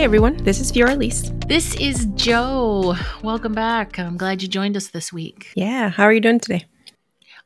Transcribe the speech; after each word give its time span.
Hey 0.00 0.04
everyone, 0.04 0.38
this 0.38 0.60
is 0.60 0.72
Fioraliz. 0.72 1.46
This 1.46 1.74
is 1.74 2.06
Jo. 2.14 2.94
Welcome 3.22 3.52
back. 3.52 3.98
I'm 3.98 4.16
glad 4.16 4.40
you 4.40 4.48
joined 4.48 4.74
us 4.74 4.88
this 4.88 5.12
week. 5.12 5.52
Yeah, 5.54 5.90
how 5.90 6.04
are 6.04 6.12
you 6.14 6.22
doing 6.22 6.40
today? 6.40 6.64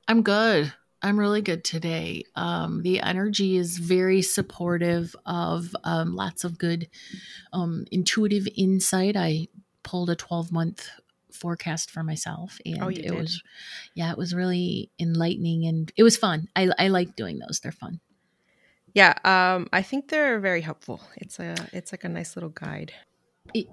I'm 0.06 0.22
good. 0.22 0.72
I'm 1.02 1.18
really 1.18 1.42
good 1.42 1.64
today. 1.64 2.22
Um, 2.36 2.82
the 2.82 3.00
energy 3.00 3.56
is 3.56 3.78
very 3.78 4.22
supportive 4.22 5.16
of 5.26 5.74
um, 5.82 6.14
lots 6.14 6.44
of 6.44 6.56
good 6.56 6.88
um, 7.52 7.86
intuitive 7.90 8.46
insight. 8.56 9.16
I 9.16 9.48
pulled 9.82 10.08
a 10.08 10.14
12 10.14 10.52
month 10.52 10.88
forecast 11.32 11.90
for 11.90 12.04
myself 12.04 12.60
and 12.64 12.80
Oh, 12.80 12.88
it 12.88 13.02
did? 13.02 13.10
was 13.10 13.42
yeah 13.96 14.12
it 14.12 14.16
was 14.16 14.32
really 14.32 14.92
enlightening 15.00 15.66
and 15.66 15.92
it 15.96 16.04
was 16.04 16.16
fun 16.16 16.46
i, 16.54 16.70
I 16.78 16.86
like 16.86 17.16
doing 17.16 17.40
those 17.40 17.58
they're 17.58 17.72
fun 17.72 17.98
Yeah, 18.94 19.14
um, 19.24 19.68
I 19.72 19.82
think 19.82 20.08
they're 20.08 20.38
very 20.40 20.60
helpful. 20.60 21.00
It's 21.16 21.38
a 21.38 21.54
it's 21.72 21.92
like 21.92 22.04
a 22.04 22.08
nice 22.08 22.36
little 22.36 22.50
guide. 22.50 22.92
it, 23.54 23.68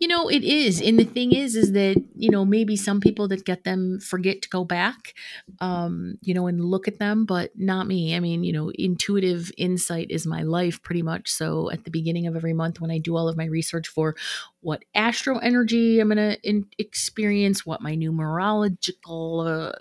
you 0.00 0.08
know 0.08 0.28
it 0.28 0.44
is 0.44 0.80
and 0.80 0.98
the 0.98 1.04
thing 1.04 1.32
is 1.32 1.56
is 1.56 1.72
that 1.72 1.96
you 2.16 2.30
know 2.30 2.44
maybe 2.44 2.76
some 2.76 3.00
people 3.00 3.28
that 3.28 3.44
get 3.44 3.64
them 3.64 4.00
forget 4.00 4.42
to 4.42 4.48
go 4.48 4.64
back 4.64 5.14
um 5.60 6.16
you 6.22 6.34
know 6.34 6.46
and 6.46 6.64
look 6.64 6.88
at 6.88 6.98
them 6.98 7.24
but 7.24 7.50
not 7.56 7.86
me 7.86 8.16
i 8.16 8.20
mean 8.20 8.44
you 8.44 8.52
know 8.52 8.70
intuitive 8.76 9.50
insight 9.56 10.08
is 10.10 10.26
my 10.26 10.42
life 10.42 10.82
pretty 10.82 11.02
much 11.02 11.28
so 11.30 11.70
at 11.70 11.84
the 11.84 11.90
beginning 11.90 12.26
of 12.26 12.36
every 12.36 12.52
month 12.54 12.80
when 12.80 12.90
i 12.90 12.98
do 12.98 13.16
all 13.16 13.28
of 13.28 13.36
my 13.36 13.46
research 13.46 13.88
for 13.88 14.16
what 14.60 14.84
astro 14.94 15.38
energy 15.38 16.00
i'm 16.00 16.08
going 16.10 16.36
to 16.36 16.64
experience 16.78 17.64
what 17.66 17.80
my 17.82 17.94
numerological 17.96 19.46
uh, 19.46 19.72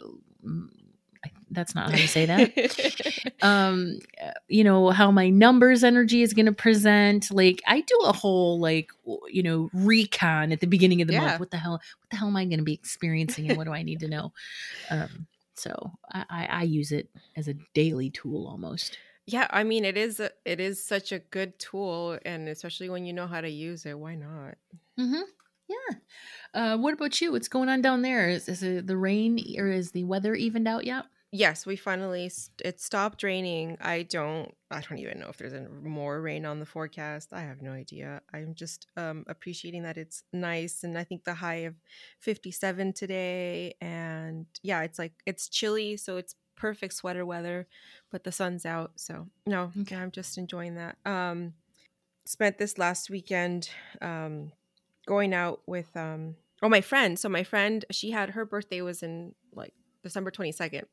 that's 1.52 1.73
not 1.75 1.92
how 1.92 1.97
you 1.97 2.08
say 2.08 2.25
that. 2.25 3.36
Um 3.42 4.00
you 4.47 4.64
know 4.64 4.89
how 4.89 5.11
my 5.11 5.30
numbers 5.30 5.83
energy 5.83 6.22
is 6.22 6.33
going 6.33 6.45
to 6.45 6.52
present 6.52 7.31
like 7.31 7.61
i 7.67 7.81
do 7.81 7.97
a 8.06 8.11
whole 8.11 8.59
like 8.59 8.89
you 9.28 9.41
know 9.44 9.69
recon 9.73 10.52
at 10.52 10.59
the 10.59 10.67
beginning 10.67 11.02
of 11.02 11.08
the 11.08 11.14
Yeah. 11.14 11.22
month 11.25 11.39
what 11.39 11.52
the 11.52 11.58
hell 11.58 11.73
what 11.73 12.09
the 12.11 12.17
hell 12.17 12.28
am 12.28 12.36
i 12.36 12.45
going 12.45 12.59
to 12.59 12.64
be 12.66 12.73
experiencing 12.73 13.47
and 13.47 13.58
what 13.58 13.66
do 13.66 13.72
i 13.73 13.83
need 13.83 14.00
to 14.02 14.08
know? 14.08 14.33
Um 14.89 15.28
so 15.56 15.91
I, 16.11 16.25
I 16.30 16.45
i 16.45 16.64
use 16.64 16.91
it 16.91 17.09
as 17.36 17.47
a 17.47 17.53
daily 17.73 18.09
tool 18.09 18.47
almost. 18.47 18.97
Yeah, 19.25 19.47
I 19.52 19.63
mean 19.63 19.86
it 19.86 19.95
is 19.97 20.19
a, 20.19 20.31
it 20.44 20.59
is 20.59 20.84
such 20.84 21.11
a 21.11 21.19
good 21.19 21.59
tool, 21.59 22.17
and 22.25 22.47
especially 22.50 22.89
when 22.89 23.06
you 23.06 23.13
know 23.13 23.28
how 23.28 23.41
to 23.41 23.50
use 23.50 23.86
it, 23.86 23.97
why 23.97 24.16
not? 24.16 24.56
mm-hmm. 25.00 25.22
Yeah. 25.67 25.97
Uh 26.53 26.78
what 26.78 26.94
about 26.95 27.22
you? 27.22 27.31
What's 27.34 27.47
going 27.47 27.69
on 27.69 27.81
down 27.81 28.02
there? 28.02 28.30
Is, 28.30 28.50
is 28.50 28.63
it 28.63 28.88
the 28.88 28.97
rain 28.97 29.39
or 29.59 29.67
is 29.67 29.91
the 29.91 30.03
weather 30.03 30.34
evened 30.34 30.67
out 30.67 30.84
yet 30.86 31.06
Yes, 31.31 31.63
we 31.63 31.75
finally 31.75 32.27
st- 32.30 32.61
it 32.66 32.80
stopped 32.81 33.22
raining. 33.22 33.77
I 33.81 34.02
don't 34.02 34.52
I 34.72 34.81
don't 34.81 34.97
even 34.97 35.19
know 35.19 35.27
if 35.30 35.38
there's 35.38 35.53
any 35.53 35.67
more 35.67 36.19
rain 36.22 36.44
on 36.44 36.59
the 36.59 36.66
forecast. 36.66 37.33
I 37.33 37.41
have 37.41 37.61
no 37.61 37.72
idea. 37.72 38.22
I'm 38.33 38.55
just 38.55 38.88
um 38.97 39.25
appreciating 39.27 39.83
that 39.83 39.97
it's 39.97 40.23
nice 40.33 40.83
and 40.83 40.97
I 40.97 41.03
think 41.03 41.25
the 41.25 41.35
high 41.35 41.66
of 41.69 41.75
57 42.19 42.94
today 42.94 43.75
and 43.80 44.47
yeah, 44.63 44.81
it's 44.81 44.97
like 44.97 45.13
it's 45.27 45.50
chilly, 45.50 45.97
so 45.97 46.17
it's 46.17 46.33
perfect 46.55 46.95
sweater 46.95 47.25
weather, 47.25 47.67
but 48.11 48.23
the 48.23 48.31
sun's 48.31 48.66
out. 48.66 48.94
So, 48.95 49.27
no, 49.45 49.72
Okay. 49.81 49.95
I'm 49.95 50.11
just 50.11 50.35
enjoying 50.39 50.75
that. 50.75 50.97
Um 51.05 51.53
spent 52.25 52.57
this 52.57 52.77
last 52.77 53.09
weekend 53.09 53.69
um 54.02 54.52
going 55.07 55.33
out 55.33 55.61
with 55.67 55.95
um 55.95 56.35
oh 56.63 56.69
my 56.69 56.81
friend. 56.81 57.19
So 57.19 57.30
my 57.30 57.44
friend, 57.44 57.85
she 57.91 58.11
had 58.11 58.31
her 58.31 58.45
birthday 58.45 58.81
was 58.81 59.03
in 59.03 59.35
like 59.53 59.73
December 60.03 60.31
22nd 60.31 60.85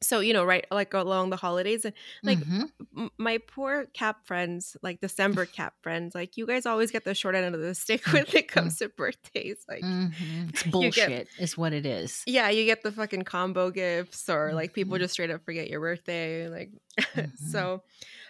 so 0.00 0.20
you 0.20 0.32
know 0.32 0.44
right 0.44 0.64
like 0.70 0.94
along 0.94 1.30
the 1.30 1.36
holidays 1.36 1.84
and 1.84 1.94
like 2.22 2.38
Mhm. 2.38 2.70
m- 2.96 3.10
my 3.18 3.38
poor 3.48 3.86
cap 3.94 4.26
friends 4.26 4.76
like 4.82 5.00
december 5.00 5.44
cap 5.44 5.74
friends 5.82 6.14
like 6.14 6.36
you 6.36 6.46
guys 6.46 6.66
always 6.66 6.90
get 6.92 7.04
the 7.04 7.14
short 7.14 7.34
end 7.34 7.52
of 7.54 7.60
the 7.60 7.74
stick 7.74 8.06
when 8.12 8.24
it 8.32 8.46
comes 8.48 8.76
to 8.78 8.88
birthdays 8.88 9.64
like 9.68 9.82
Mhm. 9.82 10.48
it's 10.50 10.60
you 10.66 10.70
get- 10.70 10.72
bullshit 10.72 11.28
is 11.38 11.58
what 11.58 11.72
it 11.72 11.84
is 11.84 12.22
yeah 12.26 12.48
you 12.48 12.64
get 12.64 12.82
the 12.82 12.92
fucking 12.92 13.22
combo 13.22 13.70
gifts 13.70 14.28
or 14.28 14.52
like 14.54 14.72
people 14.72 14.96
Mhm. 14.96 15.00
just 15.00 15.14
straight 15.14 15.30
up 15.30 15.44
forget 15.44 15.68
your 15.68 15.80
birthday 15.80 16.48
like 16.48 16.70
Mhm. 16.98 17.36
so 17.50 17.82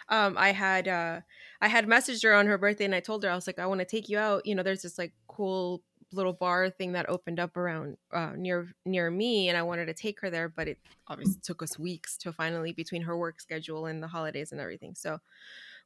um 0.08 0.36
i 0.38 0.52
had 0.52 0.88
uh 0.88 1.20
i 1.60 1.68
had 1.68 1.86
messaged 1.86 2.22
her 2.22 2.34
on 2.34 2.46
her 2.46 2.56
birthday 2.56 2.84
and 2.86 2.94
i 2.94 3.00
told 3.00 3.22
her 3.24 3.30
i 3.30 3.34
was 3.34 3.46
like 3.46 3.58
i 3.58 3.66
want 3.66 3.80
to 3.80 3.84
take 3.84 4.08
you 4.08 4.16
out 4.18 4.46
you 4.46 4.54
know 4.54 4.62
there's 4.62 4.82
this 4.82 4.96
like 4.98 5.12
cool 5.26 5.82
little 6.12 6.32
bar 6.32 6.70
thing 6.70 6.92
that 6.92 7.08
opened 7.08 7.38
up 7.38 7.56
around 7.56 7.96
uh 8.12 8.32
near 8.36 8.68
near 8.86 9.10
me 9.10 9.48
and 9.48 9.58
i 9.58 9.62
wanted 9.62 9.86
to 9.86 9.94
take 9.94 10.20
her 10.20 10.30
there 10.30 10.48
but 10.48 10.66
it 10.66 10.78
obviously 11.08 11.40
took 11.42 11.62
us 11.62 11.78
weeks 11.78 12.16
to 12.18 12.32
finally 12.32 12.72
between 12.72 13.02
her 13.02 13.16
work 13.16 13.40
schedule 13.40 13.86
and 13.86 14.02
the 14.02 14.08
holidays 14.08 14.52
and 14.52 14.60
everything. 14.60 14.94
So 14.94 15.18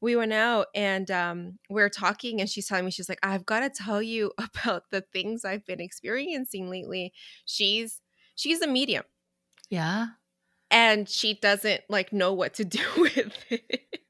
we 0.00 0.16
went 0.16 0.32
out 0.32 0.66
and 0.74 1.10
um, 1.10 1.58
we 1.70 1.80
are 1.82 1.88
talking 1.88 2.40
and 2.40 2.50
she's 2.50 2.66
telling 2.66 2.84
me 2.84 2.90
she's 2.90 3.08
like 3.08 3.20
i've 3.22 3.46
got 3.46 3.60
to 3.60 3.70
tell 3.70 4.02
you 4.02 4.32
about 4.38 4.90
the 4.90 5.00
things 5.00 5.44
i've 5.44 5.64
been 5.64 5.80
experiencing 5.80 6.68
lately. 6.68 7.12
She's 7.44 8.00
she's 8.34 8.60
a 8.60 8.66
medium. 8.66 9.04
Yeah. 9.70 10.08
And 10.70 11.08
she 11.08 11.34
doesn't 11.34 11.82
like 11.88 12.12
know 12.12 12.32
what 12.32 12.54
to 12.54 12.64
do 12.64 12.84
with 12.96 13.32
it 13.50 14.01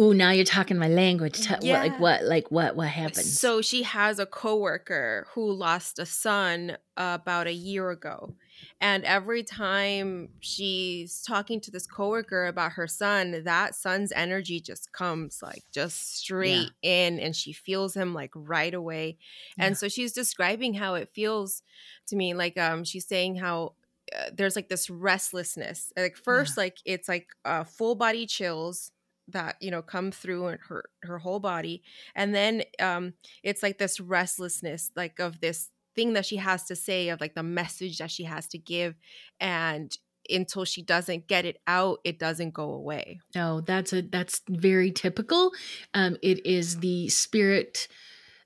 Ooh, 0.00 0.14
now 0.14 0.30
you're 0.30 0.44
talking 0.44 0.78
my 0.78 0.88
language. 0.88 1.34
Te- 1.40 1.54
what, 1.54 1.64
Yeah. 1.64 1.80
like 1.80 2.00
what? 2.00 2.24
Like 2.24 2.50
what? 2.50 2.74
What 2.74 2.88
happened? 2.88 3.26
so 3.26 3.60
she 3.60 3.82
has 3.82 4.18
a 4.18 4.26
coworker 4.26 5.26
who 5.34 5.52
lost 5.52 5.98
a 5.98 6.06
son 6.06 6.76
about 6.96 7.46
a 7.46 7.52
year 7.52 7.90
ago 7.90 8.34
and 8.80 9.04
every 9.04 9.42
time 9.42 10.28
she's 10.40 11.22
talking 11.22 11.60
to 11.62 11.70
this 11.70 11.86
coworker 11.86 12.46
about 12.46 12.72
her 12.72 12.86
son 12.86 13.42
that 13.44 13.74
son's 13.74 14.12
energy 14.12 14.60
just 14.60 14.92
comes 14.92 15.40
like 15.42 15.62
just 15.72 16.18
straight 16.18 16.70
in 16.82 17.18
and 17.18 17.34
she 17.34 17.52
feels 17.52 17.94
him 17.94 18.12
like 18.12 18.30
right 18.34 18.74
away 18.74 19.16
and 19.58 19.78
so 19.78 19.88
she's 19.88 20.12
describing 20.12 20.74
how 20.74 20.94
it 20.94 21.08
feels 21.14 21.62
to 22.06 22.16
me 22.16 22.34
like 22.34 22.58
um 22.58 22.84
she's 22.84 23.06
saying 23.06 23.36
how 23.36 23.72
uh, 24.14 24.30
there's 24.34 24.56
like 24.56 24.68
this 24.68 24.90
restlessness 24.90 25.90
like 25.96 26.16
first 26.16 26.56
like 26.58 26.76
it's 26.84 27.08
like 27.08 27.28
uh, 27.46 27.64
full 27.64 27.94
body 27.94 28.26
chills 28.26 28.92
that 29.32 29.56
you 29.60 29.70
know 29.70 29.82
come 29.82 30.10
through 30.10 30.46
and 30.46 30.58
her 30.68 30.84
her 31.02 31.18
whole 31.18 31.40
body 31.40 31.82
and 32.14 32.34
then 32.34 32.62
um 32.80 33.14
it's 33.42 33.62
like 33.62 33.78
this 33.78 34.00
restlessness 34.00 34.90
like 34.96 35.18
of 35.18 35.40
this 35.40 35.70
thing 35.94 36.12
that 36.12 36.26
she 36.26 36.36
has 36.36 36.64
to 36.64 36.76
say 36.76 37.08
of 37.08 37.20
like 37.20 37.34
the 37.34 37.42
message 37.42 37.98
that 37.98 38.10
she 38.10 38.24
has 38.24 38.46
to 38.46 38.58
give 38.58 38.94
and 39.40 39.98
until 40.28 40.64
she 40.64 40.82
doesn't 40.82 41.26
get 41.26 41.44
it 41.44 41.58
out 41.66 41.98
it 42.04 42.18
doesn't 42.18 42.54
go 42.54 42.72
away 42.72 43.18
no, 43.34 43.60
that's 43.60 43.92
a 43.92 44.02
that's 44.02 44.40
very 44.48 44.90
typical. 44.90 45.52
Um, 45.94 46.16
it 46.22 46.44
is 46.46 46.78
the 46.78 47.08
spirit, 47.08 47.88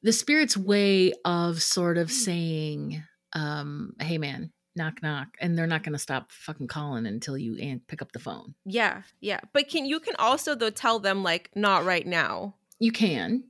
the 0.02 0.12
spirit's 0.12 0.56
way 0.56 1.12
of 1.24 1.62
sort 1.62 1.96
of 1.96 2.10
saying, 2.10 3.02
um, 3.32 3.94
"Hey, 4.00 4.18
man, 4.18 4.52
knock 4.76 5.02
knock," 5.02 5.28
and 5.40 5.56
they're 5.56 5.66
not 5.66 5.82
going 5.82 5.92
to 5.92 5.98
stop 5.98 6.30
fucking 6.32 6.66
calling 6.68 7.06
until 7.06 7.36
you 7.38 7.80
pick 7.88 8.02
up 8.02 8.12
the 8.12 8.18
phone. 8.18 8.54
yeah 8.64 9.02
yeah 9.20 9.40
but 9.52 9.68
can 9.68 9.84
you 9.84 10.00
can 10.00 10.14
also 10.18 10.54
though 10.54 10.70
tell 10.70 10.98
them 10.98 11.22
like 11.22 11.50
not 11.54 11.84
right 11.84 12.06
now 12.06 12.54
You 12.80 12.92
can, 12.92 13.44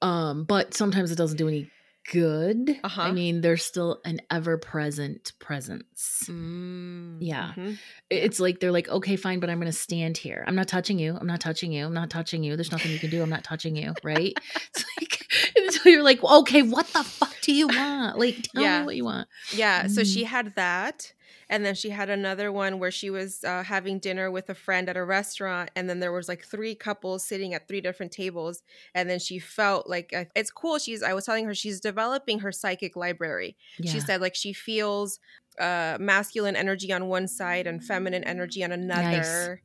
um, 0.00 0.44
but 0.44 0.74
sometimes 0.74 1.10
it 1.10 1.16
doesn't 1.16 1.36
do 1.36 1.46
any 1.48 1.70
good. 2.10 2.78
Uh-huh. 2.82 3.02
I 3.02 3.12
mean, 3.12 3.40
there's 3.42 3.64
still 3.64 4.00
an 4.04 4.20
ever 4.30 4.58
present 4.58 5.32
presence. 5.38 6.24
mm, 6.28 7.18
Yeah. 7.20 7.52
mhm. 7.56 7.78
it's 8.10 8.40
like 8.40 8.60
they're 8.60 8.72
like 8.72 8.88
okay 8.88 9.16
fine 9.16 9.40
but 9.40 9.48
i'm 9.48 9.58
gonna 9.58 9.72
stand 9.72 10.16
here 10.18 10.44
i'm 10.46 10.54
not 10.54 10.68
touching 10.68 10.98
you 10.98 11.16
i'm 11.18 11.26
not 11.26 11.40
touching 11.40 11.72
you 11.72 11.86
i'm 11.86 11.94
not 11.94 12.10
touching 12.10 12.42
you 12.42 12.56
there's 12.56 12.72
nothing 12.72 12.90
you 12.90 12.98
can 12.98 13.08
do 13.10 13.22
i'm 13.22 13.30
not 13.30 13.44
touching 13.44 13.76
you 13.76 13.94
right 14.02 14.34
it's 14.74 14.84
like 15.00 15.26
until 15.56 15.92
you're 15.92 16.02
like 16.02 16.22
okay 16.22 16.62
what 16.62 16.86
the 16.88 17.04
fuck 17.04 17.34
do 17.40 17.52
you 17.52 17.68
want 17.68 18.18
like 18.18 18.36
tell 18.52 18.62
Yeah. 18.62 18.80
me 18.80 18.86
what 18.86 18.96
you 18.96 19.04
want 19.04 19.28
Yeah, 19.54 19.86
so 19.86 20.02
Mm. 20.02 20.12
she 20.14 20.24
had 20.24 20.54
that. 20.56 21.12
And 21.52 21.66
then 21.66 21.74
she 21.74 21.90
had 21.90 22.08
another 22.08 22.50
one 22.50 22.78
where 22.78 22.90
she 22.90 23.10
was 23.10 23.44
uh, 23.44 23.62
having 23.62 23.98
dinner 23.98 24.30
with 24.30 24.48
a 24.48 24.54
friend 24.54 24.88
at 24.88 24.96
a 24.96 25.04
restaurant. 25.04 25.70
And 25.76 25.88
then 25.88 26.00
there 26.00 26.10
was 26.10 26.26
like 26.26 26.42
three 26.44 26.74
couples 26.74 27.26
sitting 27.26 27.52
at 27.52 27.68
three 27.68 27.82
different 27.82 28.10
tables. 28.10 28.62
And 28.94 29.08
then 29.10 29.18
she 29.18 29.38
felt 29.38 29.86
like 29.86 30.14
uh, 30.16 30.24
it's 30.34 30.50
cool. 30.50 30.78
She's, 30.78 31.02
I 31.02 31.12
was 31.12 31.26
telling 31.26 31.44
her, 31.44 31.54
she's 31.54 31.78
developing 31.78 32.38
her 32.38 32.52
psychic 32.52 32.96
library. 32.96 33.56
She 33.84 34.00
said 34.00 34.22
like 34.22 34.34
she 34.34 34.54
feels 34.54 35.20
uh, 35.60 35.98
masculine 36.00 36.56
energy 36.56 36.90
on 36.90 37.06
one 37.08 37.28
side 37.28 37.66
and 37.66 37.84
feminine 37.84 38.24
energy 38.24 38.64
on 38.64 38.72
another. 38.72 39.60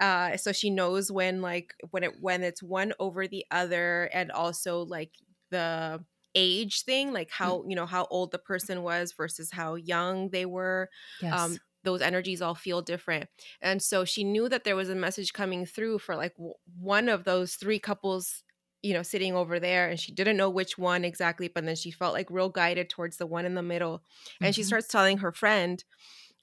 Uh, 0.00 0.36
so 0.36 0.52
she 0.52 0.70
knows 0.70 1.10
when 1.10 1.42
like 1.42 1.74
when 1.90 2.04
it 2.04 2.12
when 2.20 2.42
it's 2.44 2.62
one 2.62 2.92
over 3.00 3.26
the 3.26 3.44
other, 3.50 4.04
and 4.12 4.30
also 4.30 4.82
like 4.84 5.10
the 5.50 6.04
age 6.34 6.82
thing, 6.84 7.12
like 7.12 7.30
how 7.30 7.64
you 7.68 7.76
know 7.76 7.86
how 7.86 8.06
old 8.10 8.32
the 8.32 8.38
person 8.38 8.82
was 8.82 9.12
versus 9.12 9.50
how 9.50 9.74
young 9.74 10.30
they 10.30 10.46
were. 10.46 10.90
yes. 11.18 11.56
Um, 11.56 11.60
those 11.84 12.00
energies 12.00 12.40
all 12.40 12.54
feel 12.54 12.80
different, 12.80 13.28
and 13.60 13.82
so 13.82 14.04
she 14.04 14.22
knew 14.24 14.48
that 14.48 14.62
there 14.64 14.76
was 14.76 14.88
a 14.88 14.94
message 14.94 15.32
coming 15.32 15.66
through 15.66 15.98
for 15.98 16.14
like 16.16 16.34
w- 16.36 16.54
one 16.78 17.08
of 17.08 17.24
those 17.24 17.56
three 17.56 17.78
couples 17.80 18.44
you 18.82 18.92
know 18.94 19.02
sitting 19.02 19.34
over 19.34 19.60
there 19.60 19.88
and 19.88 19.98
she 20.00 20.12
didn't 20.12 20.36
know 20.36 20.50
which 20.50 20.76
one 20.76 21.04
exactly 21.04 21.46
but 21.48 21.64
then 21.64 21.76
she 21.76 21.90
felt 21.92 22.14
like 22.14 22.28
real 22.30 22.48
guided 22.48 22.90
towards 22.90 23.16
the 23.16 23.26
one 23.26 23.44
in 23.44 23.54
the 23.54 23.62
middle 23.62 24.02
and 24.40 24.54
she 24.56 24.62
Mhm. 24.62 24.64
starts 24.64 24.88
telling 24.88 25.18
her 25.18 25.30
friend 25.32 25.84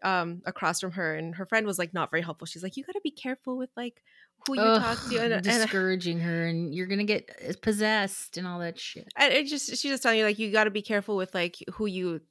um 0.03 0.41
across 0.45 0.79
from 0.79 0.91
her 0.91 1.15
and 1.15 1.35
her 1.35 1.45
friend 1.45 1.65
was 1.65 1.77
like 1.79 1.93
not 1.93 2.09
very 2.09 2.21
helpful 2.21 2.45
she's 2.45 2.63
like 2.63 2.77
you 2.77 2.83
got 2.83 2.93
to 2.93 3.01
be 3.03 3.11
careful 3.11 3.57
with 3.57 3.69
like 3.75 4.01
who 4.47 4.55
you 4.55 4.61
Ugh, 4.61 4.81
talk 4.81 5.09
to 5.09 5.21
and, 5.21 5.33
and, 5.33 5.43
discouraging 5.43 6.19
her, 6.19 6.45
and 6.47 6.73
you're 6.73 6.87
gonna 6.87 7.03
get 7.03 7.29
uh, 7.47 7.53
possessed 7.61 8.37
and 8.37 8.47
all 8.47 8.59
that 8.59 8.79
shit. 8.79 9.07
and 9.15 9.33
it 9.33 9.47
just 9.47 9.67
she's 9.69 9.81
just 9.83 10.03
telling 10.03 10.19
you 10.19 10.25
like 10.25 10.39
you 10.39 10.51
got 10.51 10.63
to 10.65 10.71
be 10.71 10.81
careful 10.81 11.15
with 11.15 11.33
like 11.33 11.55
who 11.73 11.85
you 11.85 12.21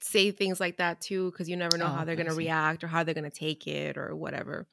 say 0.00 0.30
things 0.30 0.60
like 0.60 0.76
that 0.78 1.00
to 1.00 1.30
because 1.30 1.48
you 1.48 1.56
never 1.56 1.76
know 1.76 1.86
Oh, 1.86 1.88
how 1.88 2.04
they're 2.04 2.16
gonna 2.16 2.30
see. 2.30 2.38
react 2.38 2.84
or 2.84 2.86
how 2.86 3.02
they're 3.04 3.14
gonna 3.14 3.30
take 3.30 3.66
it 3.66 3.96
or 3.98 4.14
whatever 4.14 4.66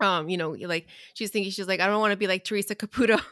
um 0.00 0.28
you 0.28 0.36
know 0.36 0.50
like 0.66 0.86
she's 1.14 1.30
thinking 1.30 1.50
she's 1.52 1.68
like 1.68 1.80
i 1.80 1.86
don't 1.86 2.00
want 2.00 2.10
to 2.12 2.16
be 2.16 2.26
like 2.26 2.44
teresa 2.44 2.74
caputo 2.74 3.20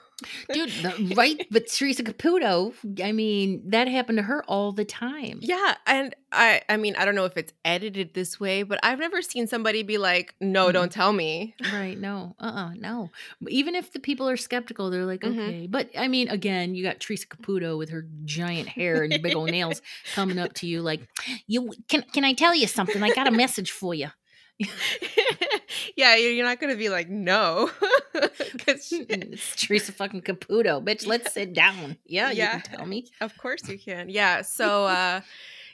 Dude, 0.52 1.16
right? 1.16 1.44
But 1.50 1.66
Teresa 1.66 2.04
Caputo, 2.04 2.72
I 3.02 3.10
mean, 3.10 3.60
that 3.70 3.88
happened 3.88 4.18
to 4.18 4.22
her 4.22 4.44
all 4.44 4.70
the 4.70 4.84
time. 4.84 5.40
yeah 5.42 5.74
and 5.84 6.14
i 6.30 6.62
i 6.68 6.76
mean 6.76 6.94
i 6.94 7.04
don't 7.04 7.16
know 7.16 7.24
if 7.24 7.36
it's 7.36 7.52
edited 7.64 8.14
this 8.14 8.38
way 8.38 8.62
but 8.62 8.78
i've 8.84 9.00
never 9.00 9.20
seen 9.20 9.48
somebody 9.48 9.82
be 9.82 9.98
like 9.98 10.36
no 10.40 10.68
Mm. 10.68 10.72
don't 10.74 10.92
tell 10.92 11.12
me 11.12 11.56
Right. 11.72 11.98
No. 11.98 12.36
Uh. 12.38 12.44
uh 12.44 12.70
No. 12.74 13.10
Even 13.48 13.74
if 13.74 13.92
the 13.92 13.98
people 13.98 14.28
are 14.28 14.36
skeptical, 14.36 14.90
they're 14.90 15.04
like, 15.06 15.22
Mhm. 15.22 15.32
okay. 15.32 15.66
But 15.68 15.90
I 15.98 16.06
mean, 16.06 16.28
again, 16.28 16.76
you 16.76 16.84
got 16.84 17.00
Teresa 17.00 17.26
Caputo 17.26 17.76
with 17.76 17.90
her 17.90 18.06
giant 18.24 18.68
hair 18.68 19.02
and 19.02 19.20
big 19.20 19.34
old 19.34 19.50
nails 19.50 19.82
coming 20.14 20.38
up 20.38 20.52
to 20.54 20.66
you, 20.68 20.82
like, 20.82 21.00
you 21.48 21.72
can. 21.88 22.02
Can 22.12 22.22
I 22.24 22.32
tell 22.34 22.54
you 22.54 22.68
something? 22.68 23.02
I 23.02 23.10
got 23.10 23.26
a 23.26 23.32
message 23.32 23.72
for 23.72 23.92
you. 23.92 24.08
yeah 25.96 26.16
you're 26.16 26.44
not 26.44 26.60
gonna 26.60 26.76
be 26.76 26.88
like 26.88 27.08
no 27.08 27.70
'Cause 28.58 28.86
she- 28.86 29.02
it's 29.08 29.56
Teresa 29.56 29.92
fucking 29.92 30.22
Caputo, 30.22 30.82
bitch. 30.84 31.06
Let's 31.06 31.32
sit 31.32 31.52
down. 31.54 31.96
Yeah, 32.06 32.30
Yeah. 32.30 32.56
you 32.56 32.62
can 32.62 32.76
tell 32.78 32.86
me. 32.86 33.06
Of 33.20 33.36
course 33.38 33.66
you 33.68 33.78
can. 33.78 34.08
Yeah. 34.08 34.42
So 34.42 34.84
uh 34.86 35.20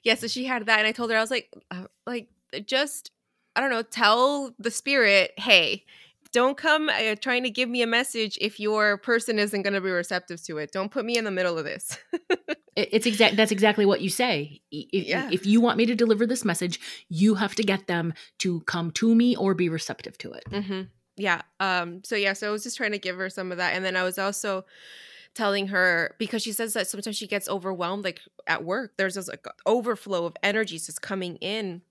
yeah, 0.04 0.14
so 0.14 0.26
she 0.28 0.44
had 0.44 0.66
that 0.66 0.78
and 0.78 0.86
I 0.86 0.92
told 0.92 1.10
her 1.10 1.16
I 1.16 1.20
was 1.20 1.30
like 1.30 1.52
uh, 1.70 1.84
like 2.06 2.28
just 2.66 3.10
I 3.56 3.60
don't 3.60 3.70
know, 3.70 3.82
tell 3.82 4.54
the 4.60 4.70
spirit, 4.70 5.32
"Hey, 5.36 5.84
don't 6.32 6.56
come 6.56 6.88
uh, 6.88 7.14
trying 7.20 7.42
to 7.44 7.50
give 7.50 7.68
me 7.68 7.82
a 7.82 7.86
message 7.86 8.38
if 8.40 8.60
your 8.60 8.98
person 8.98 9.38
isn't 9.38 9.62
going 9.62 9.72
to 9.74 9.80
be 9.80 9.90
receptive 9.90 10.42
to 10.44 10.58
it. 10.58 10.72
Don't 10.72 10.90
put 10.90 11.04
me 11.04 11.16
in 11.16 11.24
the 11.24 11.30
middle 11.30 11.58
of 11.58 11.64
this." 11.64 11.98
It's 12.80 13.06
exact. 13.06 13.34
That's 13.36 13.50
exactly 13.50 13.86
what 13.86 14.02
you 14.02 14.08
say. 14.08 14.60
If, 14.70 15.04
Yeah. 15.08 15.28
if 15.32 15.44
you 15.44 15.60
want 15.60 15.78
me 15.78 15.86
to 15.86 15.96
deliver 15.96 16.26
this 16.26 16.44
message, 16.44 16.78
you 17.08 17.34
have 17.34 17.56
to 17.56 17.64
get 17.64 17.88
them 17.88 18.14
to 18.38 18.60
come 18.60 18.92
to 18.92 19.12
me 19.16 19.34
or 19.34 19.52
be 19.54 19.68
receptive 19.68 20.16
to 20.18 20.32
it. 20.32 20.44
hmm 20.48 20.82
Yeah. 21.16 21.42
Um. 21.58 22.04
So 22.04 22.14
yeah. 22.14 22.34
So 22.34 22.46
I 22.46 22.50
was 22.52 22.62
just 22.62 22.76
trying 22.76 22.92
to 22.92 22.98
give 23.00 23.16
her 23.16 23.28
some 23.30 23.50
of 23.50 23.58
that, 23.58 23.74
and 23.74 23.84
then 23.84 23.96
I 23.96 24.04
was 24.04 24.16
also 24.16 24.64
telling 25.34 25.68
her 25.68 26.14
because 26.18 26.42
she 26.42 26.52
says 26.52 26.72
that 26.74 26.86
sometimes 26.86 27.16
she 27.16 27.26
gets 27.26 27.48
overwhelmed, 27.48 28.04
like 28.04 28.20
at 28.46 28.62
work. 28.64 28.92
There's 28.96 29.14
this 29.16 29.26
like 29.26 29.44
overflow 29.66 30.26
of 30.26 30.36
energies 30.44 30.86
just 30.86 31.02
coming 31.02 31.34
in. 31.36 31.82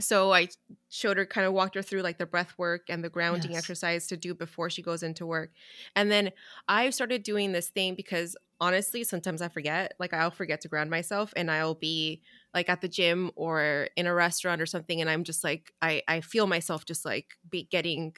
So 0.00 0.32
I 0.32 0.48
showed 0.90 1.16
her, 1.18 1.26
kind 1.26 1.46
of 1.46 1.52
walked 1.52 1.74
her 1.76 1.82
through 1.82 2.02
like 2.02 2.18
the 2.18 2.26
breath 2.26 2.58
work 2.58 2.82
and 2.88 3.04
the 3.04 3.08
grounding 3.10 3.54
Yes. 3.54 3.56
exercise 3.56 4.06
to 4.08 4.16
do 4.16 4.34
before 4.34 4.68
she 4.70 4.82
goes 4.82 5.02
into 5.02 5.24
work, 5.26 5.52
and 5.94 6.10
then 6.10 6.32
I 6.68 6.90
started 6.90 7.22
doing 7.22 7.52
this 7.52 7.70
thing 7.70 7.94
because 7.94 8.36
honestly, 8.60 9.04
sometimes 9.04 9.40
I 9.42 9.48
forget. 9.48 9.94
Like 9.98 10.12
I'll 10.12 10.30
forget 10.30 10.60
to 10.62 10.68
ground 10.68 10.90
myself, 10.90 11.32
and 11.36 11.50
I'll 11.50 11.74
be 11.76 12.22
like 12.54 12.68
at 12.68 12.80
the 12.80 12.88
gym 12.88 13.30
or 13.36 13.88
in 13.96 14.06
a 14.06 14.14
restaurant 14.14 14.60
or 14.60 14.66
something, 14.66 15.00
and 15.00 15.08
I'm 15.10 15.24
just 15.24 15.44
like 15.44 15.72
I 15.82 16.02
I 16.08 16.20
feel 16.20 16.46
myself 16.46 16.84
just 16.86 17.04
like 17.04 17.34
be 17.48 17.64
getting 17.64 18.14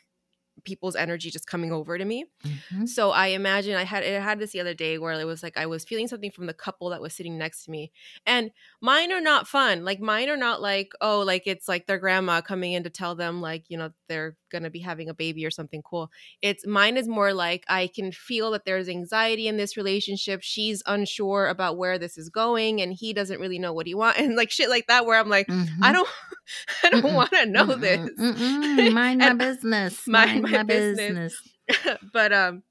people's 0.65 0.97
energy 0.97 1.31
just 1.31 1.47
coming 1.47 1.73
over 1.73 1.99
to 1.99 2.05
me. 2.05 2.25
Mhm. 2.45 2.89
So 2.89 3.11
I 3.11 3.29
imagine 3.29 3.75
I 3.77 3.85
had 3.85 4.03
it 4.03 4.21
had 4.23 4.39
this 4.39 4.53
the 4.53 4.61
other 4.61 4.75
day 4.75 4.99
where 4.99 5.13
it 5.19 5.25
was 5.25 5.43
like 5.43 5.57
I 5.57 5.67
was 5.67 5.85
feeling 5.85 6.09
something 6.09 6.31
from 6.31 6.47
the 6.47 6.55
couple 6.55 6.91
that 6.91 7.01
was 7.01 7.15
sitting 7.15 7.39
next 7.39 7.65
to 7.65 7.71
me. 7.71 7.93
And 8.25 8.51
mine 8.81 9.13
are 9.13 9.21
not 9.21 9.49
fun. 9.49 9.85
Like 9.85 10.01
mine 10.01 10.29
are 10.29 10.37
not 10.37 10.61
like, 10.63 10.93
oh, 11.01 11.21
like 11.21 11.47
it's 11.47 11.69
like 11.69 11.87
their 11.87 11.99
grandma 11.99 12.41
coming 12.41 12.73
in 12.73 12.83
to 12.85 12.91
tell 12.91 13.15
them 13.15 13.41
like, 13.41 13.65
you 13.69 13.77
know, 13.79 13.91
they're 14.09 14.37
gonna 14.51 14.71
be 14.71 14.81
having 14.81 15.09
a 15.09 15.15
baby 15.15 15.45
or 15.47 15.51
something 15.51 15.83
cool. 15.83 16.11
It's 16.43 16.67
mine 16.67 16.97
is 16.97 17.09
more 17.09 17.33
like 17.33 17.65
I 17.69 17.89
can 17.89 18.13
feel 18.13 18.51
that 18.53 18.65
there's 18.65 18.89
anxiety 18.89 19.49
in 19.49 19.57
this 19.57 19.77
relationship. 19.77 20.41
She's 20.43 20.83
unsure 20.87 21.47
about 21.49 21.77
where 21.77 21.99
this 21.99 22.17
is 22.19 22.29
going 22.31 22.81
and 22.81 22.93
he 22.93 23.13
doesn't 23.13 23.41
really 23.41 23.59
know 23.59 23.73
what 23.73 23.87
he 23.87 23.95
wants 23.95 24.19
and 24.21 24.37
like 24.37 24.51
shit 24.51 24.69
like 24.69 24.87
that 24.89 25.07
where 25.07 25.19
I'm 25.21 25.29
like, 25.29 25.47
Mhm. 25.49 25.69
I 25.83 25.93
don't 25.93 26.09
I 26.85 26.91
don't 26.91 27.13
wanna 27.15 27.47
know 27.47 27.67
Mm-mm. 27.67 27.81
this. 27.81 28.11
Mm-mm. 28.19 28.93
Mind 28.95 29.19
my 29.21 29.33
business. 29.35 30.07
Mind 30.07 30.43
Mind, 30.43 30.43
my 30.43 30.51
my, 30.59 30.63
business. 30.63 31.41
business. 31.69 31.99
but 32.13 32.33
um 32.33 32.63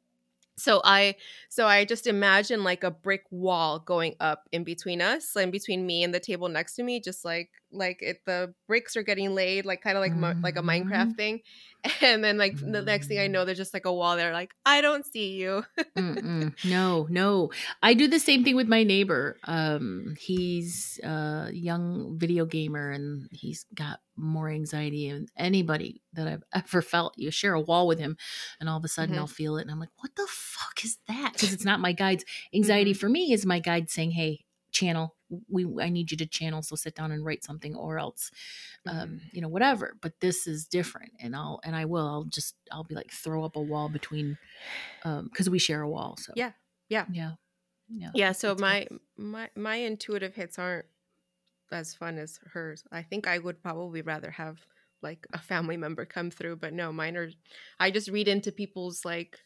so 0.57 0.79
i 0.85 1.15
so 1.49 1.67
i 1.67 1.83
just 1.83 2.07
imagine 2.07 2.63
like 2.63 2.85
a 2.85 2.89
brick 2.91 3.23
wall 3.29 3.77
going 3.77 4.15
up 4.21 4.43
in 4.53 4.63
between 4.63 5.01
us 5.01 5.35
in 5.35 5.51
between 5.51 5.85
me 5.85 6.01
and 6.01 6.13
the 6.13 6.19
table 6.21 6.47
next 6.47 6.75
to 6.75 6.83
me 6.83 7.01
just 7.01 7.25
like 7.25 7.49
like 7.75 8.01
it 8.01 8.17
the 8.25 8.53
bricks 8.67 8.95
are 8.95 9.03
getting 9.03 9.35
laid 9.35 9.65
like 9.65 9.81
kind 9.81 9.97
of 9.97 10.01
like 10.01 10.13
mo- 10.15 10.35
like 10.41 10.55
a 10.57 10.61
minecraft 10.61 11.11
Mhm. 11.13 11.15
thing 11.15 11.39
and 12.01 12.23
then 12.23 12.37
like 12.37 12.55
the 12.57 12.81
next 12.81 13.07
thing 13.07 13.19
i 13.19 13.27
know 13.27 13.45
there's 13.45 13.57
just 13.57 13.73
like 13.73 13.85
a 13.85 13.93
wall 13.93 14.15
there 14.15 14.33
like 14.33 14.51
i 14.65 14.81
don't 14.81 15.05
see 15.05 15.33
you 15.33 15.63
No, 16.63 17.07
no. 17.09 17.51
I 17.81 17.93
do 17.93 18.07
the 18.07 18.19
same 18.19 18.43
thing 18.43 18.55
with 18.55 18.67
my 18.67 18.83
neighbor. 18.83 19.37
Um, 19.43 20.15
he's 20.19 20.99
a 21.03 21.49
young 21.51 22.17
video 22.17 22.45
gamer 22.45 22.91
and 22.91 23.27
he's 23.31 23.65
got 23.73 23.99
more 24.15 24.49
anxiety 24.49 25.11
than 25.11 25.27
anybody 25.37 26.01
that 26.13 26.27
I've 26.27 26.43
ever 26.53 26.81
felt. 26.81 27.13
You 27.17 27.31
share 27.31 27.53
a 27.53 27.61
wall 27.61 27.87
with 27.87 27.99
him, 27.99 28.17
and 28.59 28.69
all 28.69 28.77
of 28.77 28.83
a 28.85 28.87
sudden 28.87 29.15
Mhm. 29.15 29.19
I'll 29.19 29.27
feel 29.27 29.57
it, 29.57 29.61
and 29.63 29.71
I'm 29.71 29.79
like, 29.79 29.89
"What 29.97 30.15
the 30.15 30.27
fuck 30.29 30.83
is 30.83 30.97
that?" 31.07 31.33
Because 31.33 31.53
it's 31.53 31.65
not 31.65 31.79
my 31.79 31.91
guide's 31.91 32.25
anxiety. 32.53 32.93
For 32.93 33.09
me, 33.09 33.31
is 33.33 33.45
my 33.45 33.59
guide 33.59 33.89
saying, 33.89 34.11
"Hey, 34.11 34.45
channel. 34.71 35.15
We 35.49 35.65
I 35.81 35.89
need 35.89 36.11
you 36.11 36.17
to 36.17 36.25
channel. 36.25 36.61
So 36.61 36.75
sit 36.75 36.95
down 36.95 37.11
and 37.11 37.25
write 37.25 37.43
something, 37.43 37.75
or 37.75 37.99
else." 37.99 38.31
um, 38.87 39.21
you 39.31 39.41
know, 39.41 39.47
whatever. 39.47 39.97
But 40.01 40.19
this 40.21 40.47
is 40.47 40.65
different, 40.65 41.13
and 41.19 41.35
I'll 41.35 41.59
and 41.63 41.75
I 41.75 41.85
will. 41.85 42.07
I'll 42.07 42.23
just 42.25 42.55
I'll 42.71 42.83
be 42.83 42.95
like 42.95 43.11
throw 43.11 43.43
up 43.43 43.55
a 43.55 43.61
wall 43.61 43.89
between, 43.89 44.37
um, 45.03 45.25
because 45.31 45.49
we 45.49 45.59
share 45.59 45.81
a 45.81 45.89
wall. 45.89 46.17
So 46.17 46.33
Yeah, 46.35 46.51
yeah. 46.89 47.05
yeah, 47.11 47.33
yeah. 47.89 48.11
yeah 48.13 48.31
so 48.31 48.55
my 48.55 48.87
my 49.17 49.49
my 49.55 49.75
intuitive 49.77 50.35
hits 50.35 50.59
aren't 50.59 50.85
as 51.71 51.93
fun 51.95 52.17
as 52.17 52.39
hers 52.53 52.83
i 52.91 53.01
think 53.01 53.27
i 53.27 53.37
would 53.37 53.61
probably 53.61 54.01
rather 54.01 54.31
have 54.31 54.65
like 55.01 55.27
a 55.33 55.39
family 55.39 55.77
member 55.77 56.05
come 56.05 56.31
through 56.31 56.55
but 56.55 56.73
no 56.73 56.91
mine 56.91 57.17
are 57.17 57.29
i 57.79 57.91
just 57.91 58.09
read 58.09 58.27
into 58.27 58.51
people's 58.51 59.03
like 59.03 59.39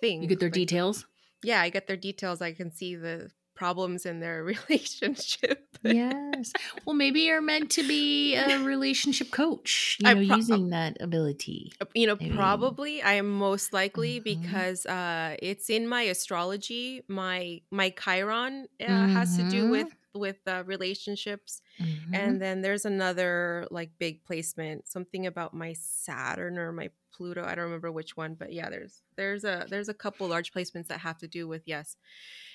things 0.00 0.22
You 0.22 0.28
get 0.28 0.40
their 0.40 0.48
like, 0.48 0.54
details. 0.54 1.06
yeah 1.42 1.60
i 1.60 1.68
get 1.70 1.86
their 1.86 1.96
details 1.96 2.40
i 2.40 2.52
can 2.52 2.70
see 2.70 2.94
the 2.96 3.30
problems 3.56 4.06
in 4.06 4.20
their 4.20 4.44
relationship 4.52 5.62
yes. 5.82 6.52
Well, 6.84 6.94
maybe 6.96 7.20
you're 7.22 7.40
meant 7.42 7.70
to 7.72 7.82
be 7.86 8.34
a 8.34 8.58
relationship 8.74 9.30
coach. 9.30 9.96
You 10.00 10.06
know, 10.14 10.26
pro- 10.26 10.36
using 10.38 10.70
that 10.70 10.96
ability. 11.00 11.72
you 11.94 12.06
know 12.06 12.16
Maybe. 12.20 12.34
probably 12.34 13.02
i 13.02 13.14
am 13.14 13.30
most 13.30 13.72
likely 13.72 14.20
Mhm. 14.20 14.24
because 14.24 14.86
uh 14.86 15.36
it's 15.42 15.70
in 15.70 15.86
my 15.88 16.02
astrology 16.14 17.02
my 17.08 17.60
my 17.70 17.90
chiron 18.02 18.66
uh, 18.80 19.06
has 19.16 19.36
to 19.36 19.44
do 19.56 19.64
Mhm. 19.66 19.70
with 19.76 19.90
with 20.18 20.38
uh, 20.46 20.62
relationships 20.66 21.62
Mhm. 21.78 22.14
and 22.14 22.40
then 22.40 22.62
there's 22.62 22.84
another 22.84 23.66
like 23.70 23.90
big 23.98 24.24
placement 24.24 24.88
something 24.88 25.26
about 25.26 25.54
my 25.54 25.72
saturn 25.74 26.58
or 26.58 26.72
my 26.72 26.90
pluto 27.12 27.44
i 27.44 27.54
don't 27.54 27.64
remember 27.64 27.92
which 27.92 28.16
one 28.16 28.34
but 28.34 28.52
yeah 28.52 28.70
there's 28.70 29.02
there's 29.16 29.44
a 29.44 29.66
there's 29.70 29.88
a 29.88 29.94
couple 29.94 30.28
large 30.28 30.52
placements 30.52 30.88
that 30.88 31.00
have 31.00 31.18
to 31.18 31.28
do 31.28 31.48
with 31.48 31.62
yes 31.66 31.96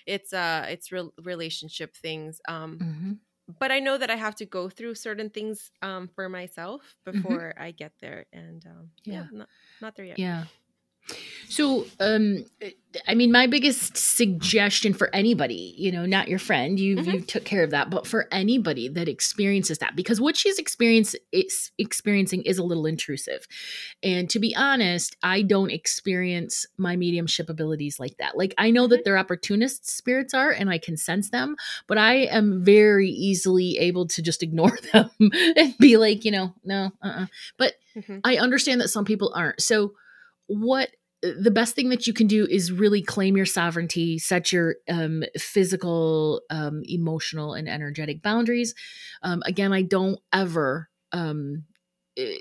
it's 0.05 0.33
uh 0.33 0.65
it's 0.69 0.91
real 0.91 1.13
relationship 1.23 1.95
things 1.95 2.41
um 2.47 2.81
Mhm. 2.81 3.21
but 3.59 3.71
i 3.71 3.79
know 3.79 3.97
that 3.97 4.09
i 4.11 4.15
have 4.15 4.35
to 4.35 4.45
go 4.45 4.69
through 4.69 4.95
certain 4.95 5.29
things 5.29 5.71
um 5.81 6.07
for 6.07 6.29
myself 6.29 6.95
Mhm. 7.11 7.37
before 7.37 7.53
i 7.57 7.71
get 7.71 7.93
there 8.01 8.25
and 8.33 8.65
um 8.67 8.89
yeah, 9.07 9.23
Yeah. 9.23 9.29
not, 9.31 9.49
not 9.81 9.95
there 9.95 10.05
yet 10.05 10.21
Yeah. 10.21 10.45
So, 11.49 11.85
um, 11.99 12.45
I 13.07 13.13
mean, 13.13 13.31
my 13.31 13.47
biggest 13.47 13.97
suggestion 13.97 14.93
for 14.93 15.13
anybody, 15.13 15.73
you 15.77 15.91
know, 15.91 16.05
not 16.05 16.27
your 16.27 16.39
friend, 16.39 16.79
you 16.79 16.97
Mhm. 16.97 17.13
you 17.13 17.21
took 17.21 17.43
care 17.43 17.63
of 17.63 17.71
that, 17.71 17.89
but 17.89 18.07
for 18.07 18.27
anybody 18.31 18.87
that 18.89 19.07
experiences 19.07 19.77
that, 19.79 19.95
because 19.95 20.21
what 20.21 20.37
she's 20.37 20.59
experience 20.59 21.15
is 21.31 21.71
experiencing 21.77 22.43
is 22.43 22.57
a 22.57 22.63
little 22.63 22.85
intrusive, 22.85 23.47
and 24.03 24.29
to 24.29 24.39
be 24.39 24.55
honest, 24.55 25.17
I 25.23 25.41
don't 25.41 25.71
experience 25.71 26.65
my 26.77 26.95
mediumship 26.95 27.49
abilities 27.49 27.99
like 27.99 28.17
that. 28.17 28.37
Like 28.37 28.53
I 28.57 28.71
know 28.71 28.87
that 28.87 29.03
their 29.03 29.17
opportunist 29.17 29.89
spirits 29.89 30.33
are, 30.33 30.51
and 30.51 30.69
I 30.69 30.77
can 30.77 30.95
sense 30.97 31.29
them, 31.31 31.55
but 31.87 31.97
I 31.97 32.25
am 32.25 32.63
very 32.63 33.09
easily 33.09 33.77
able 33.77 34.07
to 34.07 34.21
just 34.21 34.43
ignore 34.43 34.77
them 34.93 35.09
and 35.19 35.77
be 35.79 35.97
like, 35.97 36.23
you 36.23 36.31
know, 36.31 36.53
no, 36.63 36.91
uh, 37.01 37.07
uh 37.07 37.25
but 37.57 37.73
Mhm. 37.95 38.21
I 38.23 38.37
understand 38.37 38.79
that 38.79 38.87
some 38.87 39.03
people 39.03 39.33
aren't. 39.35 39.61
So, 39.61 39.95
what 40.47 40.89
the 41.21 41.51
best 41.51 41.75
thing 41.75 41.89
that 41.89 42.07
you 42.07 42.13
can 42.13 42.27
do 42.27 42.47
is 42.49 42.71
really 42.71 43.01
claim 43.01 43.37
your 43.37 43.45
sovereignty, 43.45 44.17
set 44.17 44.51
your 44.51 44.75
um, 44.89 45.23
physical, 45.37 46.41
um, 46.49 46.81
emotional, 46.85 47.53
and 47.53 47.69
energetic 47.69 48.23
boundaries. 48.23 48.73
Um, 49.21 49.43
again, 49.45 49.71
I 49.71 49.83
don't 49.83 50.19
ever 50.33 50.89
um, 51.11 51.65
eh, 52.17 52.37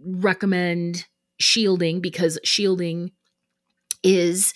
recommend 0.00 1.06
shielding 1.38 2.00
because 2.00 2.38
shielding 2.42 3.12
is 4.02 4.54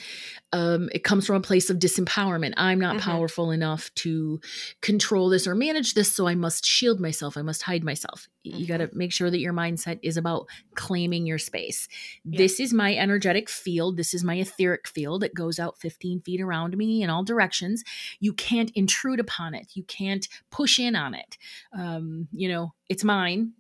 um, 0.53 0.89
it 0.93 1.03
comes 1.03 1.27
from 1.27 1.35
a 1.35 1.41
place 1.41 1.69
of 1.69 1.79
disempowerment. 1.81 2.55
I'm 2.57 2.79
not 2.79 2.99
Mhm. 2.99 3.01
powerful 3.01 3.51
enough 3.51 3.93
to 3.97 4.41
control 4.83 5.29
this 5.29 5.49
or 5.49 5.55
manage 5.57 5.95
this, 5.95 6.15
so 6.15 6.29
I 6.29 6.37
must 6.37 6.65
shield 6.65 7.01
myself. 7.01 7.37
I 7.37 7.43
must 7.43 7.63
hide 7.63 7.83
myself. 7.83 8.29
Y- 8.45 8.59
You 8.59 8.67
got 8.69 8.77
to 8.77 8.89
make 8.93 9.13
sure 9.13 9.31
that 9.33 9.41
your 9.41 9.53
mindset 9.53 9.99
is 10.05 10.17
about 10.17 10.47
claiming 10.77 11.27
your 11.27 11.39
space. 11.39 11.89
Yeah. 12.25 12.39
This 12.39 12.61
is 12.61 12.73
my 12.73 12.95
energetic 12.95 13.51
field. 13.51 13.97
This 13.97 14.15
is 14.15 14.23
my 14.23 14.37
etheric 14.37 14.87
field. 14.87 15.25
It 15.25 15.35
goes 15.35 15.59
out 15.59 15.81
15 15.81 16.21
feet 16.21 16.41
around 16.41 16.77
me 16.77 17.03
in 17.03 17.11
all 17.11 17.25
directions. 17.25 17.83
You 18.21 18.33
can't 18.33 18.71
intrude 18.77 19.19
upon 19.19 19.55
it. 19.55 19.73
You 19.75 19.83
can't 19.83 20.29
push 20.53 20.79
in 20.79 20.95
on 20.95 21.15
it. 21.15 21.37
Um, 21.77 22.29
you 22.33 22.49
know, 22.49 22.75
it's 22.89 23.03
mine 23.03 23.55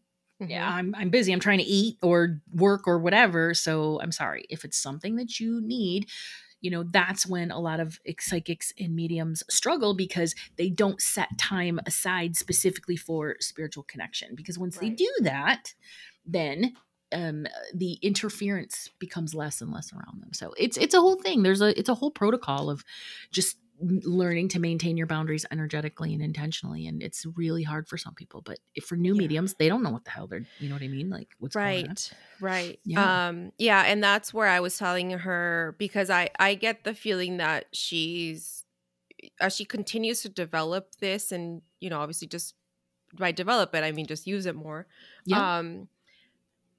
Yeah, 0.48 0.68
I'm 0.68 0.94
I'm 0.96 1.10
busy. 1.10 1.32
I'm 1.32 1.40
trying 1.40 1.58
to 1.58 1.64
eat 1.64 1.98
or 2.02 2.40
work 2.52 2.86
or 2.86 2.98
whatever. 2.98 3.54
So 3.54 4.00
I'm 4.00 4.12
sorry. 4.12 4.44
If 4.48 4.64
it's 4.64 4.78
something 4.78 5.16
that 5.16 5.40
you 5.40 5.60
need, 5.60 6.08
you 6.60 6.70
know, 6.70 6.82
that's 6.82 7.26
when 7.26 7.50
a 7.50 7.58
lot 7.58 7.80
of 7.80 8.00
psychics 8.18 8.72
and 8.78 8.94
mediums 8.94 9.42
struggle 9.50 9.94
because 9.94 10.34
they 10.56 10.70
don't 10.70 11.00
set 11.00 11.36
time 11.38 11.78
aside 11.86 12.36
specifically 12.36 12.96
for 12.96 13.36
spiritual 13.40 13.82
connection. 13.82 14.34
Because 14.34 14.58
once 14.58 14.78
they 14.78 14.88
do 14.88 15.10
that, 15.20 15.74
then 16.24 16.74
um, 17.12 17.46
the 17.74 17.98
interference 18.02 18.90
becomes 18.98 19.34
less 19.34 19.60
and 19.60 19.70
less 19.70 19.92
around 19.92 20.20
them. 20.20 20.32
So 20.32 20.54
it's 20.58 20.76
it's 20.76 20.94
a 20.94 21.00
whole 21.00 21.16
thing. 21.16 21.42
There's 21.42 21.60
a 21.60 21.78
it's 21.78 21.88
a 21.88 21.94
whole 21.94 22.10
protocol 22.10 22.70
of 22.70 22.84
just 23.30 23.58
learning 24.04 24.48
to 24.48 24.58
maintain 24.58 24.96
your 24.96 25.06
boundaries 25.06 25.44
energetically 25.50 26.14
and 26.14 26.22
intentionally 26.22 26.86
and 26.86 27.02
it's 27.02 27.26
really 27.36 27.62
hard 27.62 27.86
for 27.86 27.98
some 27.98 28.14
people 28.14 28.40
but 28.40 28.58
if 28.74 28.84
for 28.84 28.96
new 28.96 29.14
Yeah. 29.14 29.18
mediums 29.18 29.54
they 29.58 29.68
don't 29.68 29.82
know 29.82 29.90
what 29.90 30.04
the 30.04 30.10
hell 30.10 30.26
they're 30.26 30.46
you 30.58 30.68
know 30.68 30.74
what 30.74 30.82
i 30.82 30.88
mean 30.88 31.10
like 31.10 31.28
what's 31.38 31.54
going 31.54 31.82
on 31.84 31.88
right 31.88 32.12
right 32.40 32.80
Yeah. 32.84 33.28
um 33.28 33.52
yeah 33.58 33.82
and 33.86 34.02
that's 34.02 34.32
where 34.32 34.48
i 34.48 34.60
was 34.60 34.76
telling 34.78 35.10
her 35.10 35.74
because 35.78 36.08
i 36.10 36.30
i 36.38 36.54
get 36.54 36.84
the 36.84 36.94
feeling 36.94 37.36
that 37.38 37.66
she's 37.72 38.64
as 39.40 39.54
she 39.54 39.64
continues 39.64 40.22
to 40.22 40.28
develop 40.28 40.96
this 41.00 41.30
and 41.32 41.62
you 41.80 41.90
know 41.90 42.00
obviously 42.00 42.28
just 42.28 42.54
by 43.12 43.32
develop 43.32 43.74
it 43.74 43.84
i 43.84 43.92
mean 43.92 44.06
just 44.06 44.26
use 44.26 44.46
it 44.46 44.54
more 44.54 44.86
yeah 45.26 45.58
um 45.58 45.88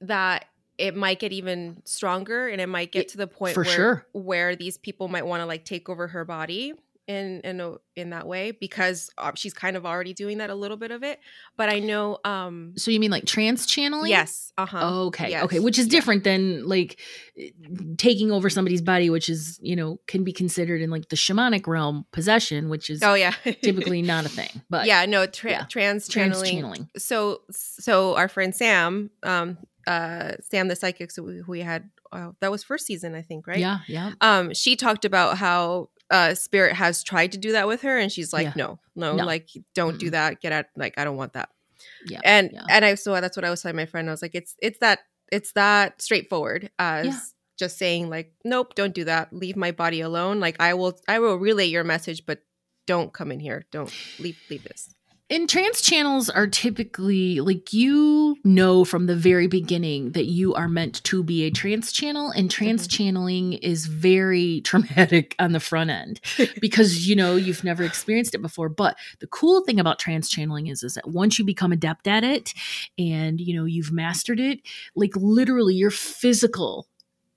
that 0.02 0.46
it 0.78 0.96
might 0.96 1.20
get 1.20 1.32
even 1.32 1.82
stronger 1.86 2.48
and 2.50 2.60
it 2.60 2.68
might 2.68 2.92
get 2.92 3.08
to 3.08 3.18
the 3.18 3.28
point 3.28 3.54
for 3.54 3.64
where 3.64 3.74
sure. 3.76 4.06
where 4.12 4.56
these 4.56 4.78
people 4.78 5.08
might 5.08 5.26
want 5.26 5.42
to 5.42 5.46
like 5.46 5.64
take 5.64 5.88
over 5.90 6.08
her 6.08 6.26
body 6.26 6.74
in 7.08 7.42
in 7.42 7.62
a, 7.62 7.74
in 7.96 8.10
that 8.10 8.26
way 8.28 8.52
because 8.52 9.10
uh, 9.18 9.32
she's 9.36 9.54
kind 9.54 9.78
of 9.78 9.86
already 9.86 10.14
doing 10.14 10.40
that 10.40 10.50
a 10.50 10.56
little 10.56 10.78
bit 10.78 10.90
of 10.92 11.04
it 11.04 11.20
but 11.56 11.70
i 11.70 11.80
know 11.80 12.18
um 12.26 12.74
so 12.76 12.90
you 12.92 13.00
mean 13.00 13.12
like 13.12 13.26
trance 13.26 13.66
channeling 13.66 14.10
yes 14.10 14.52
uh-huh 14.58 15.02
okay 15.06 15.40
okay 15.42 15.56
Yes. 15.58 15.64
which 15.64 15.78
is 15.78 15.86
Yeah. 15.86 15.92
different 15.92 16.24
than 16.24 16.68
like 16.68 17.00
eh, 17.38 17.50
taking 17.98 18.32
over 18.32 18.50
somebody's 18.50 18.82
body 18.82 19.10
which 19.10 19.30
is 19.30 19.60
you 19.62 19.76
know 19.76 20.00
can 20.08 20.24
be 20.24 20.34
considered 20.34 20.82
in 20.82 20.90
like 20.90 21.10
the 21.10 21.16
shamanic 21.16 21.68
realm 21.68 22.06
possession 22.12 22.70
which 22.70 22.90
is 22.90 23.04
oh 23.04 23.14
yeah 23.14 23.34
typically 23.62 24.02
not 24.14 24.26
a 24.26 24.30
thing 24.30 24.50
but 24.70 24.88
yeah 24.88 25.06
no 25.06 25.26
tra- 25.28 25.52
yeah. 25.52 25.66
trance 25.66 26.08
trance 26.08 26.42
channeling 26.42 26.56
channeling 26.56 26.90
so 26.98 27.42
so 27.52 28.16
our 28.16 28.28
friend 28.28 28.56
sam 28.56 29.12
um 29.24 29.58
uh 29.86 30.32
sam 30.42 30.68
the 30.68 30.76
psychic 30.76 31.12
so 31.12 31.22
we, 31.22 31.42
we 31.44 31.60
had 31.62 31.90
uh, 32.12 32.32
that 32.40 32.50
was 32.50 32.64
first 32.64 32.86
season 32.88 33.14
i 33.14 33.22
think 33.22 33.46
right 33.46 33.60
yeah 33.60 33.80
yeah 33.88 34.12
um 34.22 34.54
she 34.54 34.76
talked 34.76 35.06
about 35.06 35.38
how 35.38 35.90
uh 36.12 36.34
spirit 36.36 36.74
has 36.74 37.04
tried 37.04 37.32
to 37.32 37.38
do 37.38 37.52
that 37.54 37.68
with 37.68 37.82
her 37.82 37.98
and 37.98 38.12
she's 38.12 38.32
like 38.32 38.46
Yeah. 38.48 38.54
no 38.56 38.80
no 38.96 39.16
No. 39.16 39.26
like 39.26 39.50
don't 39.74 39.98
do 40.00 40.08
Mm-mm. 40.08 40.12
that 40.12 40.42
get 40.42 40.52
out 40.52 40.66
like 40.76 40.94
i 40.98 41.04
don't 41.04 41.18
want 41.18 41.34
that 41.34 41.50
Yeah, 42.08 42.22
and 42.24 42.52
yeah. 42.54 42.64
and 42.70 42.86
i 42.86 42.96
so 42.96 43.20
that's 43.20 43.36
what 43.36 43.44
i 43.46 43.50
was 43.50 43.62
telling 43.62 43.76
my 43.76 43.86
friend 43.88 44.08
i 44.08 44.12
was 44.12 44.22
like 44.22 44.36
it's 44.36 44.56
it's 44.62 44.80
that 44.80 45.00
it's 45.32 45.52
that 45.54 46.02
straightforward 46.02 46.70
as 46.78 47.06
Yeah. 47.08 47.20
just 47.58 47.78
saying 47.78 48.10
like 48.10 48.34
nope 48.44 48.76
don't 48.76 48.94
do 48.94 49.04
that 49.06 49.34
leave 49.34 49.56
my 49.56 49.72
body 49.72 50.02
alone 50.02 50.40
like 50.40 50.58
i 50.60 50.74
will 50.76 50.98
i 51.08 51.18
will 51.20 51.38
relay 51.38 51.66
your 51.66 51.84
message 51.84 52.26
but 52.26 52.40
don't 52.88 53.12
come 53.14 53.32
in 53.32 53.40
here 53.40 53.66
don't 53.72 53.92
leave 54.20 54.38
leave 54.50 54.64
this 54.64 54.94
And 55.28 55.50
trance 55.50 55.82
channels 55.82 56.30
are 56.30 56.46
typically 56.46 57.40
like 57.40 57.74
you 57.74 58.38
know 58.44 58.86
from 58.86 59.08
the 59.08 59.16
very 59.16 59.48
beginning 59.48 60.12
that 60.12 60.26
you 60.26 60.54
are 60.54 60.70
meant 60.70 61.04
to 61.06 61.24
be 61.24 61.44
a 61.44 61.50
trance 61.50 61.92
channel, 61.92 62.30
and 62.30 62.52
trance 62.52 62.84
mm-hmm. 62.84 62.96
channeling 62.96 63.54
is 63.54 63.88
very 63.88 64.62
traumatic 64.66 65.36
on 65.40 65.52
the 65.52 65.60
front 65.60 65.90
end 65.90 66.22
because 66.62 67.08
you 67.08 67.16
know 67.16 67.36
you've 67.36 67.64
never 67.64 67.84
experienced 67.84 68.36
it 68.36 68.42
before. 68.42 68.70
But 68.70 68.98
the 69.20 69.26
cool 69.26 69.64
thing 69.66 69.80
about 69.80 69.98
trance 69.98 70.30
channeling 70.30 70.68
is, 70.68 70.84
is 70.84 70.94
that 70.94 71.10
once 71.10 71.40
you 71.40 71.46
become 71.46 71.72
adept 71.72 72.08
at 72.08 72.24
it 72.24 72.54
and 73.00 73.42
you 73.42 73.56
know 73.56 73.66
you've 73.66 73.92
mastered 73.92 74.40
it, 74.40 74.60
like 74.96 75.16
literally 75.16 75.74
your 75.74 75.92
physical 75.92 76.88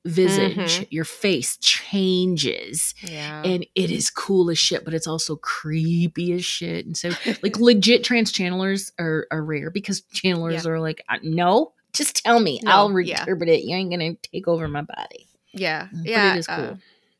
visage, 0.04 0.80
Mhm. 0.80 0.86
your 0.90 1.04
face 1.04 1.56
changes 1.58 2.94
yeah 3.02 3.42
and 3.44 3.66
it 3.74 3.90
is 3.90 4.10
cool 4.10 4.50
as 4.50 4.58
shit, 4.58 4.84
but 4.84 4.94
it's 4.94 5.06
also 5.06 5.36
creepy 5.36 6.32
as 6.32 6.44
shit. 6.44 6.86
And 6.86 6.96
so, 6.96 7.10
like, 7.42 7.56
legit 7.60 8.04
trance 8.04 8.32
channelers 8.32 8.90
are, 8.98 9.26
are 9.30 9.42
rare 9.44 9.70
because 9.70 10.02
channelers 10.14 10.66
are 10.66 10.80
like, 10.80 11.02
uh, 11.08 11.18
no, 11.22 11.72
just 11.92 12.16
tell 12.24 12.40
me, 12.40 12.60
No, 12.64 12.72
I'll 12.72 12.88
yeah. 12.88 13.24
it. 13.48 13.64
You 13.64 13.76
ain't 13.76 13.90
gonna 13.90 14.14
take 14.16 14.48
over 14.48 14.66
my 14.68 14.82
body. 14.82 15.28
Yeah, 15.52 15.88
Mm, 15.94 16.02
but 16.02 16.10
yeah, 16.10 16.34
it 16.34 16.38
is 16.38 16.46
cool. 16.46 16.64
uh, 16.72 16.76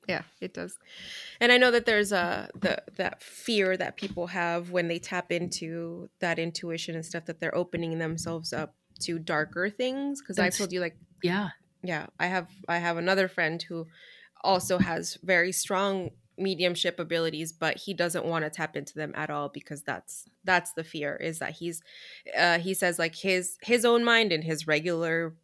yeah, 0.09 0.23
it 0.41 0.55
does. 0.55 0.77
And 1.41 1.53
I 1.53 1.59
know 1.59 1.71
that 1.71 1.87
there's 1.87 2.13
a 2.13 2.49
the 2.61 2.83
that 2.97 3.23
fear 3.23 3.77
that 3.77 3.97
people 3.97 4.29
have 4.29 4.71
when 4.71 4.89
they 4.89 4.99
tap 4.99 5.31
into 5.31 6.09
that 6.21 6.39
intuition 6.39 6.95
and 6.95 7.05
stuff 7.05 7.27
that 7.27 7.41
they're 7.41 7.55
opening 7.55 7.99
themselves 7.99 8.53
up 8.53 8.75
to 9.01 9.19
darker 9.19 9.71
things. 9.71 10.21
Because 10.21 10.39
I 10.39 10.51
told 10.51 10.73
you, 10.73 10.81
like, 10.81 10.97
Yeah, 11.23 11.51
yeah, 11.83 12.07
I 12.19 12.27
have 12.27 12.49
I 12.69 12.79
have 12.79 12.97
another 12.97 13.29
friend 13.29 13.63
who 13.63 13.87
also 14.43 14.79
has 14.79 15.19
very 15.23 15.53
strong 15.53 16.11
mediumship 16.37 17.01
abilities, 17.01 17.53
but 17.53 17.77
he 17.77 17.93
doesn't 17.95 18.25
want 18.25 18.45
to 18.45 18.51
tap 18.51 18.77
into 18.77 18.95
them 18.95 19.13
at 19.17 19.31
all 19.31 19.49
because 19.49 19.83
that's 19.83 20.25
that's 20.45 20.73
the 20.73 20.85
fear 20.85 21.17
is 21.17 21.39
that 21.41 21.53
he's 21.53 21.83
uh, 22.37 22.59
he 22.59 22.75
says 22.75 22.99
like 22.99 23.15
his 23.15 23.57
his 23.63 23.85
own 23.85 24.05
mind 24.05 24.33
and 24.33 24.45
his 24.45 24.67
regular 24.67 25.35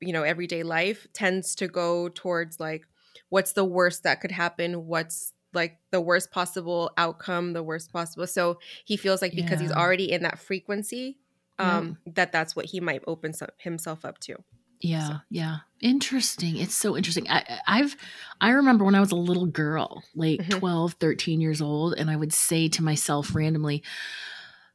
you 0.00 0.12
know 0.12 0.22
everyday 0.22 0.62
life 0.62 1.06
tends 1.12 1.54
to 1.54 1.68
go 1.68 2.08
towards 2.08 2.60
like 2.60 2.86
what's 3.28 3.52
the 3.52 3.64
worst 3.64 4.02
that 4.02 4.20
could 4.20 4.30
happen 4.30 4.86
what's 4.86 5.32
like 5.54 5.78
the 5.90 6.00
worst 6.00 6.30
possible 6.30 6.90
outcome 6.98 7.54
the 7.54 7.62
worst 7.62 7.92
possible 7.92 8.26
so 8.26 8.58
he 8.84 8.96
feels 8.96 9.22
like 9.22 9.34
because 9.34 9.58
he's 9.58 9.72
already 9.72 10.12
in 10.12 10.22
that 10.22 10.38
frequency 10.38 11.18
Yeah. 11.58 11.78
um 11.78 11.96
that 12.06 12.30
that's 12.30 12.54
what 12.54 12.66
he 12.66 12.80
might 12.80 13.02
open 13.06 13.32
some, 13.32 13.48
himself 13.58 14.04
up 14.04 14.18
to 14.18 14.36
yeah, 14.80 15.08
So- 15.08 15.16
yeah. 15.30 15.56
Interesting. 15.80 16.56
It's 16.56 16.74
so 16.74 16.96
interesting. 16.96 17.28
I, 17.28 17.60
I've, 17.66 17.96
I 18.40 18.50
remember 18.50 18.84
when 18.84 18.94
I 18.94 19.00
was 19.00 19.12
a 19.12 19.16
little 19.16 19.44
girl, 19.46 20.02
like 20.14 20.40
Mhm. 20.40 20.58
12, 20.58 20.94
13 20.94 21.40
years 21.40 21.60
old, 21.60 21.94
and 21.94 22.10
I 22.10 22.16
would 22.16 22.32
say 22.32 22.68
to 22.68 22.82
myself 22.82 23.34
randomly, 23.34 23.82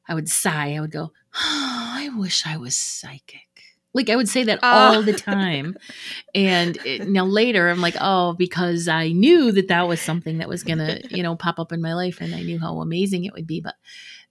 I 0.07 0.13
would 0.13 0.29
sigh, 0.29 0.75
I 0.75 0.79
would 0.79 0.91
go, 0.91 1.11
oh, 1.35 1.91
I 1.97 2.09
wish 2.15 2.45
I 2.45 2.57
was 2.57 2.77
psychic. 2.77 3.47
Like 3.93 4.09
I 4.09 4.15
would 4.15 4.29
say 4.29 4.43
that 4.45 4.59
Ah. 4.63 4.93
all 4.95 5.01
the 5.01 5.11
time. 5.13 5.75
and 6.35 6.77
it, 6.85 7.07
now 7.09 7.25
later 7.25 7.67
I'm 7.67 7.81
like, 7.81 7.95
oh, 7.99 8.33
because 8.33 8.87
I 8.87 9.09
knew 9.09 9.51
that 9.51 9.67
that 9.69 9.87
was 9.87 9.99
something 10.01 10.37
that 10.37 10.47
was 10.49 10.63
going 10.63 10.77
to, 10.85 11.01
you 11.15 11.23
know, 11.23 11.35
pop 11.35 11.59
up 11.59 11.71
in 11.71 11.81
my 11.81 11.93
life 11.95 12.19
and 12.21 12.33
I 12.35 12.41
knew 12.43 12.59
how 12.59 12.79
amazing 12.79 13.25
it 13.25 13.33
would 13.33 13.47
be. 13.47 13.59
But 13.59 13.75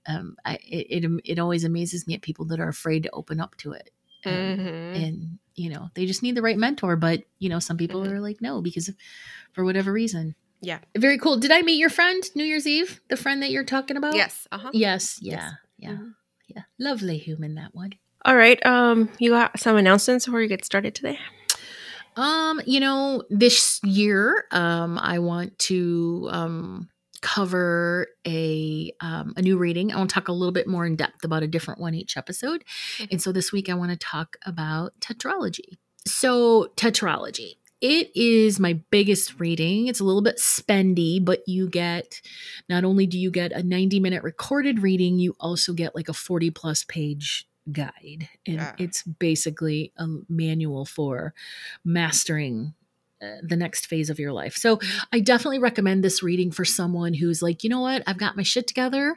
um, 0.06 0.36
I, 0.46 0.54
it, 0.62 1.04
it, 1.04 1.20
it 1.24 1.38
always 1.38 1.64
amazes 1.64 2.06
me 2.06 2.14
at 2.14 2.22
people 2.22 2.46
that 2.46 2.60
are 2.60 2.68
afraid 2.68 3.02
to 3.02 3.10
open 3.10 3.38
up 3.40 3.56
to 3.58 3.72
it. 3.72 3.90
Um, 4.26 4.32
Mhm. 4.32 4.96
and 4.96 5.38
you 5.54 5.70
know 5.70 5.88
they 5.94 6.06
just 6.06 6.22
need 6.22 6.34
the 6.36 6.42
right 6.42 6.56
mentor 6.58 6.96
but 6.96 7.24
you 7.38 7.48
know 7.48 7.58
some 7.58 7.76
people 7.76 8.02
Mhm. 8.02 8.12
are 8.12 8.20
like 8.20 8.40
no 8.40 8.60
because 8.62 8.88
of, 8.88 8.96
for 9.52 9.64
whatever 9.64 9.92
reason 9.92 10.34
Yeah. 10.62 10.78
very 10.96 11.18
cool 11.18 11.36
did 11.38 11.50
i 11.50 11.62
meet 11.62 11.78
your 11.78 11.90
friend 11.90 12.22
new 12.34 12.44
year's 12.44 12.66
eve 12.66 13.00
the 13.08 13.16
friend 13.16 13.42
that 13.42 13.50
you're 13.50 13.64
talking 13.64 13.96
about 13.96 14.14
yes 14.14 14.46
uh-huh 14.52 14.70
yes 14.72 15.18
Yes. 15.22 15.42
yeah 15.42 15.50
yeah 15.78 15.96
Mhm. 15.96 16.14
yeah 16.48 16.62
lovely 16.78 17.18
human 17.18 17.54
that 17.56 17.74
one 17.74 17.92
all 18.24 18.36
right 18.36 18.64
um 18.66 19.08
you 19.18 19.30
got 19.30 19.58
some 19.58 19.76
announcements 19.76 20.24
before 20.26 20.40
you 20.42 20.48
get 20.48 20.64
started 20.64 20.94
today 20.94 21.18
um 22.16 22.60
you 22.66 22.80
know 22.80 23.22
this 23.30 23.80
year 23.84 24.44
um 24.50 24.98
i 24.98 25.18
want 25.18 25.58
to 25.58 26.28
um 26.30 26.88
cover 27.20 28.08
a 28.26 28.92
um, 29.00 29.34
a 29.36 29.42
new 29.42 29.58
reading. 29.58 29.92
I 29.92 29.96
want 29.98 30.10
to 30.10 30.14
talk 30.14 30.28
a 30.28 30.32
little 30.32 30.52
bit 30.52 30.66
more 30.66 30.86
in 30.86 30.96
depth 30.96 31.24
about 31.24 31.42
a 31.42 31.46
different 31.46 31.80
one 31.80 31.94
each 31.94 32.16
episode. 32.16 32.64
And 33.10 33.20
so 33.20 33.32
this 33.32 33.52
week 33.52 33.68
I 33.68 33.74
want 33.74 33.90
to 33.90 33.96
talk 33.96 34.36
about 34.46 34.92
tetralogy. 35.00 35.76
So 36.06 36.72
tetralogy. 36.76 37.56
It 37.82 38.10
is 38.14 38.60
my 38.60 38.74
biggest 38.90 39.40
reading. 39.40 39.86
It's 39.86 40.00
a 40.00 40.04
little 40.04 40.20
bit 40.20 40.36
spendy, 40.36 41.22
but 41.24 41.40
you 41.46 41.66
get 41.68 42.20
not 42.68 42.84
only 42.84 43.06
do 43.06 43.18
you 43.18 43.30
get 43.30 43.52
a 43.52 43.62
90 43.62 44.00
minute 44.00 44.22
recorded 44.22 44.80
reading, 44.82 45.18
you 45.18 45.34
also 45.40 45.72
get 45.72 45.94
like 45.94 46.08
a 46.10 46.12
40 46.12 46.50
plus 46.50 46.84
page 46.84 47.46
guide. 47.72 48.28
And 48.46 48.56
Yeah. 48.56 48.74
it's 48.78 49.02
basically 49.02 49.92
a 49.96 50.06
manual 50.28 50.84
for 50.84 51.32
mastering 51.84 52.74
the 53.20 53.56
next 53.56 53.86
phase 53.86 54.10
of 54.10 54.18
your 54.18 54.32
life. 54.32 54.56
So 54.56 54.78
I 55.12 55.20
definitely 55.20 55.58
recommend 55.58 56.02
this 56.02 56.22
reading 56.22 56.50
for 56.50 56.64
someone 56.64 57.14
who's 57.14 57.42
like, 57.42 57.62
you 57.62 57.70
know 57.70 57.80
what, 57.80 58.02
I've 58.06 58.18
got 58.18 58.36
my 58.36 58.42
shit 58.42 58.66
together. 58.66 59.16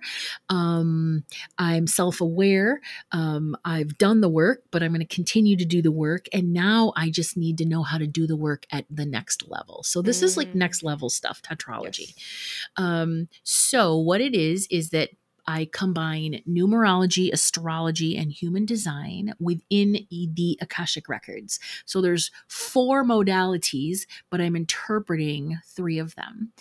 Um, 0.49 1.23
I'm 1.57 1.87
self 1.87 2.21
aware. 2.21 2.81
Um, 3.11 3.55
I've 3.63 3.97
done 3.97 4.21
the 4.21 4.29
work, 4.29 4.63
but 4.71 4.83
I'm 4.83 4.91
going 4.93 5.05
to 5.05 5.15
continue 5.15 5.55
to 5.57 5.65
do 5.65 5.81
the 5.81 5.91
work. 5.91 6.25
And 6.33 6.53
now 6.53 6.93
I 6.95 7.09
just 7.09 7.37
need 7.37 7.57
to 7.59 7.65
know 7.65 7.83
how 7.83 7.97
to 7.97 8.07
do 8.07 8.27
the 8.27 8.37
work 8.37 8.65
at 8.71 8.85
the 8.89 9.05
next 9.05 9.47
level. 9.47 9.83
So 9.83 10.01
this 10.01 10.19
mm. 10.19 10.23
is 10.23 10.37
like 10.37 10.49
mm. 10.49 10.55
next 10.55 10.83
level 10.83 11.09
stuff, 11.09 11.41
tetralogy. 11.41 12.13
Yes. 12.15 12.69
Um, 12.77 13.27
so 13.43 13.97
what 13.97 14.21
it 14.21 14.35
is, 14.35 14.67
is 14.69 14.89
that 14.89 15.09
I 15.45 15.69
combine 15.71 16.41
numerology, 16.47 17.31
astrology, 17.31 18.17
and 18.17 18.31
human 18.31 18.65
design 18.65 19.33
within 19.39 20.05
the 20.09 20.57
Akashic 20.61 21.09
records. 21.09 21.59
So 21.85 22.01
there's 22.01 22.31
four 22.47 23.03
modalities, 23.03 24.05
but 24.29 24.41
I'm 24.41 24.55
interpreting 24.55 25.59
three 25.65 25.99
of 25.99 26.15
them 26.15 26.51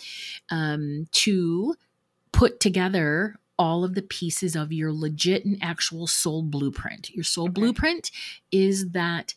um, 0.49 1.07
to 1.13 1.75
put 2.31 2.59
together 2.59 3.35
all 3.57 3.83
of 3.83 3.93
the 3.93 4.01
pieces 4.01 4.55
of 4.55 4.73
your 4.73 4.91
legit 4.91 5.45
and 5.45 5.57
actual 5.61 6.07
soul 6.07 6.41
blueprint. 6.41 7.11
Your 7.11 7.23
soul 7.23 7.45
okay. 7.45 7.53
blueprint 7.53 8.11
is 8.51 8.89
that 8.91 9.35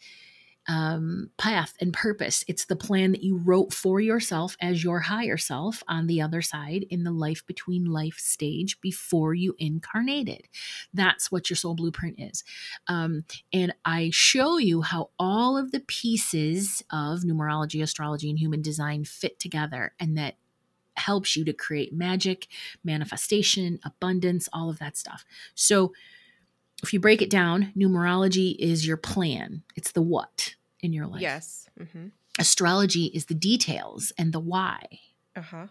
um, 0.68 1.30
path 1.38 1.74
and 1.80 1.92
purpose. 1.92 2.44
It's 2.48 2.64
the 2.64 2.76
plan 2.76 3.12
that 3.12 3.22
you 3.22 3.36
wrote 3.36 3.72
for 3.72 4.00
yourself 4.00 4.56
as 4.60 4.82
your 4.82 5.00
higher 5.00 5.36
self 5.36 5.82
on 5.88 6.06
the 6.06 6.20
other 6.20 6.42
side 6.42 6.86
in 6.90 7.04
the 7.04 7.10
life 7.10 7.46
between 7.46 7.84
life 7.84 8.18
stage 8.18 8.80
before 8.80 9.34
you 9.34 9.54
incarnated. 9.58 10.48
That's 10.92 11.30
what 11.30 11.50
your 11.50 11.56
soul 11.56 11.74
blueprint 11.74 12.16
is. 12.18 12.44
Um, 12.88 13.24
and 13.52 13.74
I 13.84 14.10
show 14.12 14.58
you 14.58 14.82
how 14.82 15.10
all 15.18 15.56
of 15.56 15.72
the 15.72 15.80
pieces 15.80 16.82
of 16.90 17.20
numerology, 17.20 17.82
astrology, 17.82 18.30
and 18.30 18.38
human 18.38 18.62
design 18.62 19.04
fit 19.04 19.38
together 19.38 19.92
and 20.00 20.16
that 20.18 20.36
helps 20.96 21.36
you 21.36 21.44
to 21.44 21.52
create 21.52 21.92
magic, 21.92 22.48
manifestation, 22.82 23.78
abundance, 23.84 24.48
all 24.52 24.70
of 24.70 24.78
that 24.78 24.96
stuff. 24.96 25.24
So, 25.54 25.92
if 26.82 26.92
you 26.92 27.00
break 27.00 27.22
it 27.22 27.30
down, 27.30 27.72
numerology 27.76 28.56
is 28.58 28.86
your 28.86 28.96
plan, 28.96 29.62
it's 29.74 29.92
the 29.92 30.02
what 30.02 30.54
in 30.80 30.92
your 30.92 31.06
life. 31.06 31.20
Yes. 31.20 31.68
Mm-hmm. 31.80 32.08
Astrology 32.38 33.06
is 33.06 33.26
the 33.26 33.34
details 33.34 34.12
and 34.18 34.32
the 34.32 34.40
why. 34.40 34.82
Uh 35.34 35.40
huh. 35.40 35.66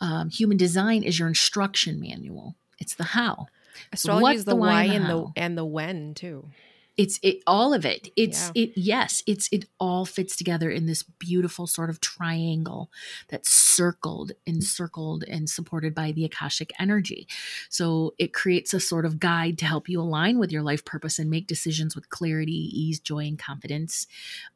Um, 0.00 0.30
human 0.30 0.56
design 0.56 1.02
is 1.04 1.18
your 1.18 1.28
instruction 1.28 2.00
manual. 2.00 2.56
It's 2.78 2.94
the 2.94 3.04
how. 3.04 3.46
Astrology 3.92 4.36
is 4.36 4.44
the, 4.44 4.50
the 4.50 4.56
why, 4.56 4.84
and 4.84 4.92
the, 4.92 4.96
and 4.96 5.08
the 5.08 5.32
and 5.36 5.58
the 5.58 5.64
when 5.64 6.14
too 6.14 6.48
it's 6.96 7.18
it 7.22 7.42
all 7.46 7.72
of 7.72 7.86
it. 7.86 8.08
It's 8.16 8.50
yeah. 8.54 8.64
it 8.64 8.72
yes 8.76 9.22
it's 9.26 9.48
it 9.50 9.66
all 9.80 10.04
fits 10.04 10.36
together 10.36 10.70
in 10.70 10.86
this 10.86 11.02
beautiful 11.02 11.66
sort 11.66 11.90
of 11.90 12.00
triangle 12.00 12.90
that's 13.28 13.50
circled 13.50 14.32
and 14.46 14.62
circled 14.62 15.24
and 15.24 15.48
supported 15.48 15.94
by 15.94 16.12
the 16.12 16.24
akashic 16.24 16.72
energy. 16.78 17.26
So 17.70 18.14
it 18.18 18.32
creates 18.32 18.74
a 18.74 18.80
sort 18.80 19.06
of 19.06 19.18
guide 19.18 19.58
to 19.58 19.64
help 19.64 19.88
you 19.88 20.00
align 20.00 20.38
with 20.38 20.52
your 20.52 20.62
life 20.62 20.84
purpose 20.84 21.18
and 21.18 21.30
make 21.30 21.46
decisions 21.46 21.94
with 21.94 22.10
clarity 22.10 22.52
ease 22.52 23.00
joy 23.00 23.26
and 23.26 23.38
confidence. 23.38 24.06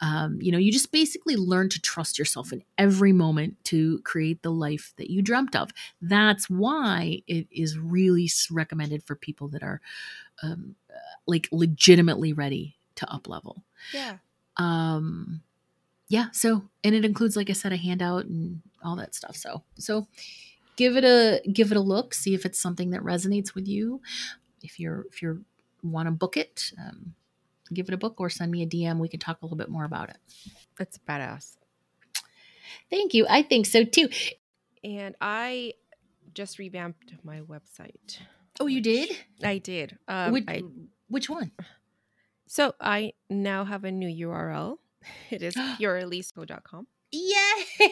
Um, 0.00 0.38
you 0.40 0.52
know 0.52 0.58
you 0.58 0.72
just 0.72 0.92
basically 0.92 1.36
learn 1.36 1.68
to 1.70 1.80
trust 1.80 2.18
yourself 2.18 2.52
in 2.52 2.62
every 2.76 3.12
moment 3.12 3.56
to 3.64 4.00
create 4.00 4.42
the 4.42 4.52
life 4.52 4.92
that 4.98 5.10
you 5.10 5.22
dreamt 5.22 5.56
of. 5.56 5.70
That's 6.00 6.50
why 6.50 7.22
it 7.26 7.46
is 7.50 7.78
really 7.78 8.28
recommended 8.50 9.02
for 9.02 9.14
people 9.14 9.48
that 9.48 9.62
are 9.62 9.80
um, 10.42 10.76
like 11.26 11.48
legitimately 11.52 12.32
ready 12.32 12.76
to 12.96 13.12
up 13.12 13.28
level. 13.28 13.62
Yeah. 13.92 14.18
Um 14.56 15.42
yeah, 16.08 16.26
so 16.32 16.62
and 16.84 16.94
it 16.94 17.04
includes 17.04 17.36
like 17.36 17.50
I 17.50 17.52
said 17.52 17.72
a 17.72 17.76
handout 17.76 18.26
and 18.26 18.62
all 18.84 18.96
that 18.96 19.14
stuff. 19.14 19.36
So 19.36 19.62
so 19.76 20.06
give 20.76 20.96
it 20.96 21.04
a 21.04 21.42
give 21.50 21.72
it 21.72 21.76
a 21.76 21.80
look, 21.80 22.14
see 22.14 22.34
if 22.34 22.46
it's 22.46 22.60
something 22.60 22.90
that 22.90 23.02
resonates 23.02 23.54
with 23.54 23.66
you. 23.66 24.00
If 24.62 24.78
you're 24.78 25.04
if 25.10 25.20
you 25.20 25.44
want 25.82 26.06
to 26.06 26.12
book 26.12 26.36
it, 26.36 26.72
um, 26.78 27.14
give 27.72 27.88
it 27.88 27.94
a 27.94 27.98
book 27.98 28.20
or 28.20 28.30
send 28.30 28.52
me 28.52 28.62
a 28.62 28.66
DM. 28.66 28.98
We 28.98 29.08
can 29.08 29.20
talk 29.20 29.42
a 29.42 29.44
little 29.44 29.58
bit 29.58 29.68
more 29.68 29.84
about 29.84 30.10
it. 30.10 30.18
That's 30.78 30.98
badass. 30.98 31.56
Thank 32.90 33.14
you. 33.14 33.26
I 33.28 33.42
think 33.42 33.66
so 33.66 33.84
too. 33.84 34.08
And 34.84 35.16
I 35.20 35.74
just 36.34 36.58
revamped 36.58 37.14
my 37.24 37.40
website. 37.40 38.18
Oh, 38.60 38.66
you 38.66 38.80
did? 38.80 39.16
I 39.42 39.58
did. 39.58 39.98
Um, 40.08 40.32
which, 40.32 40.44
I, 40.48 40.62
which 41.08 41.28
one? 41.28 41.52
So 42.46 42.74
I 42.80 43.12
now 43.28 43.64
have 43.64 43.84
a 43.84 43.90
new 43.90 44.28
URL. 44.28 44.78
It 45.30 45.42
is 45.42 45.54
fioraliz.com. 45.78 46.86
Yay! 47.12 47.90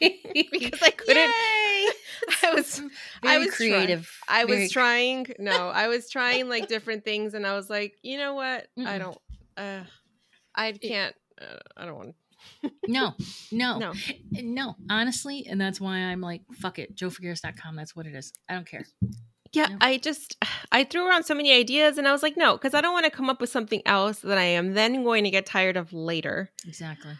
because 0.50 0.82
I 0.82 0.90
couldn't. 0.90 1.16
Yay! 1.16 1.88
I 2.42 2.54
was 2.54 2.78
Very 3.22 3.34
I 3.34 3.38
was 3.38 3.54
creative. 3.54 4.10
Try, 4.26 4.40
I 4.40 4.44
Very 4.44 4.62
was 4.62 4.72
trying. 4.72 5.26
No, 5.38 5.68
I 5.68 5.86
was 5.86 6.10
trying 6.10 6.48
like 6.48 6.66
different 6.66 7.04
things, 7.04 7.34
and 7.34 7.46
I 7.46 7.54
was 7.54 7.70
like, 7.70 7.94
you 8.02 8.18
know 8.18 8.34
what? 8.34 8.66
Mm-mm. 8.76 8.86
I 8.86 8.98
don't. 8.98 9.18
Uh, 9.56 9.84
I 10.54 10.72
can't. 10.72 11.14
Uh, 11.40 11.58
I 11.76 11.86
don't 11.86 11.96
want. 11.96 12.14
no, 12.88 13.14
no, 13.52 13.78
no, 13.78 13.92
no. 14.32 14.76
Honestly, 14.90 15.46
and 15.48 15.60
that's 15.60 15.80
why 15.80 15.98
I'm 15.98 16.20
like, 16.20 16.42
fuck 16.54 16.78
it, 16.80 16.96
jofigueras.com. 16.96 17.76
That's 17.76 17.94
what 17.94 18.06
it 18.06 18.14
is. 18.14 18.32
I 18.48 18.54
don't 18.54 18.66
care. 18.66 18.86
Yeah, 19.56 19.68
no. 19.68 19.78
I 19.80 19.96
just 19.96 20.36
I 20.70 20.84
threw 20.84 21.08
around 21.08 21.24
so 21.24 21.34
many 21.34 21.50
ideas 21.52 21.96
and 21.96 22.06
I 22.06 22.12
was 22.12 22.22
like, 22.22 22.36
no, 22.36 22.52
because 22.56 22.74
I 22.74 22.82
don't 22.82 22.92
want 22.92 23.06
to 23.06 23.10
come 23.10 23.30
up 23.30 23.40
with 23.40 23.48
something 23.48 23.80
else 23.86 24.20
that 24.20 24.36
I 24.36 24.44
am 24.44 24.74
then 24.74 25.02
going 25.02 25.24
to 25.24 25.30
get 25.30 25.46
tired 25.46 25.78
of 25.78 25.94
later. 25.94 26.50
Exactly. 26.66 27.14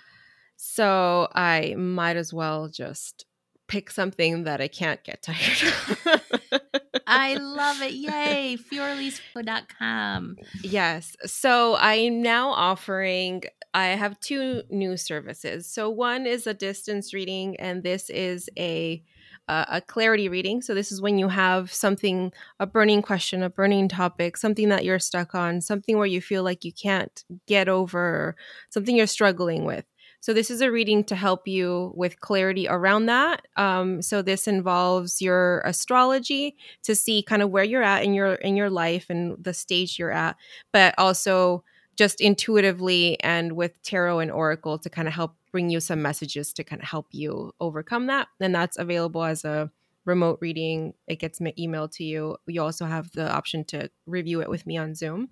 So 0.56 1.28
I 1.34 1.74
might 1.76 2.16
as 2.16 2.34
well 2.34 2.68
just 2.68 3.24
pick 3.68 3.90
something 3.90 4.44
that 4.44 4.60
I 4.60 4.68
can't 4.68 5.02
get 5.02 5.22
tired 5.22 5.62
of. 5.62 6.60
I 7.06 7.34
love 7.36 7.80
it. 7.80 7.94
Yay. 7.94 8.58
Fioraliz.com. 8.58 10.36
Yes. 10.62 11.16
So 11.24 11.76
I'm 11.76 12.20
now 12.20 12.50
offering, 12.50 13.44
I 13.72 13.86
have 13.86 14.20
two 14.20 14.62
new 14.68 14.98
services. 14.98 15.66
So 15.66 15.88
one 15.88 16.26
is 16.26 16.46
a 16.46 16.54
distance 16.54 17.14
reading, 17.14 17.56
and 17.58 17.82
this 17.82 18.10
is 18.10 18.50
a 18.58 19.02
a, 19.48 19.82
clarity 19.86 20.28
reading. 20.28 20.60
So, 20.62 20.74
this 20.74 20.90
is 20.90 21.00
when 21.00 21.18
you 21.18 21.28
have 21.28 21.72
something, 21.72 22.32
a 22.60 22.66
burning 22.66 23.02
question, 23.02 23.42
a 23.42 23.50
burning 23.50 23.88
topic, 23.88 24.36
something 24.36 24.68
that 24.68 24.84
you're 24.84 24.98
stuck 24.98 25.34
on, 25.34 25.60
something 25.60 25.96
where 25.96 26.06
you 26.06 26.20
feel 26.20 26.42
like 26.42 26.64
you 26.64 26.72
can't 26.72 27.24
get 27.46 27.68
over, 27.68 28.36
something 28.70 28.96
you're 28.96 29.06
struggling 29.06 29.64
with. 29.64 29.84
So, 30.20 30.32
this 30.32 30.50
is 30.50 30.60
a 30.60 30.72
reading 30.72 31.04
to 31.04 31.14
help 31.14 31.46
you 31.46 31.92
with 31.94 32.20
clarity 32.20 32.66
around 32.68 33.06
that. 33.06 33.46
Um, 33.56 34.02
so, 34.02 34.22
this 34.22 34.48
involves 34.48 35.22
your 35.22 35.60
astrology 35.60 36.56
to 36.82 36.94
see 36.94 37.22
kind 37.22 37.42
of 37.42 37.50
where 37.50 37.64
you're 37.64 37.82
at 37.82 38.02
in 38.02 38.14
your 38.14 38.34
in 38.34 38.56
your 38.56 38.70
life 38.70 39.06
and 39.08 39.36
the 39.42 39.54
stage 39.54 39.98
you're 39.98 40.10
at, 40.10 40.36
but 40.72 40.94
also 40.98 41.62
just 41.96 42.20
intuitively 42.20 43.18
and 43.22 43.52
with 43.52 43.80
tarot 43.82 44.18
and 44.18 44.30
oracle 44.30 44.78
to 44.78 44.90
kind 44.90 45.08
of 45.08 45.14
help 45.14 45.34
bring 45.56 45.70
you 45.70 45.80
some 45.80 46.02
messages 46.02 46.52
to 46.52 46.62
kind 46.62 46.82
of 46.82 46.86
help 46.86 47.06
you 47.12 47.50
overcome 47.60 48.08
that. 48.08 48.28
And 48.40 48.54
that's 48.54 48.76
available 48.76 49.24
as 49.24 49.42
a 49.42 49.70
remote 50.04 50.36
reading. 50.42 50.92
It 51.08 51.18
gets 51.18 51.40
emailed 51.40 51.92
to 51.92 52.04
you. 52.04 52.36
You 52.46 52.60
also 52.60 52.84
have 52.84 53.10
the 53.12 53.32
option 53.32 53.64
to 53.68 53.88
review 54.04 54.42
it 54.42 54.50
with 54.50 54.66
me 54.66 54.76
on 54.76 54.94
Zoom. 54.94 55.30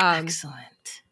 Um, 0.00 0.24
Excellent. 0.24 1.02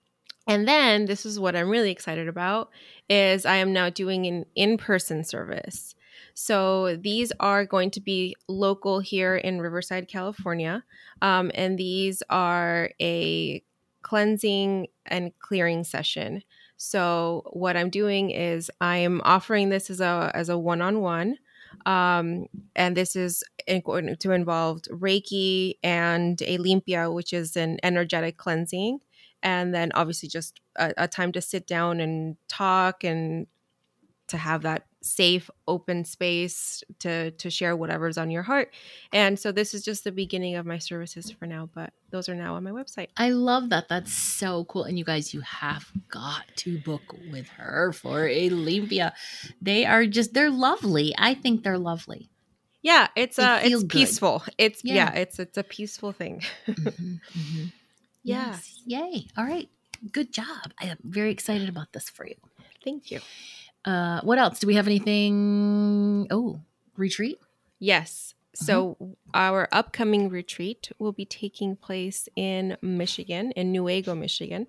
And 0.48 0.66
then 0.66 1.04
this 1.04 1.24
is 1.24 1.38
what 1.38 1.54
I'm 1.54 1.70
really 1.70 1.92
excited 1.92 2.26
about 2.26 2.70
is 3.08 3.46
I 3.46 3.54
am 3.58 3.72
now 3.72 3.88
doing 3.88 4.26
an 4.26 4.46
in-person 4.56 5.22
service. 5.22 5.94
So 6.34 6.96
these 6.96 7.32
are 7.38 7.64
going 7.64 7.92
to 7.92 8.00
be 8.00 8.34
local 8.48 8.98
here 8.98 9.36
in 9.36 9.60
Riverside, 9.60 10.08
California. 10.08 10.82
Um, 11.22 11.52
and 11.54 11.78
these 11.78 12.20
are 12.28 12.90
a 13.00 13.62
cleansing 14.02 14.88
and 15.06 15.30
clearing 15.38 15.84
session. 15.84 16.42
So 16.82 17.42
what 17.50 17.76
I'm 17.76 17.90
doing 17.90 18.30
is 18.30 18.70
I 18.80 18.96
am 18.96 19.20
offering 19.22 19.68
this 19.68 19.90
as 19.90 20.00
a 20.00 20.30
as 20.34 20.48
a 20.48 20.56
one 20.56 20.80
on 20.80 21.02
one, 21.02 21.36
and 22.74 22.96
this 22.96 23.14
is 23.14 23.44
going 23.84 24.16
to 24.16 24.32
involve 24.32 24.80
Reiki 24.90 25.74
and 25.82 26.40
a 26.40 26.56
limpia, 26.56 27.12
which 27.12 27.34
is 27.34 27.54
an 27.54 27.76
energetic 27.82 28.38
cleansing, 28.38 29.00
and 29.42 29.74
then 29.74 29.92
obviously 29.94 30.30
just 30.30 30.62
a, 30.76 30.94
a 30.96 31.06
time 31.06 31.32
to 31.32 31.42
sit 31.42 31.66
down 31.66 32.00
and 32.00 32.38
talk 32.48 33.04
and 33.04 33.46
to 34.28 34.38
have 34.38 34.62
that 34.62 34.86
safe 35.02 35.50
open 35.66 36.04
space 36.04 36.82
to 36.98 37.30
to 37.32 37.50
share 37.50 37.74
whatever's 37.76 38.18
on 38.18 38.30
your 38.30 38.42
heart. 38.42 38.72
And 39.12 39.38
so 39.38 39.52
this 39.52 39.72
is 39.72 39.82
just 39.82 40.04
the 40.04 40.12
beginning 40.12 40.56
of 40.56 40.66
my 40.66 40.78
services 40.78 41.30
for 41.30 41.46
now 41.46 41.68
but 41.74 41.92
those 42.10 42.28
are 42.28 42.34
now 42.34 42.54
on 42.54 42.64
my 42.64 42.70
website. 42.70 43.08
I 43.16 43.30
love 43.30 43.70
that. 43.70 43.88
That's 43.88 44.12
so 44.12 44.64
cool. 44.64 44.84
And 44.84 44.98
you 44.98 45.04
guys 45.04 45.32
you 45.32 45.40
have 45.40 45.86
got 46.08 46.44
to 46.56 46.78
book 46.78 47.14
with 47.30 47.48
her 47.50 47.92
for 47.92 48.28
limpia. 48.28 49.12
They 49.62 49.86
are 49.86 50.06
just 50.06 50.34
they're 50.34 50.50
lovely. 50.50 51.14
I 51.16 51.34
think 51.34 51.62
they're 51.62 51.78
lovely. 51.78 52.30
Yeah 52.82 53.08
it's 53.16 53.38
uh 53.38 53.60
it's 53.62 53.82
good. 53.82 53.90
peaceful. 53.90 54.42
It's 54.58 54.82
yeah. 54.84 54.94
yeah. 54.94 55.20
it's 55.20 55.38
it's 55.38 55.56
a 55.56 55.64
peaceful 55.64 56.12
thing. 56.12 56.42
Mm-hmm, 56.66 57.38
mm-hmm. 57.38 57.64
yeah. 58.22 58.50
Yes. 58.50 58.82
yay. 58.84 59.26
All 59.36 59.46
right. 59.46 59.68
Good 60.12 60.32
job. 60.32 60.72
I 60.80 60.86
am 60.86 60.98
very 61.02 61.30
excited 61.30 61.68
about 61.68 61.92
this 61.92 62.10
for 62.10 62.26
you. 62.26 62.36
Thank 62.84 63.10
you 63.10 63.20
Uh, 63.84 64.20
what 64.22 64.38
else? 64.38 64.58
Do 64.58 64.66
we 64.66 64.74
have 64.74 64.86
anything? 64.86 66.26
Oh, 66.30 66.60
retreat. 66.96 67.38
Yes. 67.78 68.34
So 68.52 68.96
our 69.32 69.68
upcoming 69.72 70.28
retreat 70.28 70.90
will 70.98 71.12
be 71.12 71.24
taking 71.24 71.76
place 71.76 72.28
in 72.36 72.76
Michigan, 72.82 73.52
in 73.52 73.72
Newaygo, 73.72 74.18
Michigan. 74.18 74.66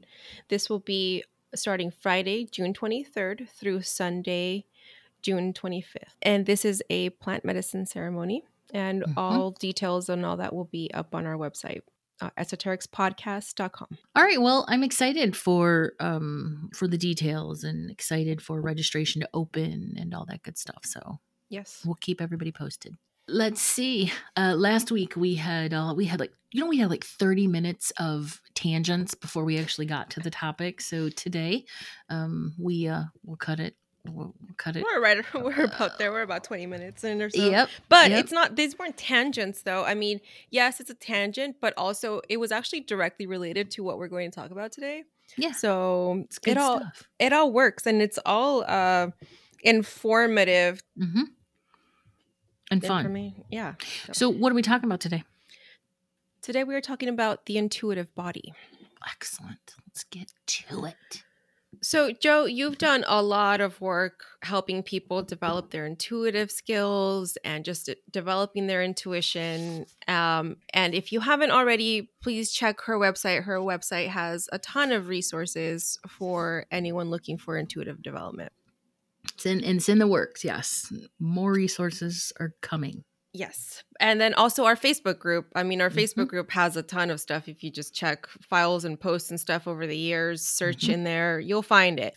This 0.47 0.69
will 0.69 0.79
be 0.79 1.23
starting 1.53 1.91
Friday, 1.91 2.45
June 2.45 2.73
23rd 2.73 3.49
through 3.49 3.81
Sunday, 3.81 4.65
June 5.21 5.51
25th. 5.51 6.15
And 6.21 6.45
this 6.45 6.63
is 6.63 6.81
a 6.89 7.09
plant 7.09 7.43
medicine 7.43 7.85
ceremony. 7.85 8.43
And 8.73 9.03
Mhm. 9.03 9.13
all 9.17 9.51
details 9.51 10.07
and 10.07 10.25
all 10.25 10.37
that 10.37 10.53
will 10.55 10.65
be 10.71 10.89
up 10.93 11.13
on 11.13 11.25
our 11.25 11.35
website, 11.35 11.81
esoterixpodcast.com. 12.37 13.87
All 14.15 14.23
right. 14.23 14.41
Well, 14.41 14.65
I'm 14.67 14.83
excited 14.83 15.35
for 15.35 15.93
um 15.99 16.69
for 16.73 16.87
the 16.87 16.97
details 16.97 17.63
and 17.63 17.89
excited 17.89 18.41
for 18.41 18.61
registration 18.61 19.21
to 19.21 19.29
open 19.33 19.95
and 19.97 20.13
all 20.13 20.25
that 20.25 20.43
good 20.43 20.57
stuff. 20.57 20.81
So 20.85 21.19
Yes. 21.49 21.81
we'll 21.85 21.95
keep 21.95 22.21
everybody 22.21 22.51
posted. 22.51 22.95
Let's 23.27 23.61
see. 23.61 24.11
Uh, 24.35 24.55
last 24.57 24.91
week 24.91 25.15
we 25.15 25.35
had 25.35 25.73
uh, 25.73 25.93
we 25.95 26.05
had 26.05 26.19
like 26.19 26.31
you 26.51 26.59
know 26.61 26.67
we 26.67 26.77
had 26.79 26.89
like 26.89 27.05
30 27.05 27.47
minutes 27.47 27.91
of 27.97 28.41
tangents 28.55 29.13
before 29.13 29.45
we 29.45 29.57
actually 29.57 29.85
got 29.85 30.09
to 30.11 30.19
the 30.19 30.31
topic. 30.31 30.81
So 30.81 31.09
today 31.09 31.65
um, 32.09 32.53
we 32.59 32.87
uh, 32.87 33.03
we'll 33.23 33.37
cut 33.37 33.59
it. 33.59 33.75
We'll, 34.05 34.33
cut 34.57 34.75
it. 34.75 34.83
We're 34.83 34.99
right. 35.01 35.23
We're 35.33 35.65
about 35.65 35.97
there. 35.97 36.11
We're 36.11 36.21
about 36.23 36.43
20 36.43 36.65
minutes 36.65 37.03
in 37.03 37.21
or 37.21 37.29
so. 37.29 37.41
Yep. 37.49 37.69
But 37.89 38.09
Yep. 38.11 38.19
it's 38.19 38.31
not, 38.31 38.55
these 38.55 38.77
weren't 38.77 38.97
tangents 38.97 39.61
though. 39.61 39.83
I 39.85 39.93
mean, 39.93 40.21
yes, 40.49 40.79
it's 40.79 40.89
a 40.89 40.95
tangent, 40.95 41.57
but 41.61 41.73
also 41.77 42.21
it 42.29 42.37
was 42.37 42.51
actually 42.51 42.81
directly 42.81 43.25
related 43.27 43.69
to 43.71 43.83
what 43.83 43.97
we're 43.97 44.07
going 44.07 44.29
to 44.31 44.35
talk 44.35 44.51
about 44.51 44.71
today. 44.71 45.03
Yeah. 45.37 45.51
So 45.53 46.23
It's 46.25 46.39
good 46.39 46.51
it 46.51 46.57
all, 46.57 46.79
stuff. 46.79 47.03
it 47.19 47.31
all 47.33 47.51
works 47.51 47.85
and 47.87 48.01
it's 48.01 48.19
all 48.25 48.63
uh, 48.67 49.11
informative. 49.63 50.81
mm-hmm. 50.99 51.23
And 52.69 52.85
fun. 52.85 53.33
Yeah. 53.49 53.73
So 54.13 54.29
what 54.29 54.51
are 54.51 54.55
we 54.55 54.61
talking 54.61 54.85
about 54.85 55.01
today? 55.01 55.23
Today 56.41 56.63
we 56.63 56.73
are 56.73 56.81
talking 56.81 57.09
about 57.09 57.45
the 57.45 57.57
intuitive 57.57 58.13
body. 58.15 58.53
Excellent. 59.09 59.75
Let's 59.87 60.05
get 60.05 60.31
to 60.47 60.85
it. 60.85 61.23
So, 61.81 62.11
Jo, 62.11 62.45
you've 62.45 62.77
done 62.77 63.05
a 63.07 63.23
lot 63.23 63.61
of 63.61 63.79
work 63.79 64.25
helping 64.41 64.83
people 64.83 65.23
develop 65.23 65.71
their 65.71 65.85
intuitive 65.85 66.51
skills 66.51 67.37
and 67.45 67.63
just 67.63 67.89
developing 68.11 68.67
their 68.67 68.83
intuition. 68.83 69.85
Um, 70.07 70.57
and 70.73 70.93
if 70.93 71.11
you 71.11 71.21
haven't 71.21 71.51
already, 71.51 72.11
please 72.21 72.51
check 72.51 72.81
her 72.81 72.99
website. 72.99 73.43
Her 73.43 73.59
website 73.59 74.09
has 74.09 74.49
a 74.51 74.59
ton 74.59 74.91
of 74.91 75.07
resources 75.07 75.97
for 76.07 76.65
anyone 76.71 77.09
looking 77.09 77.37
for 77.37 77.57
intuitive 77.57 78.03
development. 78.03 78.51
It's 79.33 79.45
in, 79.45 79.63
it's 79.63 79.89
in 79.89 79.99
the 79.99 80.07
works. 80.07 80.43
Yes. 80.43 80.91
More 81.19 81.53
resources 81.53 82.33
are 82.39 82.53
coming. 82.61 83.05
Yes. 83.33 83.83
And 83.99 84.19
then 84.19 84.33
also 84.33 84.65
our 84.65 84.75
Facebook 84.75 85.17
group. 85.19 85.47
I 85.55 85.63
mean, 85.63 85.79
our 85.81 85.89
Mhm. 85.89 85.95
Facebook 85.95 86.27
group 86.27 86.51
has 86.51 86.75
a 86.75 86.83
ton 86.83 87.09
of 87.09 87.21
stuff. 87.21 87.47
If 87.47 87.63
you 87.63 87.71
just 87.71 87.93
check 87.93 88.27
files 88.27 88.83
and 88.83 88.99
posts 88.99 89.29
and 89.29 89.39
stuff 89.39 89.67
over 89.67 89.87
the 89.87 89.97
years, 89.97 90.45
search 90.45 90.87
Mhm. 90.87 90.93
in 90.93 91.03
there, 91.05 91.39
you'll 91.39 91.61
find 91.61 91.99
it. 91.99 92.13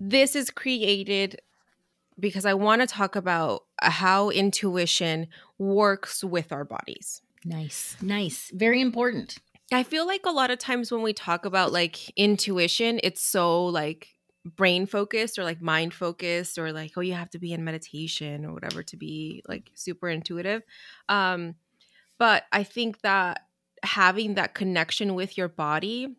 This 0.00 0.34
is 0.34 0.50
created 0.50 1.40
because 2.18 2.44
I 2.44 2.54
want 2.54 2.80
to 2.80 2.86
talk 2.86 3.14
about 3.16 3.64
how 3.80 4.30
intuition 4.30 5.28
works 5.58 6.24
with 6.24 6.52
our 6.52 6.64
bodies. 6.64 7.22
Nice. 7.44 7.96
Nice. 8.02 8.50
Very 8.52 8.80
important. 8.80 9.38
I 9.72 9.82
feel 9.82 10.06
like 10.06 10.26
a 10.26 10.30
lot 10.30 10.50
of 10.50 10.58
times 10.58 10.90
when 10.90 11.02
we 11.02 11.12
talk 11.12 11.44
about 11.44 11.72
like 11.72 12.10
intuition, 12.16 13.00
it's 13.02 13.22
so 13.22 13.64
like 13.66 14.13
brain 14.44 14.86
focused 14.86 15.38
or 15.38 15.44
like 15.44 15.60
mind 15.62 15.94
focused 15.94 16.58
or 16.58 16.72
like 16.72 16.92
oh 16.96 17.00
you 17.00 17.14
have 17.14 17.30
to 17.30 17.38
be 17.38 17.52
in 17.52 17.64
meditation 17.64 18.44
or 18.44 18.52
whatever 18.52 18.82
to 18.82 18.96
be 18.96 19.42
like 19.48 19.70
super 19.74 20.08
intuitive. 20.08 20.62
Um 21.08 21.54
but 22.18 22.44
I 22.52 22.62
think 22.62 23.00
that 23.00 23.40
having 23.82 24.34
that 24.34 24.54
connection 24.54 25.14
with 25.14 25.36
your 25.36 25.48
body 25.48 26.14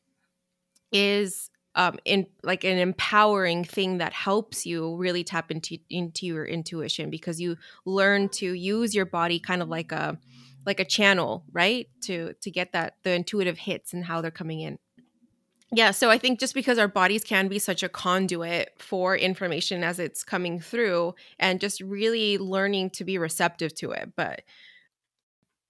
is 0.92 1.50
um 1.76 1.98
in 2.06 2.26
like 2.44 2.64
an 2.64 2.78
empowering 2.78 3.64
thing 3.64 4.00
that 4.00 4.14
helps 4.14 4.66
you 4.66 4.96
really 4.96 5.24
tap 5.24 5.52
into 5.52 5.78
into 5.90 6.26
your 6.26 6.46
intuition 6.46 7.10
because 7.10 7.40
you 7.40 7.58
learn 7.86 8.30
to 8.30 8.54
use 8.54 8.96
your 8.96 9.06
body 9.06 9.40
kind 9.40 9.62
of 9.62 9.70
like 9.70 9.92
a 9.92 10.18
like 10.66 10.80
a 10.80 10.86
channel 10.86 11.44
right 11.52 11.88
to 12.02 12.34
to 12.42 12.50
get 12.50 12.72
that 12.72 12.96
the 13.04 13.12
intuitive 13.12 13.58
hits 13.58 13.94
and 13.94 14.06
how 14.06 14.22
they're 14.22 14.32
coming 14.32 14.62
in 14.62 14.80
yeah 15.76 15.92
so 15.92 16.10
i 16.10 16.18
think 16.18 16.40
just 16.40 16.54
because 16.54 16.78
our 16.78 16.88
bodies 16.88 17.24
can 17.24 17.48
be 17.48 17.60
such 17.60 17.84
a 17.84 17.90
conduit 17.90 18.74
for 18.78 19.16
information 19.16 19.84
as 19.84 20.00
it's 20.00 20.24
coming 20.24 20.60
through 20.60 21.14
and 21.40 21.60
just 21.60 21.82
really 21.82 22.38
learning 22.38 22.90
to 22.90 23.04
be 23.04 23.18
receptive 23.18 23.74
to 23.74 23.92
it 23.92 24.12
but 24.16 24.42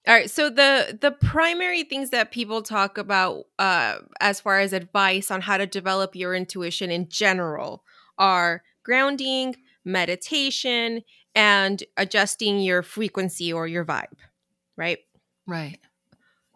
all 0.08 0.14
right 0.14 0.30
so 0.30 0.50
the 0.50 0.98
the 1.02 1.12
primary 1.12 1.84
things 1.84 2.12
that 2.12 2.32
people 2.32 2.62
talk 2.62 2.98
about 2.98 3.46
uh 3.60 3.98
as 4.22 4.40
far 4.40 4.60
as 4.60 4.74
advice 4.74 5.32
on 5.32 5.42
how 5.42 5.58
to 5.58 5.66
develop 5.66 6.16
your 6.16 6.36
intuition 6.36 6.92
in 6.92 7.08
general 7.10 7.84
are 8.18 8.64
grounding 8.84 9.56
meditation 9.84 11.02
and 11.34 11.84
adjusting 11.98 12.60
your 12.60 12.82
frequency 12.82 13.52
or 13.52 13.68
your 13.68 13.84
vibe 13.84 14.20
right 14.78 15.00
Right. 15.48 15.78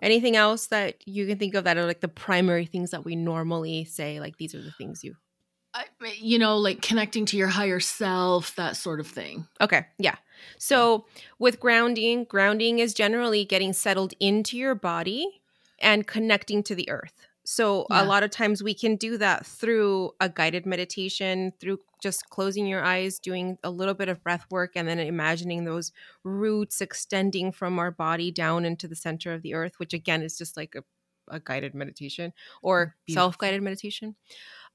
Anything 0.01 0.35
else 0.35 0.67
that 0.67 0.95
you 1.07 1.27
can 1.27 1.37
think 1.37 1.55
of 1.55 1.63
that 1.63 1.77
are 1.77 1.85
like 1.85 2.01
the 2.01 2.07
primary 2.07 2.65
things 2.65 2.91
that 2.91 3.05
we 3.05 3.15
normally 3.15 3.85
say 3.85 4.19
like 4.19 4.37
these 4.37 4.55
are 4.55 4.61
the 4.61 4.71
things 4.71 5.03
you 5.03 5.15
I, 5.71 5.85
you 6.19 6.39
know, 6.39 6.57
like 6.57 6.81
connecting 6.81 7.27
to 7.27 7.37
your 7.37 7.47
higher 7.47 7.79
self, 7.79 8.55
that 8.55 8.75
sort 8.75 8.99
of 8.99 9.07
thing. 9.07 9.47
okay 9.61 9.85
yeah 9.97 10.15
so 10.57 11.05
with 11.37 11.59
grounding 11.59 12.23
grounding 12.23 12.79
is 12.79 12.93
generally 12.93 13.45
getting 13.45 13.73
settled 13.73 14.13
into 14.19 14.57
your 14.57 14.75
body 14.75 15.41
and 15.79 16.07
connecting 16.07 16.63
to 16.63 16.75
the 16.75 16.89
earth 16.89 17.27
so 17.51 17.87
Yeah. 17.89 18.03
a 18.03 18.05
lot 18.05 18.21
of 18.21 18.29
times 18.29 18.61
we 18.61 18.75
can 18.75 18.95
do 18.95 19.17
that 19.17 19.43
through 19.43 20.11
a 20.19 20.29
guided 20.29 20.67
meditation 20.67 21.51
through 21.59 21.79
just 21.99 22.29
closing 22.29 22.67
your 22.67 22.83
eyes 22.83 23.17
doing 23.17 23.57
a 23.63 23.71
little 23.71 23.95
bit 23.95 24.07
of 24.07 24.21
breath 24.23 24.45
work 24.51 24.73
and 24.75 24.87
then 24.87 24.99
imagining 24.99 25.65
those 25.65 25.91
roots 26.23 26.79
extending 26.79 27.51
from 27.51 27.79
our 27.79 27.89
body 27.89 28.31
down 28.31 28.65
into 28.65 28.87
the 28.87 28.95
center 28.95 29.33
of 29.33 29.41
the 29.41 29.55
earth 29.55 29.73
which 29.79 29.93
again 29.95 30.21
is 30.21 30.37
just 30.37 30.55
like 30.55 30.75
a, 30.75 30.83
a 31.35 31.39
guided 31.39 31.73
meditation 31.73 32.33
or 32.61 32.95
Beautiful. 33.07 33.23
self-guided 33.23 33.63
meditation 33.63 34.15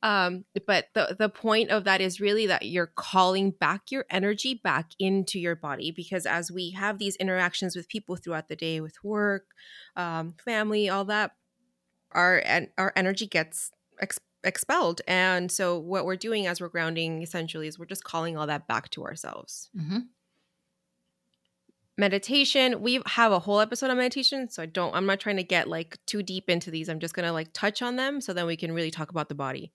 um 0.03 0.45
but 0.67 0.87
the 0.95 1.15
the 1.17 1.29
point 1.29 1.71
of 1.71 1.85
that 1.85 2.01
is 2.01 2.21
really 2.21 2.47
that 2.49 2.67
you're 2.67 2.93
calling 2.97 3.53
back 3.53 3.93
your 3.93 4.05
energy 4.11 4.61
back 4.65 4.91
into 4.99 5.39
your 5.39 5.55
body 5.55 5.93
because 5.93 6.27
as 6.27 6.51
we 6.51 6.71
have 6.71 6.99
these 6.99 7.15
interactions 7.17 7.77
with 7.77 7.89
people 7.89 8.17
throughout 8.17 8.49
the 8.49 8.57
day 8.57 8.81
with 8.81 8.97
work 9.05 9.45
um 9.97 10.35
family 10.45 10.89
all 10.89 11.05
that 11.05 11.31
our 12.15 12.43
and 12.45 12.69
our 12.79 12.93
energy 12.97 13.27
gets 13.27 13.71
ex- 14.01 14.19
expelled. 14.45 15.01
And 15.07 15.51
so 15.51 15.79
what 15.79 16.05
we're 16.05 16.17
doing 16.17 16.47
as 16.47 16.61
we're 16.61 16.69
grounding 16.69 17.23
essentially 17.23 17.67
is 17.67 17.79
we're 17.79 17.87
just 17.87 18.05
calling 18.05 18.37
all 18.37 18.47
that 18.47 18.69
back 18.69 18.91
to 18.91 19.05
ourselves. 19.05 19.71
Mm-hmm. 19.77 19.99
meditation 21.97 22.83
we 22.83 23.01
have 23.07 23.31
a 23.31 23.39
whole 23.39 23.61
episode 23.61 23.89
on 23.89 23.97
meditation 23.97 24.49
so 24.49 24.63
i 24.63 24.67
don't 24.67 24.95
i'm 24.97 25.07
not 25.07 25.21
trying 25.21 25.37
to 25.37 25.45
get 25.45 25.69
like 25.69 25.97
too 26.07 26.23
deep 26.25 26.51
into 26.51 26.71
these. 26.71 26.89
I'm 26.89 26.99
just 26.99 27.15
gonna 27.15 27.33
like 27.33 27.53
touch 27.53 27.83
on 27.83 27.97
them 27.97 28.21
so 28.21 28.33
then 28.33 28.47
we 28.47 28.57
can 28.57 28.73
really 28.73 28.91
talk 28.91 29.11
about 29.11 29.29
the 29.29 29.35
body. 29.37 29.73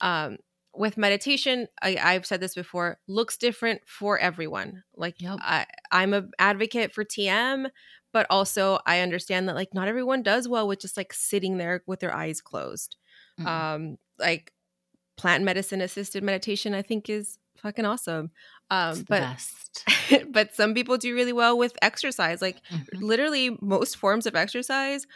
Um 0.00 0.38
with 0.74 0.96
meditation 0.96 1.66
I, 1.82 1.96
i've 2.02 2.26
said 2.26 2.40
this 2.40 2.54
before 2.54 3.00
looks 3.08 3.36
different 3.36 3.82
for 3.86 4.18
everyone 4.18 4.84
like 4.94 5.16
Yep. 5.18 5.40
I, 5.40 5.66
i'm 5.90 6.14
a 6.14 6.28
advocate 6.38 6.92
for 6.92 7.04
tm 7.04 7.70
but 8.12 8.26
also 8.30 8.78
i 8.86 9.00
understand 9.00 9.48
that 9.48 9.54
like 9.56 9.74
not 9.74 9.88
everyone 9.88 10.22
does 10.22 10.48
well 10.48 10.68
with 10.68 10.80
just 10.80 10.96
like 10.96 11.12
sitting 11.12 11.58
there 11.58 11.82
with 11.86 12.00
their 12.00 12.14
eyes 12.14 12.40
closed 12.40 12.96
Mhm. 13.38 13.66
um 13.66 13.96
like 14.18 14.52
plant 15.16 15.44
medicine 15.44 15.80
assisted 15.80 16.22
meditation 16.24 16.74
i 16.74 16.82
think 16.82 17.08
is 17.10 17.38
fucking 17.58 17.84
awesome 17.84 18.30
um 18.70 19.04
but 19.08 19.30
but 20.30 20.54
some 20.54 20.74
people 20.74 20.96
do 20.98 21.14
really 21.14 21.32
well 21.32 21.56
with 21.56 21.76
exercise 21.82 22.42
like 22.42 22.62
Mhm. 22.70 23.00
literally 23.00 23.56
most 23.62 23.96
forms 23.96 24.26
of 24.26 24.34
exercise 24.36 25.06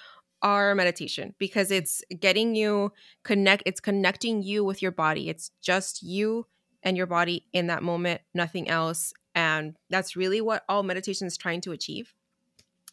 are 0.45 0.75
meditation 0.75 1.35
because 1.39 1.71
it's 1.71 2.03
getting 2.21 2.55
you 2.55 2.93
connect 3.25 3.63
it's 3.67 3.81
connecting 3.81 4.43
you 4.43 4.63
with 4.63 4.83
your 4.83 4.93
body. 4.93 5.29
It's 5.31 5.51
just 5.63 6.03
you 6.03 6.47
and 6.83 6.97
your 6.97 7.07
body 7.07 7.47
in 7.53 7.67
that 7.69 7.83
moment 7.83 8.21
nothing 8.35 8.69
else. 8.69 9.13
And 9.35 9.75
that's 9.91 10.15
really 10.15 10.41
what 10.41 10.63
all 10.69 10.85
meditation 10.85 11.27
is 11.27 11.37
trying 11.37 11.63
to 11.63 11.73
achieve. 11.73 12.13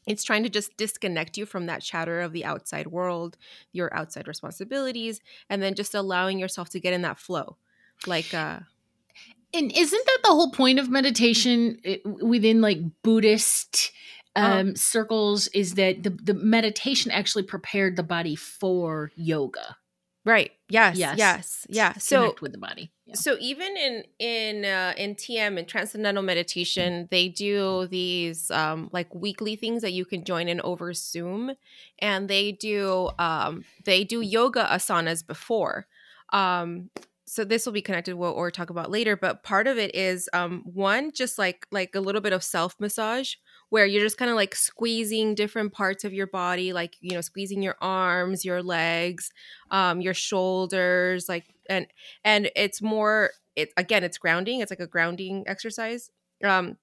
It's 0.08 0.24
trying 0.24 0.44
to 0.44 0.50
just 0.50 0.76
disconnect 0.78 1.38
you 1.38 1.46
from 1.46 1.68
that 1.68 1.84
chatter 1.84 2.22
of 2.22 2.32
the 2.32 2.46
outside 2.46 2.88
world 2.88 3.38
your 3.74 3.94
outside 3.94 4.28
responsibilities 4.28 5.20
and 5.50 5.62
then 5.62 5.76
just 5.76 5.94
allowing 5.94 6.40
yourself 6.40 6.70
to 6.70 6.80
get 6.80 6.94
in 6.94 7.02
that 7.04 7.20
flow. 7.20 7.58
Like 8.08 8.34
uh 8.34 8.60
And 9.54 9.72
isn't 9.76 10.06
that 10.06 10.20
the 10.24 10.30
whole 10.30 10.52
point 10.52 10.80
of 10.80 10.90
meditation 10.90 11.82
within 12.22 12.62
like 12.62 12.80
Buddhist 13.04 13.92
um, 14.36 14.76
circles? 14.76 15.48
Is 15.50 15.76
that 15.76 16.04
the, 16.04 16.10
the 16.10 16.34
meditation 16.34 17.12
actually 17.12 17.44
prepared 17.44 17.96
the 17.96 18.04
body 18.04 18.36
for 18.36 19.12
yoga? 19.16 19.78
Right. 20.24 20.52
Yes. 20.70 20.98
Yes. 20.98 21.18
Yes. 21.18 21.66
Yeah. 21.68 21.94
So 21.94 22.20
Connect 22.22 22.42
with 22.42 22.52
the 22.52 22.60
body. 22.60 22.92
Yeah. 23.08 23.16
so 23.16 23.38
even 23.40 23.76
in 23.76 24.04
in 24.20 24.66
uh, 24.66 24.94
in 24.96 25.16
TM 25.16 25.58
and 25.58 25.68
transcendental 25.68 26.22
meditation, 26.22 27.08
they 27.10 27.28
do 27.28 27.88
these 27.88 28.52
um, 28.52 28.90
like 28.94 29.14
weekly 29.16 29.56
things 29.56 29.82
that 29.82 29.94
you 29.94 30.06
can 30.06 30.24
join 30.24 30.48
in 30.48 30.62
over 30.62 30.94
Zoom, 30.94 31.54
and 31.98 32.30
they 32.30 32.52
do 32.52 33.10
um, 33.18 33.66
they 33.84 34.04
do 34.04 34.22
yoga 34.22 34.68
asanas 34.72 35.26
before. 35.26 35.88
Um, 36.32 36.92
so 37.26 37.44
this 37.44 37.66
will 37.66 37.74
be 37.74 37.82
connected 37.82 38.12
to 38.12 38.18
what 38.18 38.36
we'll 38.36 38.52
talk 38.52 38.70
about 38.70 38.92
later, 38.92 39.16
but 39.16 39.42
part 39.42 39.66
of 39.66 39.78
it 39.80 39.96
is 39.96 40.30
um, 40.34 40.62
one 40.66 41.12
just 41.14 41.40
like 41.40 41.66
like 41.72 41.96
a 41.96 42.00
little 42.00 42.22
bit 42.22 42.34
of 42.34 42.44
self 42.44 42.76
massage 42.80 43.36
where 43.72 43.86
you're 43.86 44.04
just 44.04 44.18
kind 44.18 44.30
of 44.30 44.36
like 44.38 44.54
squeezing 44.54 45.34
different 45.34 45.74
parts 45.74 46.04
of 46.04 46.14
your 46.14 46.28
body, 46.28 46.74
like 46.74 46.98
you 47.02 47.16
know 47.16 47.22
squeezing 47.22 47.64
your 47.64 47.78
arms, 47.82 48.46
your 48.46 48.62
legs, 48.62 49.32
um, 49.72 50.02
your 50.02 50.14
shoulders, 50.14 51.28
like 51.28 51.46
and 51.70 51.88
and 52.24 52.52
it's 52.56 52.82
more 52.82 53.32
it 53.56 53.72
again 53.78 54.04
it's 54.04 54.18
grounding 54.18 54.60
it's 54.60 54.72
like 54.72 54.80
a 54.80 54.88
grounding 54.88 55.44
exercise 55.48 56.10
um 56.44 56.78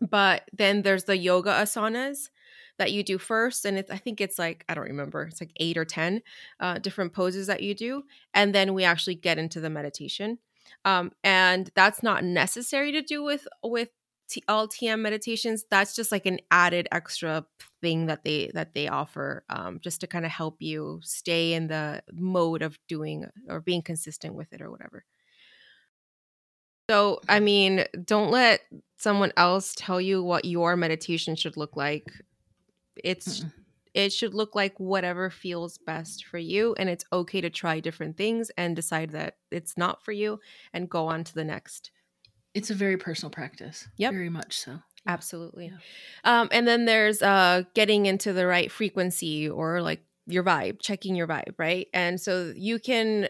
but 0.00 0.48
then 0.52 0.82
there's 0.82 1.04
the 1.04 1.16
yoga 1.16 1.50
asanas 1.50 2.30
that 2.78 2.92
you 2.92 3.02
do 3.02 3.18
first 3.18 3.64
and 3.64 3.78
it's 3.78 3.90
i 3.90 3.96
think 3.96 4.20
it's 4.20 4.38
like 4.38 4.64
i 4.68 4.74
don't 4.74 4.88
remember 4.88 5.22
it's 5.24 5.40
like 5.40 5.52
eight 5.56 5.76
or 5.76 5.84
ten 5.84 6.22
uh, 6.60 6.78
different 6.78 7.12
poses 7.12 7.46
that 7.46 7.62
you 7.62 7.74
do 7.74 8.02
and 8.34 8.54
then 8.54 8.74
we 8.74 8.84
actually 8.84 9.14
get 9.14 9.38
into 9.38 9.60
the 9.60 9.70
meditation 9.70 10.38
um, 10.84 11.12
and 11.22 11.70
that's 11.74 12.02
not 12.02 12.24
necessary 12.24 12.92
to 12.92 13.02
do 13.02 13.22
with 13.22 13.46
with 13.62 13.88
T- 14.32 14.42
all 14.48 14.66
tm 14.66 15.00
meditations 15.00 15.66
that's 15.70 15.94
just 15.94 16.10
like 16.10 16.24
an 16.24 16.38
added 16.50 16.88
extra 16.90 17.44
thing 17.82 18.06
that 18.06 18.24
they 18.24 18.50
that 18.54 18.72
they 18.72 18.88
offer 18.88 19.44
um, 19.50 19.78
just 19.80 20.00
to 20.00 20.06
kind 20.06 20.24
of 20.24 20.30
help 20.30 20.56
you 20.62 21.00
stay 21.02 21.52
in 21.52 21.68
the 21.68 22.02
mode 22.14 22.62
of 22.62 22.78
doing 22.88 23.26
or 23.50 23.60
being 23.60 23.82
consistent 23.82 24.34
with 24.34 24.50
it 24.54 24.62
or 24.62 24.70
whatever. 24.70 25.04
So 26.90 27.20
i 27.28 27.40
mean 27.40 27.84
don't 28.04 28.30
let 28.30 28.62
someone 28.96 29.32
else 29.36 29.74
tell 29.76 30.00
you 30.00 30.22
what 30.22 30.46
your 30.46 30.76
meditation 30.76 31.36
should 31.36 31.58
look 31.58 31.76
like. 31.76 32.10
It's 33.04 33.42
Mm-mm. 33.42 33.52
it 33.94 34.12
should 34.14 34.34
look 34.34 34.54
like 34.54 34.80
whatever 34.80 35.28
feels 35.30 35.76
best 35.78 36.24
for 36.24 36.38
you 36.38 36.74
and 36.78 36.88
it's 36.88 37.04
okay 37.12 37.42
to 37.42 37.50
try 37.50 37.80
different 37.80 38.16
things 38.16 38.50
and 38.56 38.74
decide 38.76 39.10
that 39.10 39.36
it's 39.50 39.76
not 39.76 40.02
for 40.04 40.12
you 40.12 40.40
and 40.72 40.88
go 40.88 41.06
on 41.06 41.24
to 41.24 41.34
the 41.34 41.44
next 41.44 41.90
It's 42.54 42.70
a 42.70 42.74
very 42.74 42.96
personal 42.96 43.30
practice. 43.30 43.88
Yep. 43.96 44.12
Very 44.12 44.28
much 44.30 44.56
so. 44.58 44.80
absolutely 45.06 45.66
Yeah. 45.66 46.40
um 46.40 46.48
and 46.52 46.66
then 46.68 46.84
there's 46.84 47.22
uh 47.22 47.62
getting 47.74 48.06
into 48.06 48.32
the 48.32 48.46
right 48.46 48.70
frequency 48.70 49.48
or 49.48 49.82
like 49.82 50.00
your 50.26 50.44
vibe 50.44 50.80
checking 50.80 51.16
your 51.16 51.26
vibe 51.26 51.54
right 51.58 51.88
and 51.92 52.20
so 52.20 52.52
you 52.54 52.78
can 52.78 53.28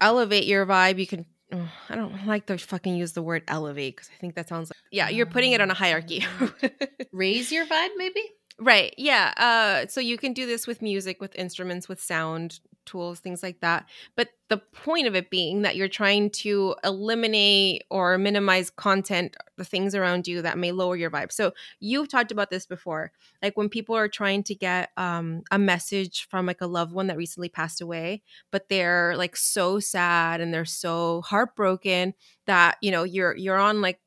elevate 0.00 0.44
your 0.46 0.66
vibe 0.66 0.98
you 0.98 1.06
can 1.06 1.26
oh, 1.52 1.70
i 1.88 1.94
don't 1.94 2.26
like 2.26 2.46
to 2.46 2.58
fucking 2.58 2.96
use 2.96 3.12
the 3.12 3.22
word 3.22 3.44
elevate 3.46 3.94
because 3.94 4.10
i 4.12 4.18
think 4.20 4.34
that 4.34 4.48
sounds 4.48 4.70
like 4.70 4.76
yeah 4.90 5.08
you're 5.08 5.26
putting 5.26 5.52
it 5.52 5.60
on 5.60 5.70
a 5.70 5.74
hierarchy 5.74 6.24
Raise 7.12 7.52
your 7.52 7.66
vibe, 7.66 7.90
maybe? 7.96 8.22
Right. 8.62 8.94
Yeah. 8.96 9.32
Uh, 9.36 9.88
so 9.88 10.00
you 10.00 10.16
can 10.16 10.32
do 10.32 10.46
this 10.46 10.66
with 10.68 10.82
music, 10.82 11.20
with 11.20 11.34
instruments, 11.34 11.88
with 11.88 12.00
sound 12.00 12.60
tools, 12.86 13.18
things 13.20 13.42
like 13.42 13.60
that. 13.60 13.88
But 14.16 14.28
the 14.50 14.58
point 14.58 15.06
of 15.08 15.16
it 15.16 15.30
being 15.30 15.62
that 15.62 15.74
you're 15.76 15.88
trying 15.88 16.30
to 16.30 16.76
eliminate 16.84 17.82
or 17.90 18.18
minimize 18.18 18.70
content, 18.70 19.36
the 19.56 19.64
things 19.64 19.94
around 19.96 20.28
you 20.28 20.42
that 20.42 20.58
may 20.58 20.70
lower 20.70 20.96
your 20.96 21.10
vibe. 21.10 21.32
So 21.32 21.52
you've 21.80 22.08
talked 22.08 22.30
about 22.30 22.50
this 22.50 22.66
before. 22.66 23.10
Like 23.42 23.56
when 23.56 23.68
people 23.68 23.96
are 23.96 24.08
trying 24.08 24.44
to 24.44 24.54
get 24.54 24.90
um, 24.96 25.42
a 25.50 25.58
message 25.58 26.28
from 26.30 26.46
like 26.46 26.60
a 26.60 26.66
loved 26.66 26.92
one 26.92 27.08
that 27.08 27.16
recently 27.16 27.48
passed 27.48 27.80
away, 27.80 28.22
but 28.52 28.68
they're 28.68 29.16
like 29.16 29.36
so 29.36 29.80
sad 29.80 30.40
and 30.40 30.54
they're 30.54 30.64
so 30.64 31.22
heartbroken 31.22 32.14
that, 32.46 32.76
you 32.80 32.92
know, 32.92 33.04
you're 33.04 33.36
you're 33.36 33.58
on 33.58 33.80
like 33.80 34.00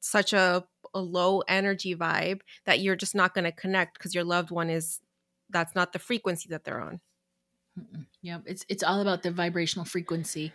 such 0.00 0.32
a 0.32 0.64
a 0.94 1.00
low 1.00 1.40
energy 1.48 1.94
vibe 1.94 2.40
that 2.66 2.80
you're 2.80 2.96
just 2.96 3.14
not 3.14 3.34
going 3.34 3.44
to 3.44 3.52
connect 3.52 3.98
because 3.98 4.14
your 4.14 4.24
loved 4.24 4.50
one 4.50 4.70
is 4.70 5.00
that's 5.50 5.74
not 5.74 5.92
the 5.92 5.98
frequency 5.98 6.48
that 6.50 6.64
they're 6.64 6.80
on. 6.80 7.00
Yeah, 8.20 8.38
it's 8.44 8.64
it's 8.68 8.82
all 8.82 9.00
about 9.00 9.22
the 9.22 9.30
vibrational 9.30 9.84
frequency, 9.84 10.52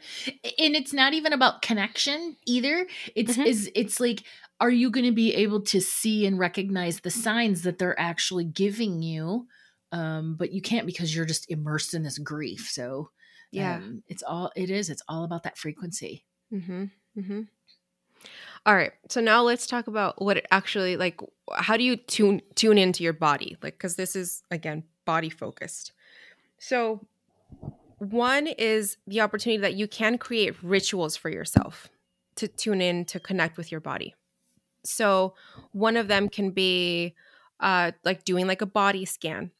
and 0.59 0.75
it's 0.75 0.91
not 0.91 1.13
even 1.13 1.31
about 1.31 1.61
connection 1.61 2.35
either. 2.45 2.85
It's 3.15 3.37
Mhm. 3.37 3.45
is 3.45 3.71
it's 3.73 4.01
like, 4.01 4.23
are 4.59 4.69
you 4.69 4.91
going 4.91 5.05
to 5.05 5.13
be 5.13 5.33
able 5.33 5.61
to 5.61 5.79
see 5.79 6.25
and 6.25 6.37
recognize 6.37 6.99
the 6.99 7.09
signs 7.09 7.61
that 7.61 7.77
they're 7.77 7.97
actually 7.99 8.43
giving 8.43 9.01
you? 9.01 9.47
Um, 9.93 10.35
but 10.35 10.51
you 10.51 10.61
can't 10.61 10.85
because 10.85 11.15
you're 11.15 11.25
just 11.25 11.49
immersed 11.49 11.93
in 11.93 12.03
this 12.03 12.17
grief. 12.17 12.67
So 12.69 13.11
Yeah. 13.51 13.77
um, 13.77 14.03
it's 14.07 14.23
all 14.23 14.51
it 14.55 14.69
is. 14.69 14.89
It's 14.89 15.03
all 15.07 15.23
about 15.23 15.43
that 15.43 15.57
frequency. 15.57 16.25
Mm-hmm. 16.51 16.83
Mm-hmm. 17.17 17.41
All 18.65 18.75
right. 18.75 18.91
So 19.09 19.19
now 19.19 19.43
let's 19.43 19.67
talk 19.67 19.87
about 19.87 20.21
what 20.21 20.37
it 20.37 20.47
actually 20.49 20.95
like. 20.95 21.19
How 21.53 21.75
do 21.75 21.83
you 21.83 21.97
tune 21.97 22.41
tune 22.55 22.77
into 22.77 23.03
your 23.03 23.13
body? 23.13 23.57
Like, 23.61 23.73
because 23.73 23.95
this 23.95 24.15
is 24.15 24.43
again 24.51 24.83
body 25.05 25.29
focused. 25.29 25.91
So 26.59 27.05
one 27.97 28.47
is 28.47 28.97
the 29.05 29.21
opportunity 29.21 29.61
that 29.61 29.75
you 29.75 29.87
can 29.87 30.17
create 30.17 30.61
rituals 30.63 31.17
for 31.17 31.29
yourself 31.29 31.89
to 32.35 32.47
tune 32.47 32.81
in 32.81 33.05
to 33.05 33.19
connect 33.19 33.57
with 33.57 33.71
your 33.71 33.81
body. 33.81 34.15
So 34.85 35.35
one 35.71 35.97
of 35.97 36.07
them 36.07 36.29
can 36.29 36.51
be 36.51 37.15
uh, 37.59 37.91
like 38.03 38.23
doing 38.23 38.47
like 38.47 38.61
a 38.61 38.65
body 38.65 39.05
scan. 39.05 39.51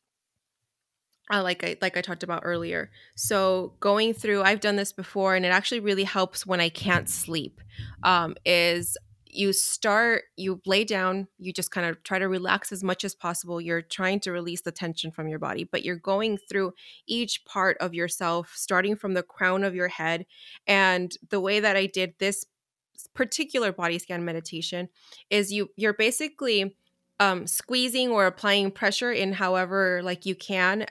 Uh, 1.31 1.41
like 1.41 1.63
I 1.63 1.77
like 1.81 1.95
I 1.95 2.01
talked 2.01 2.23
about 2.23 2.41
earlier. 2.43 2.91
So 3.15 3.73
going 3.79 4.13
through, 4.13 4.43
I've 4.43 4.59
done 4.59 4.75
this 4.75 4.91
before, 4.91 5.35
and 5.35 5.45
it 5.45 5.49
actually 5.49 5.79
really 5.79 6.03
helps 6.03 6.45
when 6.45 6.59
I 6.59 6.69
can't 6.69 7.09
sleep. 7.09 7.61
Um, 8.03 8.35
is 8.45 8.97
you 9.25 9.51
start, 9.51 10.23
you 10.35 10.61
lay 10.65 10.83
down, 10.83 11.27
you 11.39 11.51
just 11.51 11.71
kind 11.71 11.87
of 11.87 12.03
try 12.03 12.19
to 12.19 12.27
relax 12.27 12.71
as 12.71 12.83
much 12.83 13.03
as 13.03 13.15
possible. 13.15 13.59
You're 13.59 13.81
trying 13.81 14.19
to 14.21 14.31
release 14.31 14.61
the 14.61 14.71
tension 14.71 15.11
from 15.11 15.27
your 15.27 15.39
body, 15.39 15.63
but 15.63 15.83
you're 15.83 15.95
going 15.95 16.37
through 16.49 16.73
each 17.07 17.43
part 17.45 17.77
of 17.79 17.93
yourself, 17.93 18.51
starting 18.55 18.95
from 18.95 19.13
the 19.13 19.23
crown 19.23 19.63
of 19.63 19.73
your 19.73 19.87
head. 19.87 20.25
And 20.67 21.15
the 21.29 21.39
way 21.39 21.59
that 21.59 21.75
I 21.75 21.87
did 21.87 22.13
this 22.19 22.45
particular 23.13 23.71
body 23.71 23.99
scan 23.99 24.23
meditation 24.23 24.89
is 25.29 25.51
you 25.51 25.69
you're 25.75 25.93
basically 25.93 26.75
um, 27.19 27.47
squeezing 27.47 28.09
or 28.09 28.25
applying 28.25 28.71
pressure 28.71 29.11
in 29.11 29.33
however 29.33 30.01
like 30.03 30.25
you 30.25 30.35
can 30.35 30.85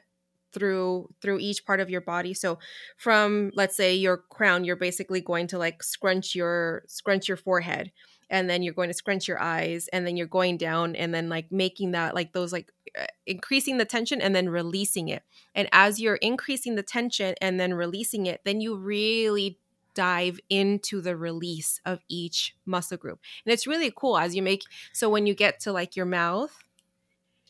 through 0.52 1.08
through 1.20 1.38
each 1.38 1.64
part 1.64 1.80
of 1.80 1.90
your 1.90 2.00
body. 2.00 2.34
So 2.34 2.58
from 2.96 3.50
let's 3.54 3.76
say 3.76 3.94
your 3.94 4.18
crown 4.18 4.64
you're 4.64 4.76
basically 4.76 5.20
going 5.20 5.46
to 5.48 5.58
like 5.58 5.82
scrunch 5.82 6.34
your 6.34 6.84
scrunch 6.86 7.28
your 7.28 7.36
forehead 7.36 7.92
and 8.30 8.48
then 8.48 8.62
you're 8.62 8.74
going 8.74 8.88
to 8.88 8.94
scrunch 8.94 9.28
your 9.28 9.40
eyes 9.40 9.88
and 9.92 10.06
then 10.06 10.16
you're 10.16 10.26
going 10.26 10.56
down 10.56 10.96
and 10.96 11.14
then 11.14 11.28
like 11.28 11.52
making 11.52 11.92
that 11.92 12.14
like 12.14 12.32
those 12.32 12.52
like 12.52 12.72
uh, 12.98 13.04
increasing 13.26 13.78
the 13.78 13.84
tension 13.84 14.20
and 14.20 14.34
then 14.34 14.48
releasing 14.48 15.08
it. 15.08 15.22
And 15.54 15.68
as 15.72 16.00
you're 16.00 16.16
increasing 16.16 16.74
the 16.74 16.82
tension 16.82 17.34
and 17.40 17.60
then 17.60 17.74
releasing 17.74 18.26
it 18.26 18.40
then 18.44 18.60
you 18.60 18.76
really 18.76 19.58
dive 19.94 20.40
into 20.48 21.02
the 21.02 21.14
release 21.14 21.78
of 21.84 22.00
each 22.08 22.56
muscle 22.64 22.96
group. 22.96 23.20
And 23.44 23.52
it's 23.52 23.66
really 23.66 23.92
cool 23.94 24.16
as 24.16 24.34
you 24.34 24.42
make 24.42 24.62
so 24.92 25.08
when 25.10 25.26
you 25.26 25.34
get 25.34 25.60
to 25.60 25.72
like 25.72 25.96
your 25.96 26.06
mouth 26.06 26.56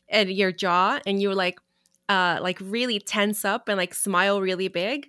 and 0.08 0.30
your 0.30 0.52
jaw 0.52 1.00
and 1.06 1.20
you're 1.20 1.34
like 1.34 1.58
uh 2.12 2.38
like 2.42 2.58
really 2.60 2.98
tense 2.98 3.44
up 3.44 3.68
and 3.68 3.78
like 3.78 3.94
smile 3.94 4.40
really 4.40 4.68
big 4.68 5.08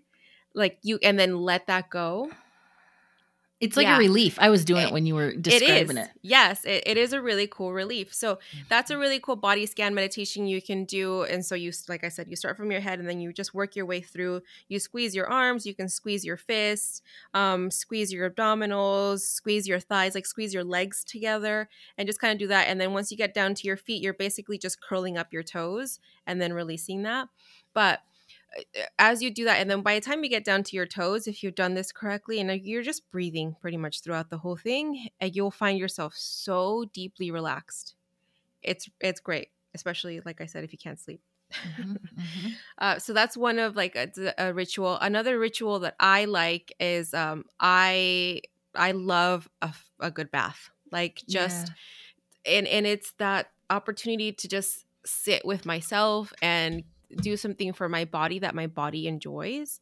like 0.55 0.77
you 0.83 0.97
and 1.03 1.19
then 1.19 1.35
let 1.37 1.67
that 1.67 1.89
go 1.89 2.29
It's 3.63 3.77
like 3.77 3.85
Yeah. 3.85 3.95
a 3.95 3.99
relief. 3.99 4.37
I 4.39 4.49
was 4.49 4.65
doing 4.65 4.81
it, 4.83 4.87
It- 4.87 4.93
when 4.93 5.05
you 5.05 5.15
were 5.15 5.33
describing 5.35 5.97
is. 5.97 6.05
it. 6.07 6.11
yes 6.21 6.63
it, 6.65 6.83
it 6.85 6.97
is 6.97 7.13
a 7.13 7.21
really 7.21 7.47
cool 7.47 7.73
relief. 7.73 8.13
So 8.13 8.39
that's 8.69 8.91
a 8.91 8.97
really 8.97 9.19
cool 9.19 9.35
body 9.35 9.65
scan 9.65 9.93
meditation 9.95 10.45
you 10.47 10.61
can 10.61 10.85
do. 10.85 11.23
And 11.23 11.45
so 11.45 11.55
you 11.55 11.71
like 11.87 12.03
i 12.03 12.09
said 12.09 12.27
you 12.29 12.35
start 12.35 12.57
from 12.57 12.71
your 12.71 12.81
head 12.81 12.99
and 12.99 13.07
then 13.07 13.19
you 13.19 13.31
just 13.33 13.53
work 13.53 13.75
your 13.75 13.85
way 13.85 14.01
through. 14.01 14.41
You 14.67 14.79
squeeze 14.79 15.15
your 15.15 15.27
arms 15.27 15.65
you 15.65 15.73
can 15.73 15.89
squeeze 15.89 16.23
your 16.25 16.37
fists 16.37 17.01
um, 17.33 17.71
squeeze 17.71 18.11
your 18.13 18.29
abdominals 18.29 19.19
squeeze 19.21 19.67
your 19.67 19.79
thighs 19.79 20.15
like 20.15 20.25
squeeze 20.25 20.53
your 20.53 20.63
legs 20.63 21.03
together 21.03 21.69
and 21.97 22.07
just 22.07 22.19
kind 22.19 22.31
of 22.33 22.39
do 22.39 22.47
that. 22.47 22.67
And 22.67 22.79
then 22.79 22.93
once 22.93 23.11
you 23.11 23.17
get 23.17 23.33
down 23.33 23.53
to 23.55 23.67
your 23.67 23.77
feet 23.77 24.01
you're 24.01 24.13
basically 24.13 24.57
just 24.57 24.81
curling 24.81 25.17
up 25.17 25.31
your 25.33 25.43
toes 25.43 25.99
and 26.27 26.41
then 26.41 26.53
releasing 26.53 27.03
that. 27.03 27.27
But 27.73 28.01
as 28.99 29.21
you 29.21 29.31
do 29.31 29.45
that 29.45 29.59
and 29.59 29.69
then 29.69 29.81
by 29.81 29.95
the 29.95 30.01
time 30.01 30.23
you 30.23 30.29
get 30.29 30.45
down 30.45 30.63
to 30.63 30.75
your 30.75 30.85
toes 30.85 31.27
if 31.27 31.43
you've 31.43 31.55
done 31.55 31.73
this 31.73 31.91
correctly 31.91 32.39
and 32.39 32.49
uh, 32.51 32.53
you're 32.53 32.83
just 32.83 33.09
breathing 33.11 33.55
pretty 33.61 33.77
much 33.77 34.01
throughout 34.01 34.29
the 34.29 34.37
whole 34.37 34.57
thing 34.57 35.07
and 35.19 35.35
you'll 35.35 35.51
find 35.51 35.79
yourself 35.79 36.13
so 36.15 36.85
deeply 36.93 37.31
relaxed. 37.31 37.95
It's 38.61 38.89
it's 39.01 39.19
great 39.19 39.49
especially 39.75 40.21
like 40.25 40.39
i 40.41 40.45
said 40.45 40.63
if 40.63 40.71
you 40.71 40.77
can't 40.77 40.99
sleep. 40.99 41.21
Mhm, 41.65 41.97
mhm. 42.17 42.55
uh, 42.77 42.99
so 42.99 43.13
that's 43.13 43.37
one 43.37 43.59
of 43.59 43.75
like 43.75 43.95
a, 43.95 44.09
a 44.37 44.53
ritual. 44.53 44.97
Another 44.99 45.39
ritual 45.39 45.79
that 45.79 45.95
i 45.99 46.25
like 46.25 46.73
is 46.79 47.13
um 47.13 47.45
i 47.59 48.41
i 48.75 48.91
love 48.91 49.49
a 49.99 50.11
good 50.11 50.31
bath. 50.31 50.69
Like 50.91 51.23
just 51.27 51.71
and 52.45 52.67
and 52.67 52.85
it's 52.85 53.13
that 53.19 53.47
opportunity 53.69 54.31
to 54.33 54.47
just 54.47 54.85
sit 55.05 55.45
with 55.45 55.65
myself 55.65 56.33
and 56.41 56.83
do 57.17 57.37
something 57.37 57.73
for 57.73 57.89
my 57.89 58.05
body 58.05 58.39
that 58.39 58.55
my 58.55 58.67
body 58.67 59.07
enjoys. 59.07 59.81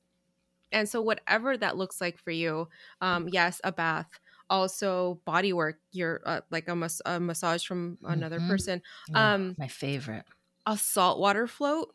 And 0.72 0.88
so, 0.88 1.02
whatever 1.02 1.58
that 1.58 1.78
looks 1.78 2.00
like 2.02 2.18
for 2.18 2.32
you, 2.32 2.70
um, 3.02 3.28
yes, 3.30 3.60
a 3.64 3.72
bath, 3.72 4.08
also 4.50 5.22
body 5.26 5.54
work, 5.54 5.80
you're 5.92 6.22
uh, 6.26 6.42
like 6.50 6.68
a, 6.70 6.76
mas- 6.76 7.02
a 7.06 7.20
massage 7.20 7.66
from 7.66 7.98
another 8.04 8.40
Mhm. 8.40 8.48
person, 8.50 8.82
Oh, 9.10 9.20
um, 9.20 9.56
my 9.58 9.68
favorite. 9.68 10.26
a 10.66 10.78
saltwater 10.78 11.48
float 11.48 11.94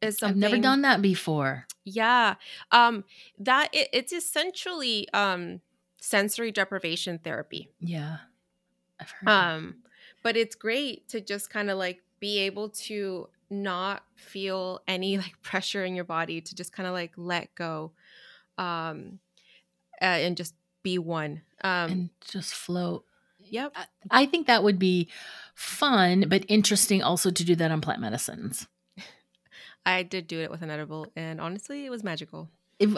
is 0.00 0.18
something. 0.18 0.42
I've 0.44 0.50
never 0.52 0.62
done 0.62 0.82
that 0.82 1.02
before. 1.02 1.66
Yeah. 1.84 2.34
Um 2.72 3.04
that 3.38 3.70
it, 3.72 3.88
it's 3.92 4.12
essentially 4.12 5.08
um 5.12 5.60
sensory 6.00 6.52
deprivation 6.52 7.18
therapy. 7.18 7.70
Yeah. 7.80 8.18
I've 9.00 9.10
heard. 9.10 9.26
that. 9.28 9.32
Um 9.32 9.82
but 10.22 10.36
it's 10.36 10.54
great 10.56 11.08
to 11.08 11.20
just 11.20 11.50
kind 11.50 11.70
of 11.70 11.78
like 11.78 12.02
be 12.20 12.38
able 12.40 12.68
to 12.70 13.28
not 13.50 14.02
feel 14.14 14.80
any 14.86 15.16
like 15.18 15.40
pressure 15.42 15.84
in 15.84 15.94
your 15.94 16.04
body 16.04 16.40
to 16.40 16.54
just 16.54 16.72
kind 16.72 16.86
of 16.86 16.92
like 16.92 17.12
let 17.16 17.54
go 17.54 17.92
um 18.56 19.18
uh, 20.00 20.04
and 20.04 20.36
just 20.36 20.54
be 20.82 20.98
one. 20.98 21.42
Um 21.62 21.90
and 21.90 22.10
just 22.20 22.54
float. 22.54 23.04
yep. 23.38 23.74
I 24.10 24.26
think 24.26 24.46
that 24.46 24.62
would 24.62 24.78
be 24.78 25.08
fun, 25.54 26.26
but 26.28 26.44
interesting 26.48 27.02
also 27.02 27.30
to 27.30 27.44
do 27.44 27.56
that 27.56 27.70
on 27.70 27.80
plant 27.80 28.00
medicines. 28.00 28.68
I 29.86 30.02
did 30.02 30.28
do 30.28 30.40
it 30.40 30.50
with 30.50 30.62
an 30.62 30.70
edible 30.70 31.06
and 31.16 31.40
honestly 31.40 31.84
it 31.84 31.90
was 31.90 32.04
magical. 32.04 32.48
If, 32.78 32.94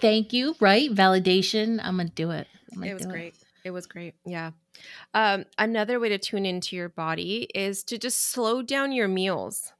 thank 0.00 0.34
you. 0.34 0.54
Right? 0.60 0.90
Validation. 0.90 1.80
I'm 1.82 1.96
gonna 1.96 2.10
do 2.10 2.32
it. 2.32 2.46
Gonna 2.74 2.86
it 2.86 2.94
was 2.94 3.06
great 3.06 3.34
it. 3.64 3.70
was 3.70 3.86
great 3.86 4.14
yeah 4.24 4.50
um, 5.14 5.44
another 5.58 6.00
way 6.00 6.08
to 6.08 6.18
tune 6.18 6.46
into 6.46 6.76
your 6.76 6.88
body 6.88 7.48
is 7.54 7.84
to 7.84 7.98
just 7.98 8.30
slow 8.30 8.62
down 8.62 8.92
your 8.92 9.08
meals 9.08 9.72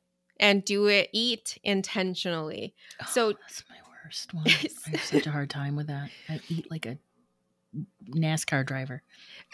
and 0.42 0.62
do 0.64 0.86
it 0.88 1.08
eat 1.12 1.56
intentionally 1.64 2.74
Oh, 3.00 3.06
so- 3.08 3.32
that's 3.32 3.64
my 3.70 3.76
worst 4.04 4.34
one. 4.34 4.44
I 4.46 4.50
have 4.90 5.00
such 5.02 5.26
a 5.26 5.30
hard 5.30 5.48
time 5.48 5.74
with 5.76 5.86
that. 5.86 6.10
I 6.28 6.40
eat 6.50 6.70
like 6.70 6.84
a 6.84 6.98
NASCAR 8.06 8.66
driver. 8.66 9.02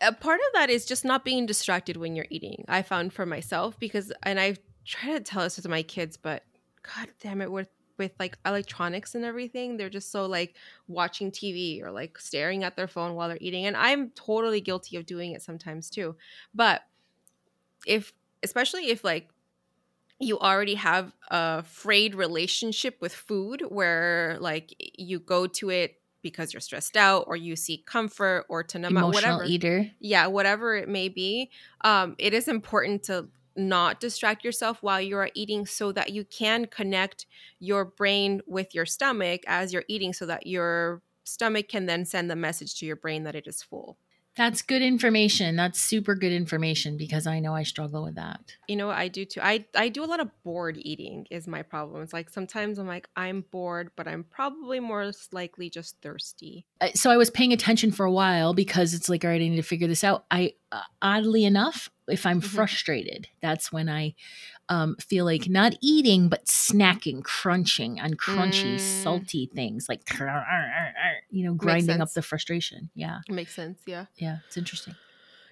a 0.02 0.12
part 0.12 0.40
of 0.40 0.52
that 0.54 0.70
is 0.70 0.84
just 0.84 1.04
not 1.04 1.24
being 1.24 1.46
distracted 1.46 1.96
when 1.96 2.16
you're 2.16 2.26
eating 2.30 2.64
i 2.66 2.82
found 2.82 3.12
for 3.12 3.24
myself 3.24 3.78
because 3.78 4.12
and 4.24 4.40
i 4.40 4.56
try 4.84 5.12
to 5.12 5.20
tell 5.20 5.42
this 5.44 5.54
to 5.54 5.68
my 5.68 5.84
kids 5.84 6.16
but 6.16 6.42
god 6.82 7.08
damn 7.20 7.40
it 7.40 7.52
with 7.52 7.68
with 7.96 8.10
like 8.18 8.36
electronics 8.44 9.14
and 9.14 9.24
everything 9.24 9.76
they're 9.76 9.88
just 9.88 10.10
so 10.10 10.26
like 10.26 10.56
watching 10.88 11.30
tv 11.30 11.80
or 11.80 11.92
like 11.92 12.18
staring 12.18 12.64
at 12.64 12.74
their 12.74 12.88
phone 12.88 13.14
while 13.14 13.28
they're 13.28 13.38
eating 13.40 13.66
and 13.66 13.76
i'm 13.76 14.10
totally 14.10 14.60
guilty 14.60 14.96
of 14.96 15.06
doing 15.06 15.30
it 15.32 15.40
sometimes 15.42 15.88
too 15.88 16.16
but 16.52 16.82
if 17.86 18.12
especially 18.42 18.88
if 18.90 19.04
like 19.04 19.28
you 20.18 20.38
already 20.38 20.74
have 20.74 21.12
a 21.30 21.62
frayed 21.62 22.14
relationship 22.14 22.96
with 23.00 23.14
food 23.14 23.62
where 23.68 24.36
like 24.40 24.74
you 24.78 25.20
go 25.20 25.46
to 25.46 25.70
it 25.70 25.96
because 26.22 26.52
you're 26.52 26.60
stressed 26.60 26.96
out 26.96 27.24
or 27.28 27.36
you 27.36 27.54
seek 27.54 27.86
comfort 27.86 28.44
or 28.48 28.62
to 28.62 28.78
numb 28.78 28.96
out 28.96 29.04
Emotional 29.04 29.36
whatever 29.36 29.44
eater. 29.44 29.90
yeah 30.00 30.26
whatever 30.26 30.74
it 30.74 30.88
may 30.88 31.08
be 31.08 31.50
um, 31.82 32.16
it 32.18 32.34
is 32.34 32.48
important 32.48 33.02
to 33.04 33.28
not 33.56 33.98
distract 34.00 34.44
yourself 34.44 34.82
while 34.82 35.00
you 35.00 35.16
are 35.16 35.30
eating 35.34 35.66
so 35.66 35.90
that 35.92 36.10
you 36.10 36.24
can 36.24 36.66
connect 36.66 37.26
your 37.58 37.84
brain 37.84 38.40
with 38.46 38.74
your 38.74 38.86
stomach 38.86 39.42
as 39.46 39.72
you're 39.72 39.84
eating 39.88 40.12
so 40.12 40.26
that 40.26 40.46
your 40.46 41.02
stomach 41.24 41.68
can 41.68 41.86
then 41.86 42.04
send 42.04 42.30
the 42.30 42.36
message 42.36 42.78
to 42.78 42.86
your 42.86 42.96
brain 42.96 43.24
that 43.24 43.34
it 43.34 43.46
is 43.46 43.62
full 43.62 43.98
That's 44.38 44.62
good 44.62 44.82
information. 44.82 45.56
That's 45.56 45.80
super 45.82 46.14
good 46.14 46.32
information 46.32 46.96
because 46.96 47.26
I 47.26 47.40
know 47.40 47.54
I 47.54 47.64
struggle 47.64 48.04
with 48.04 48.14
that. 48.14 48.40
you 48.68 48.76
know 48.76 48.88
i 48.90 49.08
do 49.08 49.24
too 49.24 49.40
i 49.42 49.64
i 49.74 49.88
do 49.88 50.04
a 50.04 50.10
lot 50.12 50.20
of 50.20 50.28
bored 50.44 50.76
eating 50.80 51.26
is 51.30 51.46
my 51.48 51.62
problem 51.62 52.02
it's 52.02 52.12
like 52.12 52.28
sometimes 52.30 52.78
i'm 52.78 52.86
like 52.86 53.08
i'm 53.16 53.44
bored 53.50 53.90
but 53.96 54.06
i'm 54.06 54.22
probably 54.24 54.78
more 54.78 55.10
likely 55.32 55.68
just 55.70 55.96
thirsty 56.02 56.64
Uh, 56.80 56.88
So 56.94 57.10
I 57.10 57.16
was 57.16 57.30
paying 57.30 57.52
attention 57.52 57.90
for 57.92 58.04
a 58.06 58.12
while 58.12 58.54
because 58.54 58.94
it's 58.94 59.08
like, 59.08 59.24
all 59.24 59.30
right, 59.32 59.42
I 59.42 59.48
need 59.48 59.56
to 59.56 59.62
figure 59.74 59.88
this 59.88 60.04
out. 60.04 60.24
I, 60.30 60.52
uh, 60.70 60.82
oddly 61.02 61.44
enough, 61.44 61.90
if 62.06 62.24
I'm 62.24 62.40
Mhm. 62.40 62.44
frustrated, 62.56 63.26
that's 63.42 63.72
when 63.72 63.88
I 63.88 64.14
um, 64.68 64.96
feel 64.96 65.24
like 65.24 65.48
not 65.48 65.74
eating, 65.80 66.28
but 66.28 66.44
snacking, 66.46 67.22
crunching 67.22 68.00
on 68.00 68.14
crunchy, 68.14 68.74
Mm. 68.76 68.80
salty 69.02 69.50
things 69.54 69.88
like, 69.88 70.02
you 71.30 71.44
know, 71.44 71.54
grinding 71.54 72.00
up 72.00 72.12
the 72.12 72.22
frustration. 72.22 72.90
Yeah. 72.94 73.20
it 73.28 73.32
makes 73.32 73.54
sense 73.54 73.80
yeah 73.86 74.06
Yeah. 74.16 74.38
It's 74.46 74.56
interesting. 74.56 74.94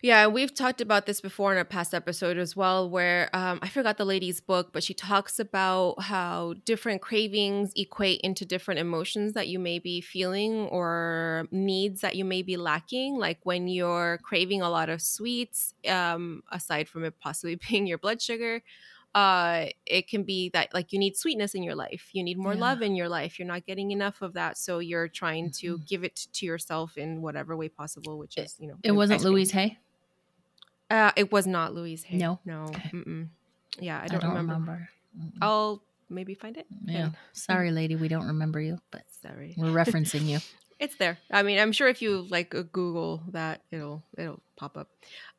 Yeah, 0.02 0.26
we've 0.28 0.54
talked 0.54 0.80
about 0.82 1.06
this 1.06 1.20
before 1.22 1.52
in 1.52 1.58
a 1.58 1.64
past 1.64 1.92
episode 1.94 2.36
as 2.36 2.54
well, 2.54 2.88
where 2.88 3.28
um, 3.34 3.58
I 3.62 3.68
forgot 3.68 3.96
the 3.96 4.04
lady's 4.04 4.40
book, 4.40 4.68
but 4.72 4.84
she 4.84 4.92
talks 4.94 5.40
about 5.40 6.00
how 6.02 6.54
different 6.64 7.00
cravings 7.00 7.72
equate 7.74 8.20
into 8.20 8.44
different 8.44 8.78
emotions 8.78 9.32
that 9.32 9.48
you 9.48 9.58
may 9.58 9.78
be 9.80 10.00
feeling 10.02 10.66
or 10.68 11.48
needs 11.50 12.02
that 12.02 12.14
you 12.14 12.24
may 12.26 12.42
be 12.42 12.56
lacking. 12.58 13.16
Like 13.16 13.38
when 13.44 13.66
you're 13.68 14.20
craving 14.22 14.60
a 14.62 14.68
lot 14.70 14.90
of 14.90 15.00
sweets, 15.00 15.72
um, 15.88 16.42
aside 16.52 16.88
from 16.88 17.02
it 17.04 17.18
possibly 17.18 17.54
being 17.68 17.86
your 17.86 17.98
blood 17.98 18.20
sugar, 18.22 18.62
uh, 19.14 19.66
it 19.86 20.08
can 20.08 20.24
be 20.24 20.50
that 20.50 20.74
like 20.74 20.92
you 20.92 20.98
need 20.98 21.16
sweetness 21.16 21.54
in 21.54 21.62
your 21.62 21.74
life, 21.74 22.10
you 22.12 22.22
need 22.22 22.36
more 22.38 22.54
Yeah. 22.54 22.60
love 22.60 22.82
in 22.82 22.94
your 22.94 23.08
life. 23.08 23.38
You're 23.38 23.48
not 23.48 23.64
getting 23.66 23.90
enough 23.90 24.20
of 24.22 24.34
that, 24.34 24.58
so 24.58 24.78
you're 24.78 25.08
trying 25.08 25.50
to 25.52 25.78
Mhm. 25.78 25.86
give 25.88 26.04
it 26.04 26.16
to 26.34 26.44
yourself 26.46 26.98
in 26.98 27.22
whatever 27.22 27.56
way 27.56 27.68
possible, 27.68 28.18
which 28.18 28.36
is 28.36 28.56
you 28.58 28.68
know 28.68 28.76
It 28.82 28.92
wasn't. 28.92 29.22
Louise 29.22 29.52
Hay. 29.52 29.78
Uh, 30.90 31.10
it 31.16 31.32
was 31.32 31.46
not 31.46 31.74
Louise 31.74 32.04
Hay. 32.04 32.16
No? 32.18 32.38
no. 32.44 32.66
Mm-mm. 32.92 33.28
Yeah, 33.80 33.98
I 34.00 34.04
I 34.04 34.06
don't, 34.08 34.20
don't, 34.20 34.30
remember. 34.36 34.52
remember. 34.52 34.88
I'll 35.42 35.82
maybe 36.08 36.34
find 36.34 36.56
it. 36.56 36.66
yeah. 36.84 37.10
Sorry, 37.32 37.70
lady. 37.72 37.96
We 37.96 38.08
don't 38.08 38.26
remember 38.26 38.60
you, 38.60 38.78
but 38.90 39.02
Sorry, 39.22 39.54
we're 39.56 39.72
referencing 39.72 40.26
you. 40.26 40.38
it's 40.78 40.96
there. 40.96 41.18
I 41.30 41.42
mean, 41.42 41.58
I'm 41.58 41.72
sure 41.72 41.88
if 41.88 42.00
you 42.02 42.26
like 42.30 42.54
uh, 42.54 42.62
Google 42.70 43.22
that, 43.32 43.62
it'll 43.70 44.02
it'll 44.16 44.40
pop 44.56 44.76
up. 44.76 44.88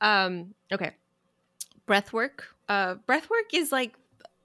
Um, 0.01 0.53
okay, 0.71 0.91
breath 1.87 2.13
work. 2.13 2.49
Uh, 2.69 2.95
breath 2.95 3.29
work 3.31 3.53
is 3.53 3.71
like 3.71 3.95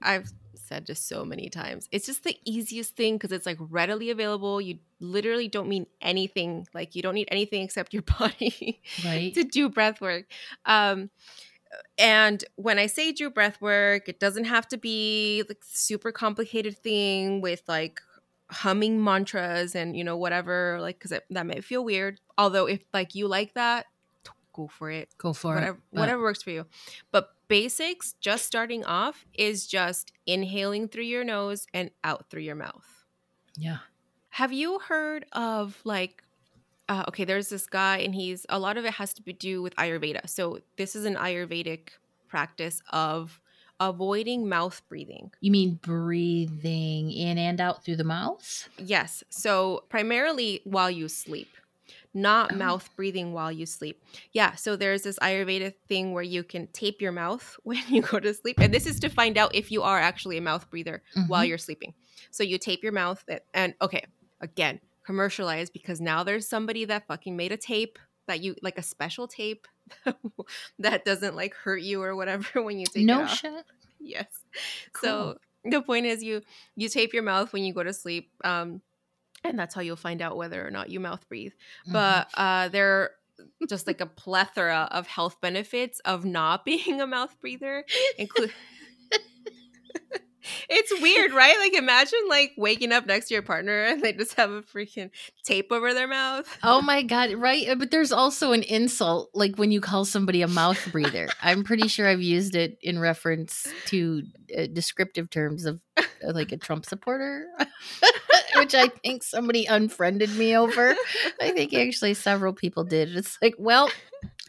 I've 0.01 0.31
said 0.55 0.87
just 0.87 1.07
so 1.07 1.23
many 1.23 1.49
times. 1.49 1.87
It's 1.91 2.07
just 2.07 2.23
the 2.23 2.35
easiest 2.45 2.95
thing 2.95 3.15
because 3.15 3.31
it's 3.31 3.45
like 3.45 3.57
readily 3.59 4.09
available. 4.09 4.59
You 4.59 4.79
literally 4.99 5.47
don't 5.47 5.69
mean 5.69 5.85
anything. 6.01 6.67
Like 6.73 6.95
you 6.95 7.03
don't 7.03 7.13
need 7.13 7.27
anything 7.31 7.61
except 7.61 7.93
your 7.93 8.01
body. 8.19 8.81
Right? 9.05 9.33
to 9.35 9.43
do 9.43 9.69
breath 9.69 10.01
work. 10.01 10.25
Um, 10.65 11.11
and 11.97 12.43
when 12.55 12.79
I 12.79 12.87
say 12.87 13.11
do 13.11 13.29
breath 13.29 13.59
work, 13.61 14.07
it 14.07 14.19
doesn't 14.19 14.45
have 14.45 14.67
to 14.69 14.77
be 14.77 15.43
like 15.47 15.63
super 15.63 16.11
complicated 16.11 16.77
thing 16.77 17.41
with 17.41 17.61
like 17.67 18.01
humming 18.51 19.03
mantras 19.03 19.73
and 19.73 19.97
you 19.97 20.03
know 20.03 20.15
whatever 20.15 20.77
like 20.79 20.99
because 20.99 21.19
that 21.29 21.45
might 21.45 21.63
feel 21.63 21.83
weird. 21.83 22.19
Although 22.37 22.67
if 22.67 22.81
like 22.93 23.15
you 23.15 23.27
like 23.27 23.53
that, 23.55 23.85
go 24.53 24.67
for 24.67 24.89
it. 24.89 25.09
Go 25.17 25.33
for 25.33 25.55
whatever 25.55 25.77
it. 25.77 25.81
But- 25.91 25.99
whatever 25.99 26.21
works 26.21 26.43
for 26.43 26.51
you. 26.51 26.65
But 27.11 27.29
basics, 27.47 28.13
just 28.19 28.45
starting 28.45 28.85
off, 28.85 29.25
is 29.33 29.67
just 29.67 30.11
inhaling 30.25 30.87
through 30.87 31.03
your 31.03 31.23
nose 31.23 31.67
and 31.73 31.91
out 32.03 32.29
through 32.29 32.43
your 32.43 32.55
mouth. 32.55 33.05
Yeah. 33.57 33.79
Have 34.29 34.51
you 34.51 34.79
heard 34.79 35.25
of 35.33 35.79
like 35.83 36.23
uh, 36.89 37.05
okay, 37.07 37.23
there's 37.23 37.49
this 37.49 37.65
guy 37.65 37.97
and 37.99 38.13
he's 38.13 38.45
a 38.49 38.59
lot 38.59 38.77
of 38.77 38.85
it 38.85 38.93
has 38.95 39.13
to 39.13 39.21
be 39.21 39.33
do 39.33 39.61
with 39.61 39.75
Ayurveda. 39.77 40.27
So 40.27 40.59
this 40.77 40.95
is 40.95 41.05
an 41.05 41.15
Ayurvedic 41.15 41.89
practice 42.27 42.81
of 42.91 43.39
avoiding 43.79 44.47
mouth 44.49 44.81
breathing. 44.89 45.31
You 45.39 45.51
mean 45.51 45.79
breathing 45.81 47.11
in 47.11 47.37
and 47.37 47.59
out 47.61 47.83
through 47.83 47.97
the 47.97 48.03
mouth? 48.03 48.69
Yes. 48.77 49.23
So 49.29 49.83
primarily 49.89 50.61
while 50.63 50.91
you 50.91 51.07
sleep, 51.07 51.49
not 52.13 52.51
Oh. 52.53 52.55
mouth 52.55 52.89
breathing 52.95 53.33
while 53.33 53.51
you 53.51 53.65
sleep. 53.65 54.01
Yeah. 54.33 54.55
So 54.55 54.75
there's 54.75 55.01
this 55.03 55.17
Ayurveda 55.19 55.73
thing 55.87 56.13
where 56.13 56.23
you 56.23 56.43
can 56.43 56.67
tape 56.67 57.01
your 57.01 57.11
mouth 57.11 57.57
when 57.63 57.81
you 57.89 58.01
go 58.01 58.19
to 58.19 58.33
sleep. 58.33 58.59
And 58.59 58.73
this 58.73 58.85
is 58.85 58.99
to 59.01 59.09
find 59.09 59.37
out 59.37 59.55
if 59.55 59.71
you 59.71 59.81
are 59.83 59.99
actually 59.99 60.37
a 60.37 60.41
mouth 60.41 60.69
breather 60.69 61.01
while 61.27 61.43
Mhm. 61.43 61.47
you're 61.49 61.57
sleeping. 61.57 61.93
So 62.31 62.43
you 62.43 62.57
tape 62.57 62.83
your 62.83 62.91
mouth 62.91 63.23
and, 63.27 63.41
and 63.53 63.73
okay, 63.81 64.05
again, 64.41 64.79
commercialized 65.05 65.73
because 65.73 65.99
now 65.99 66.23
there's 66.23 66.47
somebody 66.47 66.85
that 66.85 67.07
fucking 67.07 67.35
made 67.35 67.51
a 67.51 67.57
tape 67.57 67.97
that 68.27 68.39
you 68.41 68.55
like 68.61 68.77
a 68.77 68.83
special 68.83 69.27
tape 69.27 69.67
that 70.79 71.03
doesn't 71.05 71.35
like 71.35 71.53
hurt 71.55 71.81
you 71.81 72.01
or 72.01 72.15
whatever 72.15 72.61
when 72.63 72.79
you 72.79 72.85
take 72.85 73.03
it 73.03 73.05
no 73.05 73.27
shit. 73.27 73.65
Yes. 73.99 74.27
So 75.01 75.37
the 75.65 75.81
point 75.81 76.05
is 76.05 76.23
you 76.23 76.41
you 76.75 76.87
tape 76.89 77.13
your 77.13 77.23
mouth 77.23 77.51
when 77.53 77.63
you 77.63 77.73
go 77.73 77.83
to 77.83 77.93
sleep. 77.93 78.29
Um 78.43 78.81
and 79.43 79.57
that's 79.59 79.75
how 79.75 79.81
you'll 79.81 79.95
find 79.95 80.21
out 80.21 80.37
whether 80.37 80.65
or 80.65 80.71
not 80.71 80.89
you 80.89 80.99
mouth 80.99 81.27
breathe. 81.29 81.53
Mhm. 81.87 81.93
But 81.93 82.27
uh 82.35 82.69
there 82.69 82.89
are 83.01 83.11
just 83.67 83.87
like 83.87 84.01
a 84.01 84.05
plethora 84.05 84.87
of 84.91 85.07
health 85.07 85.41
benefits 85.41 85.99
of 86.01 86.25
not 86.25 86.65
being 86.65 87.01
a 87.01 87.07
mouth 87.07 87.35
breather, 87.41 87.85
include 88.17 88.53
It's 90.69 91.01
weird, 91.01 91.33
right? 91.33 91.57
Like 91.57 91.73
imagine 91.73 92.19
like 92.29 92.51
waking 92.57 92.91
up 92.91 93.05
next 93.05 93.27
to 93.27 93.33
your 93.33 93.43
partner 93.43 93.83
and 93.83 94.01
they 94.01 94.13
just 94.13 94.33
have 94.35 94.51
a 94.51 94.61
freaking 94.61 95.09
tape 95.43 95.71
over 95.71 95.93
their 95.93 96.07
mouth. 96.07 96.47
Oh 96.63 96.81
my 96.81 97.01
god, 97.01 97.33
right? 97.33 97.67
Uh, 97.69 97.75
But 97.75 97.91
there's 97.91 98.11
also 98.11 98.51
an 98.51 98.63
insult 98.63 99.29
like 99.33 99.55
when 99.57 99.71
you 99.71 99.81
call 99.81 100.05
somebody 100.05 100.41
a 100.41 100.47
mouth 100.47 100.91
breather. 100.91 101.27
I'm 101.41 101.63
pretty 101.63 101.87
sure 101.87 102.07
I've 102.07 102.21
used 102.21 102.55
it 102.55 102.77
in 102.81 102.99
reference 102.99 103.67
to 103.87 104.23
uh, 104.57 104.67
descriptive 104.71 105.29
terms 105.29 105.65
of 105.65 105.79
like 106.23 106.51
a 106.51 106.57
Trump 106.57 106.85
supporter, 106.85 107.45
which 108.55 108.73
I 108.75 108.87
think 108.87 109.23
somebody 109.23 109.65
unfriended 109.65 110.35
me 110.35 110.55
over. 110.55 110.95
I 111.41 111.51
think 111.51 111.73
actually 111.73 112.13
several 112.13 112.53
people 112.53 112.83
did. 112.83 113.15
It's 113.15 113.37
like, 113.41 113.55
well, 113.57 113.89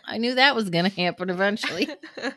I 0.07 0.19
knew 0.19 0.35
that 0.37 0.55
was 0.55 0.71
going 0.71 0.91
to 0.91 1.01
happen 1.01 1.31
eventually. 1.31 1.89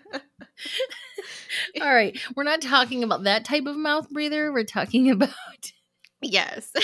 All 1.82 1.94
right, 1.94 2.18
we're 2.36 2.44
not 2.44 2.62
talking 2.62 3.04
about 3.04 3.24
that 3.24 3.46
type 3.46 3.66
of 3.66 3.76
mouth 3.76 4.10
breather. 4.10 4.52
We're 4.52 4.64
talking 4.64 5.10
about 5.12 5.30
yes. 6.22 6.72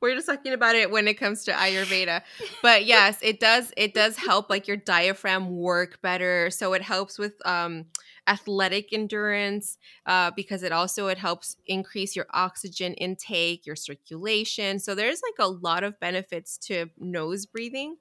We're 0.00 0.14
just 0.14 0.28
talking 0.28 0.52
about 0.52 0.76
it 0.76 0.90
when 0.90 1.08
it 1.08 1.14
comes 1.14 1.44
to 1.44 1.52
Ayurveda. 1.52 2.22
But 2.62 2.84
yes, 2.84 3.18
it 3.22 3.40
does 3.40 3.72
it 3.76 3.92
does 3.92 4.16
help 4.16 4.48
like 4.48 4.68
your 4.68 4.76
diaphragm 4.76 5.56
work 5.56 6.00
better. 6.00 6.50
So 6.50 6.74
it 6.74 6.82
helps 6.82 7.18
with 7.18 7.34
um 7.44 7.86
athletic 8.26 8.92
endurance 8.92 9.78
uh, 10.06 10.30
because 10.34 10.62
it 10.62 10.72
also 10.72 11.08
it 11.08 11.18
helps 11.18 11.56
increase 11.66 12.16
your 12.16 12.26
oxygen 12.32 12.94
intake 12.94 13.66
your 13.66 13.76
circulation. 13.76 14.78
So 14.78 14.94
there's 14.94 15.20
like 15.22 15.46
a 15.46 15.50
lot 15.50 15.84
of 15.84 15.98
benefits 16.00 16.56
to 16.58 16.86
nose 16.98 17.46
breathing 17.46 17.96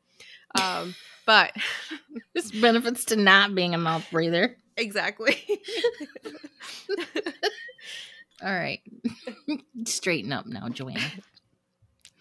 um, 0.55 0.95
but 1.25 1.51
there's 2.33 2.51
benefits 2.51 3.05
to 3.05 3.15
not 3.15 3.55
being 3.55 3.73
a 3.73 3.77
mouth 3.77 4.05
breather. 4.11 4.57
Exactly. 4.77 5.37
All 8.43 8.53
right. 8.53 8.81
Straighten 9.85 10.33
up 10.33 10.45
now 10.45 10.67
joanna. 10.69 11.11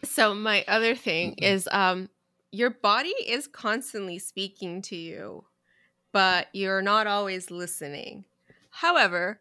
So 0.05 0.35
my 0.35 0.65
other 0.69 0.95
thing 0.95 1.35
is 1.39 1.69
um 1.73 2.09
your 2.51 2.71
body 2.71 3.15
is 3.27 3.47
constantly 3.47 4.19
speaking 4.19 4.83
to 4.83 4.97
you 4.97 5.45
but 6.13 6.49
you're 6.53 6.83
not 6.83 7.07
always 7.07 7.51
listening. 7.51 8.25
However, 8.71 9.41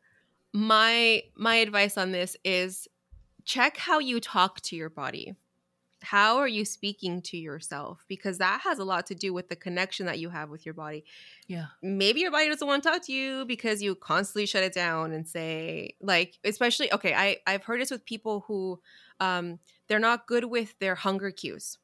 my 0.54 1.24
my 1.36 1.56
advice 1.56 1.98
on 1.98 2.12
this 2.12 2.36
is 2.44 2.88
check 3.46 3.78
how 3.78 4.00
you 4.00 4.20
talk 4.20 4.62
to 4.62 4.76
your 4.76 4.90
body. 4.90 5.36
How 6.04 6.38
are 6.38 6.48
you 6.48 6.66
speaking 6.66 7.22
to 7.24 7.38
yourself? 7.38 8.04
Because 8.08 8.40
that 8.40 8.62
has 8.64 8.80
a 8.80 8.84
lot 8.84 9.06
to 9.08 9.16
do 9.16 9.34
with 9.34 9.50
the 9.50 9.56
connection 9.56 10.08
that 10.08 10.18
you 10.18 10.30
have 10.30 10.50
with 10.50 10.66
your 10.66 10.74
body. 10.74 11.04
Yeah. 11.48 11.68
Maybe 11.84 12.22
your 12.22 12.32
body 12.32 12.48
doesn't 12.48 12.68
want 12.68 12.82
to 12.82 12.90
talk 12.90 13.04
to 13.04 13.14
you 13.14 13.46
because 13.46 13.84
you 13.84 13.94
constantly 13.94 14.48
shut 14.48 14.64
it 14.64 14.74
down 14.74 15.12
and 15.12 15.28
say, 15.28 15.96
like, 16.02 16.40
especially, 16.44 16.92
okay, 16.92 17.14
I, 17.14 17.38
I've 17.46 17.64
heard 17.64 17.82
this 17.82 17.92
with 17.92 18.04
people 18.04 18.46
who 18.48 18.82
um, 19.20 19.60
they're 19.88 20.00
not 20.00 20.26
good 20.26 20.46
with 20.46 20.78
their 20.80 20.96
hunger 20.96 21.30
cues 21.30 21.78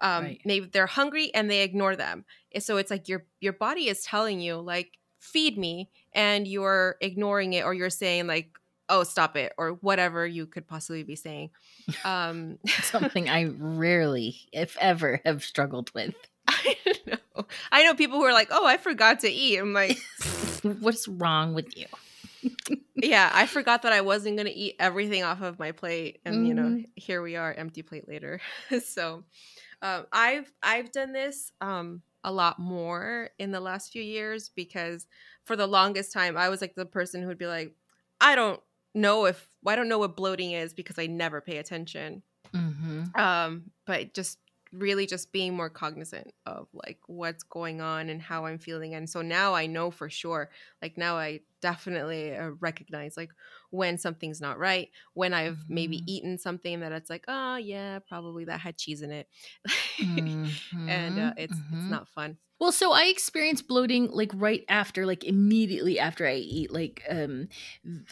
um 0.00 0.24
right. 0.24 0.40
maybe 0.44 0.66
they're 0.66 0.86
hungry 0.86 1.32
and 1.34 1.50
they 1.50 1.62
ignore 1.62 1.96
them 1.96 2.24
so 2.58 2.76
it's 2.76 2.90
like 2.90 3.08
your 3.08 3.24
your 3.40 3.52
body 3.52 3.88
is 3.88 4.02
telling 4.02 4.40
you 4.40 4.56
like 4.56 4.98
feed 5.20 5.58
me 5.58 5.90
and 6.12 6.46
you're 6.46 6.96
ignoring 7.00 7.52
it 7.52 7.64
or 7.64 7.74
you're 7.74 7.90
saying 7.90 8.26
like 8.26 8.58
oh 8.88 9.02
stop 9.02 9.36
it 9.36 9.52
or 9.58 9.72
whatever 9.72 10.26
you 10.26 10.46
could 10.46 10.66
possibly 10.66 11.02
be 11.02 11.16
saying 11.16 11.50
um 12.04 12.58
something 12.82 13.28
i 13.28 13.44
rarely 13.58 14.36
if 14.52 14.76
ever 14.80 15.20
have 15.24 15.42
struggled 15.42 15.92
with 15.94 16.14
i 16.48 16.76
know 17.06 17.46
i 17.72 17.84
know 17.84 17.94
people 17.94 18.18
who 18.18 18.24
are 18.24 18.32
like 18.32 18.48
oh 18.50 18.66
i 18.66 18.76
forgot 18.76 19.20
to 19.20 19.28
eat 19.28 19.58
i'm 19.58 19.72
like 19.72 19.98
what's 20.80 21.08
wrong 21.08 21.54
with 21.54 21.76
you 21.76 21.86
yeah 22.94 23.30
i 23.34 23.46
forgot 23.46 23.82
that 23.82 23.92
i 23.92 24.00
wasn't 24.00 24.36
going 24.36 24.46
to 24.46 24.54
eat 24.54 24.76
everything 24.78 25.24
off 25.24 25.42
of 25.42 25.58
my 25.58 25.72
plate 25.72 26.20
and 26.24 26.36
mm-hmm. 26.36 26.46
you 26.46 26.54
know 26.54 26.62
mm-hmm. 26.62 26.82
here 26.94 27.20
we 27.20 27.34
are 27.34 27.52
empty 27.52 27.82
plate 27.82 28.08
later 28.08 28.40
so 28.84 29.24
um, 29.82 30.06
I've 30.12 30.52
I've 30.62 30.92
done 30.92 31.12
this 31.12 31.52
um, 31.60 32.02
a 32.24 32.32
lot 32.32 32.58
more 32.58 33.30
in 33.38 33.52
the 33.52 33.60
last 33.60 33.92
few 33.92 34.02
years 34.02 34.50
because 34.54 35.06
for 35.44 35.56
the 35.56 35.66
longest 35.66 36.12
time 36.12 36.36
I 36.36 36.48
was 36.48 36.60
like 36.60 36.74
the 36.74 36.86
person 36.86 37.22
who 37.22 37.28
would 37.28 37.38
be 37.38 37.46
like, 37.46 37.74
I 38.20 38.34
don't 38.34 38.60
know 38.94 39.26
if 39.26 39.48
I 39.66 39.76
don't 39.76 39.88
know 39.88 39.98
what 39.98 40.16
bloating 40.16 40.52
is 40.52 40.74
because 40.74 40.98
I 40.98 41.06
never 41.06 41.40
pay 41.40 41.58
attention. 41.58 42.22
Mm-hmm. 42.54 43.20
Um, 43.20 43.70
but 43.86 44.14
just 44.14 44.38
really 44.78 45.06
just 45.06 45.32
being 45.32 45.54
more 45.54 45.70
cognizant 45.70 46.32
of 46.44 46.68
like 46.72 46.98
what's 47.06 47.42
going 47.42 47.80
on 47.80 48.08
and 48.08 48.20
how 48.20 48.46
I'm 48.46 48.58
feeling. 48.58 48.94
And 48.94 49.08
so 49.08 49.22
now 49.22 49.54
I 49.54 49.66
know 49.66 49.90
for 49.90 50.10
sure, 50.10 50.50
like 50.82 50.96
now 50.96 51.16
I 51.16 51.40
definitely 51.62 52.36
uh, 52.36 52.50
recognize 52.60 53.16
like 53.16 53.30
when 53.70 53.98
something's 53.98 54.40
not 54.40 54.58
right, 54.58 54.90
when 55.14 55.34
I've 55.34 55.54
mm-hmm. 55.56 55.74
maybe 55.74 56.12
eaten 56.12 56.38
something 56.38 56.80
that 56.80 56.92
it's 56.92 57.10
like, 57.10 57.24
oh 57.28 57.56
yeah, 57.56 57.98
probably 58.00 58.44
that 58.46 58.60
had 58.60 58.76
cheese 58.76 59.02
in 59.02 59.10
it. 59.10 59.28
mm-hmm. 59.98 60.88
And 60.88 61.18
uh, 61.18 61.32
it's, 61.36 61.54
mm-hmm. 61.54 61.78
it's 61.78 61.90
not 61.90 62.08
fun. 62.08 62.36
Well, 62.58 62.72
so 62.72 62.92
I 62.92 63.04
experience 63.04 63.60
bloating 63.60 64.10
like 64.10 64.30
right 64.34 64.64
after, 64.68 65.04
like 65.04 65.24
immediately 65.24 65.98
after 65.98 66.26
I 66.26 66.36
eat 66.36 66.72
like 66.72 67.02
um 67.08 67.48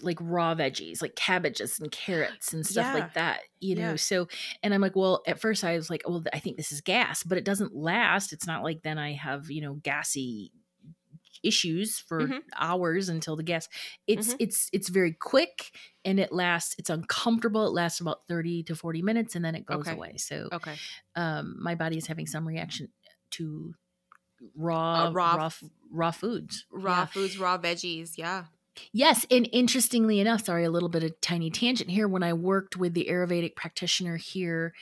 like 0.03 0.19
raw 0.21 0.55
veggies, 0.55 1.01
like 1.01 1.17
cabbages 1.17 1.81
and 1.81 1.91
carrots 1.91 2.53
and 2.53 2.67
stuff 2.67 2.87
yeah. 2.87 2.95
like 2.95 3.15
that, 3.15 3.41
you 3.61 3.75
know. 3.75 3.91
Yeah. 3.91 3.97
So 3.97 4.29
and 4.63 4.75
I'm 4.75 4.83
like, 4.83 4.97
well, 4.97 5.23
at 5.27 5.41
first 5.41 5.65
I 5.65 5.77
was 5.77 5.89
like, 5.89 6.03
well, 6.07 6.23
I 6.33 6.41
think 6.41 6.59
this 6.59 6.73
is 6.73 6.83
gas, 6.83 7.23
but 7.23 7.39
it 7.39 7.45
doesn't 7.45 7.75
last. 7.75 8.33
It's 8.33 8.47
not 8.47 8.63
like 8.63 8.83
then 8.83 8.99
I 8.99 9.15
have, 9.15 9.51
you 9.51 9.63
know, 9.63 9.75
gassy 9.83 10.53
issues 11.43 11.99
for 11.99 12.23
mm-hmm. 12.23 12.39
hours 12.59 13.11
until 13.11 13.37
the 13.37 13.43
gas 13.43 13.69
it's 14.07 14.29
mm-hmm. 14.29 14.37
it's 14.41 14.71
it's 14.73 14.89
very 14.89 15.13
quick 15.13 15.73
and 16.03 16.19
it 16.19 16.33
lasts 16.33 16.75
it's 16.79 16.89
uncomfortable 16.89 17.67
it 17.67 17.73
lasts 17.73 18.01
about 18.01 18.21
30 18.29 18.63
to 18.63 18.75
40 18.75 19.03
minutes 19.03 19.37
and 19.37 19.45
then 19.45 19.55
it 19.55 19.67
goes 19.67 19.87
okay. 19.87 19.93
away 19.93 20.17
so 20.17 20.49
okay 20.53 20.75
um 21.17 21.57
my 21.61 21.75
body 21.75 21.99
is 21.99 22.07
having 22.07 22.27
some 22.27 22.49
reaction 22.49 22.89
to 23.33 23.75
raw, 24.57 25.07
uh, 25.07 25.13
raw, 25.13 25.35
raw, 25.37 25.51
raw 25.91 26.11
foods, 26.11 26.67
raw 26.71 27.01
yeah. 27.01 27.07
foods, 27.07 27.39
raw 27.39 27.59
veggies. 27.59 28.13
Yeah. 28.17 28.45
Yes, 28.93 29.25
and 29.31 29.49
interestingly 29.53 30.19
enough, 30.19 30.45
sorry, 30.47 30.65
a 30.65 30.71
little 30.71 30.89
bit 30.89 31.05
of 31.05 31.21
tiny 31.21 31.49
tangent 31.51 31.91
here. 31.91 32.09
When 32.09 32.25
I 32.25 32.33
worked 32.33 32.77
with 32.77 32.95
the 32.95 33.07
Ayurvedic 33.09 33.55
practitioner 33.55 34.17
here 34.17 34.75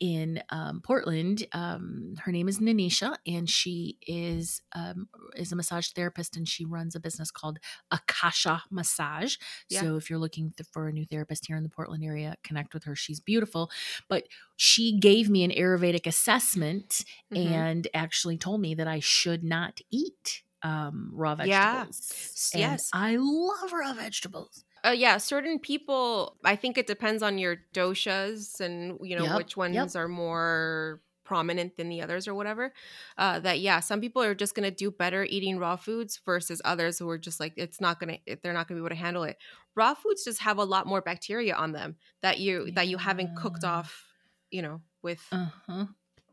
in 0.00 0.42
um, 0.50 0.80
Portland. 0.82 1.46
Um, 1.52 2.14
her 2.24 2.32
name 2.32 2.48
is 2.48 2.58
Nanisha, 2.58 3.16
and 3.26 3.48
she 3.48 3.98
is 4.06 4.62
um, 4.74 5.08
is 5.36 5.52
a 5.52 5.56
massage 5.56 5.88
therapist, 5.88 6.36
and 6.36 6.48
she 6.48 6.64
runs 6.64 6.94
a 6.94 7.00
business 7.00 7.30
called 7.30 7.58
Akasha 7.90 8.62
Massage. 8.70 9.36
Yeah. 9.68 9.80
So 9.80 9.96
if 9.96 10.08
you're 10.08 10.18
looking 10.18 10.54
for 10.72 10.88
a 10.88 10.92
new 10.92 11.04
therapist 11.04 11.46
here 11.46 11.56
in 11.56 11.62
the 11.62 11.68
Portland 11.68 12.04
area, 12.04 12.36
connect 12.42 12.74
with 12.74 12.84
her. 12.84 12.94
She's 12.94 13.20
beautiful. 13.20 13.70
But 14.08 14.24
she 14.56 14.98
gave 14.98 15.28
me 15.28 15.44
an 15.44 15.50
Ayurvedic 15.50 16.06
assessment 16.06 17.04
mm-hmm. 17.32 17.52
and 17.52 17.88
actually 17.94 18.38
told 18.38 18.60
me 18.60 18.74
that 18.74 18.88
I 18.88 19.00
should 19.00 19.44
not 19.44 19.80
eat 19.90 20.42
um, 20.62 21.10
raw 21.12 21.34
vegetables. 21.34 22.52
Yeah. 22.54 22.70
yes, 22.70 22.90
I 22.92 23.16
love 23.18 23.72
raw 23.72 23.92
vegetables. 23.92 24.64
Uh, 24.84 24.90
yeah, 24.90 25.16
certain 25.16 25.58
people. 25.58 26.36
I 26.44 26.56
think 26.56 26.78
it 26.78 26.86
depends 26.86 27.22
on 27.22 27.38
your 27.38 27.56
doshas 27.74 28.60
and 28.60 28.98
you 29.02 29.16
know 29.16 29.24
yep, 29.24 29.36
which 29.36 29.56
ones 29.56 29.74
yep. 29.74 29.94
are 29.96 30.08
more 30.08 31.00
prominent 31.24 31.76
than 31.76 31.90
the 31.90 32.00
others 32.00 32.26
or 32.26 32.34
whatever. 32.34 32.72
Uh, 33.18 33.38
that 33.40 33.60
yeah, 33.60 33.80
some 33.80 34.00
people 34.00 34.22
are 34.22 34.34
just 34.34 34.54
gonna 34.54 34.70
do 34.70 34.90
better 34.90 35.24
eating 35.24 35.58
raw 35.58 35.76
foods 35.76 36.20
versus 36.24 36.62
others 36.64 36.98
who 36.98 37.08
are 37.08 37.18
just 37.18 37.40
like 37.40 37.52
it's 37.56 37.80
not 37.80 38.00
gonna 38.00 38.18
they're 38.42 38.52
not 38.52 38.68
gonna 38.68 38.80
be 38.80 38.82
able 38.82 38.88
to 38.88 38.94
handle 38.94 39.24
it. 39.24 39.36
Raw 39.74 39.94
foods 39.94 40.24
just 40.24 40.40
have 40.40 40.58
a 40.58 40.64
lot 40.64 40.86
more 40.86 41.00
bacteria 41.00 41.54
on 41.54 41.72
them 41.72 41.96
that 42.22 42.38
you 42.38 42.66
yeah. 42.66 42.72
that 42.76 42.88
you 42.88 42.96
haven't 42.96 43.36
cooked 43.36 43.64
off, 43.64 44.06
you 44.50 44.62
know, 44.62 44.80
with 45.02 45.22
uh-huh. 45.30 45.86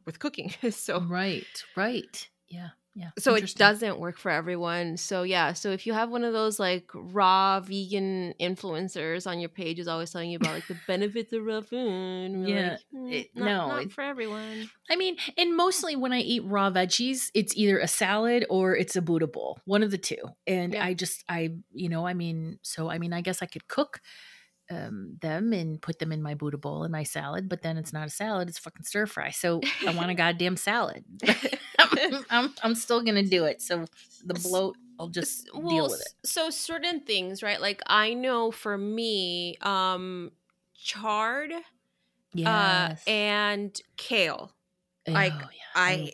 with 0.06 0.20
cooking. 0.20 0.54
so 0.72 1.02
right, 1.02 1.64
right, 1.76 2.30
yeah 2.48 2.70
yeah 2.96 3.10
so 3.18 3.36
it 3.36 3.54
doesn't 3.56 4.00
work 4.00 4.18
for 4.18 4.32
everyone. 4.32 4.98
So 4.98 5.24
yeah 5.24 5.54
so 5.54 5.72
if 5.72 5.86
you 5.86 5.94
have 5.94 6.10
one 6.10 6.24
of 6.24 6.34
those 6.34 6.60
like 6.60 6.90
raw 6.94 7.60
vegan 7.60 8.34
influencers 8.40 9.28
on 9.28 9.40
your 9.40 9.50
page 9.50 9.80
is 9.80 9.88
always 9.88 10.12
telling 10.12 10.30
you 10.30 10.38
about 10.38 10.54
like 10.54 10.68
the 10.68 10.78
benefits 10.88 11.34
of 11.34 11.46
raw 11.46 11.62
food 11.62 12.48
yeah 12.48 12.70
like, 12.72 12.80
mm, 12.94 13.14
it, 13.14 13.30
not, 13.36 13.46
no 13.46 13.68
not 13.68 13.92
for 13.92 14.02
everyone. 14.02 14.70
I 14.90 14.96
mean 14.96 15.18
and 15.38 15.56
mostly 15.56 15.96
when 15.96 16.14
i 16.14 16.20
eat 16.20 16.44
raw 16.46 16.72
veggies 16.72 17.30
it's 17.34 17.56
either 17.56 17.80
a 17.80 17.88
salad 17.88 18.46
or 18.50 18.76
it's 18.76 18.96
a 18.96 19.02
buddha 19.02 19.28
bowl 19.28 19.60
one 19.66 19.84
of 19.84 19.92
the 19.92 19.98
two. 19.98 20.24
And 20.48 20.74
yeah. 20.74 20.86
i 20.86 20.94
just 20.94 21.24
i 21.28 21.52
you 21.74 21.90
know 21.90 22.08
i 22.08 22.14
mean 22.14 22.60
so 22.62 22.90
i 22.90 22.98
mean 22.98 23.14
i 23.14 23.22
guess 23.22 23.42
i 23.42 23.46
could 23.46 23.68
cook 23.68 24.02
um, 24.70 25.18
them 25.22 25.54
and 25.54 25.82
put 25.82 26.00
them 26.00 26.12
in 26.12 26.22
my 26.22 26.34
Buddha 26.34 26.58
bowl 26.58 26.84
and 26.84 26.92
my 26.92 27.04
salad, 27.04 27.48
but 27.50 27.62
then 27.62 27.78
it's 27.78 27.94
not 27.94 28.08
a 28.08 28.12
salad; 28.12 28.50
it's 28.50 28.60
fucking 28.60 28.84
stir 28.84 29.06
fry. 29.06 29.32
So 29.32 29.62
I 29.86 29.92
want 29.92 30.12
a 30.12 30.14
goddamn 30.16 30.58
salad. 30.58 31.04
I'm, 32.30 32.54
I'm 32.64 32.76
still 32.76 33.02
gonna 33.02 33.24
do 33.24 33.46
it. 33.46 33.62
So 33.62 33.86
the 34.24 34.34
bloat, 34.34 34.76
I'll 35.00 35.08
just 35.08 35.50
well, 35.54 35.70
deal 35.70 35.90
with 35.90 36.02
it. 36.02 36.28
So 36.28 36.50
certain 36.50 37.02
things, 37.02 37.44
right? 37.44 37.60
Like 37.62 37.82
I 37.88 38.14
know 38.14 38.52
for 38.52 38.78
me, 38.78 39.58
um, 39.62 40.32
chard, 40.74 41.52
uh, 41.52 41.60
yes. 42.34 43.04
uh, 43.08 43.10
and 43.10 43.82
kale. 43.98 44.52
Oh, 45.08 45.12
like 45.12 45.34
yeah. 45.34 45.48
I, 45.76 46.12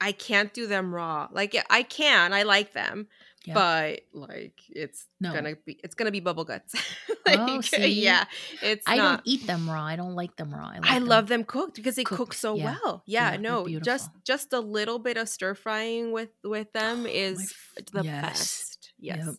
I, 0.00 0.08
I 0.08 0.12
can't 0.12 0.52
do 0.52 0.66
them 0.66 0.94
raw. 0.94 1.28
Like 1.30 1.56
I 1.70 1.82
can, 1.82 2.32
I 2.32 2.42
like 2.42 2.72
them, 2.72 3.08
yeah. 3.46 3.54
but 3.54 4.00
like 4.12 4.60
it's 4.68 5.06
no. 5.20 5.32
gonna 5.32 5.54
be 5.64 5.78
it's 5.84 5.94
gonna 5.94 6.10
be 6.10 6.18
bubble 6.20 6.44
guts. 6.44 6.74
like, 7.26 7.38
oh, 7.38 7.60
see? 7.60 8.02
yeah, 8.02 8.24
it's. 8.60 8.82
I 8.86 8.96
not, 8.96 9.10
don't 9.18 9.22
eat 9.24 9.46
them 9.46 9.70
raw. 9.70 9.84
I 9.84 9.94
don't 9.94 10.14
like 10.14 10.34
them 10.36 10.52
raw. 10.52 10.68
I, 10.68 10.78
like 10.78 10.90
I 10.90 10.98
them 10.98 11.06
love 11.06 11.28
them 11.28 11.44
cooked 11.44 11.76
because 11.76 11.94
they 11.94 12.02
cooked. 12.02 12.18
cook 12.18 12.34
so 12.34 12.56
yeah. 12.56 12.76
well. 12.82 13.02
Yeah, 13.06 13.32
yeah 13.32 13.36
no, 13.38 13.68
just 13.78 14.10
just 14.24 14.52
a 14.52 14.60
little 14.60 14.98
bit 14.98 15.16
of 15.16 15.28
stir 15.28 15.54
frying 15.54 16.10
with 16.10 16.30
with 16.42 16.72
them 16.72 17.02
oh, 17.06 17.10
is 17.10 17.54
the 17.92 18.02
yes. 18.02 18.22
best. 18.22 18.92
Yes. 18.98 19.24
Yep. 19.24 19.34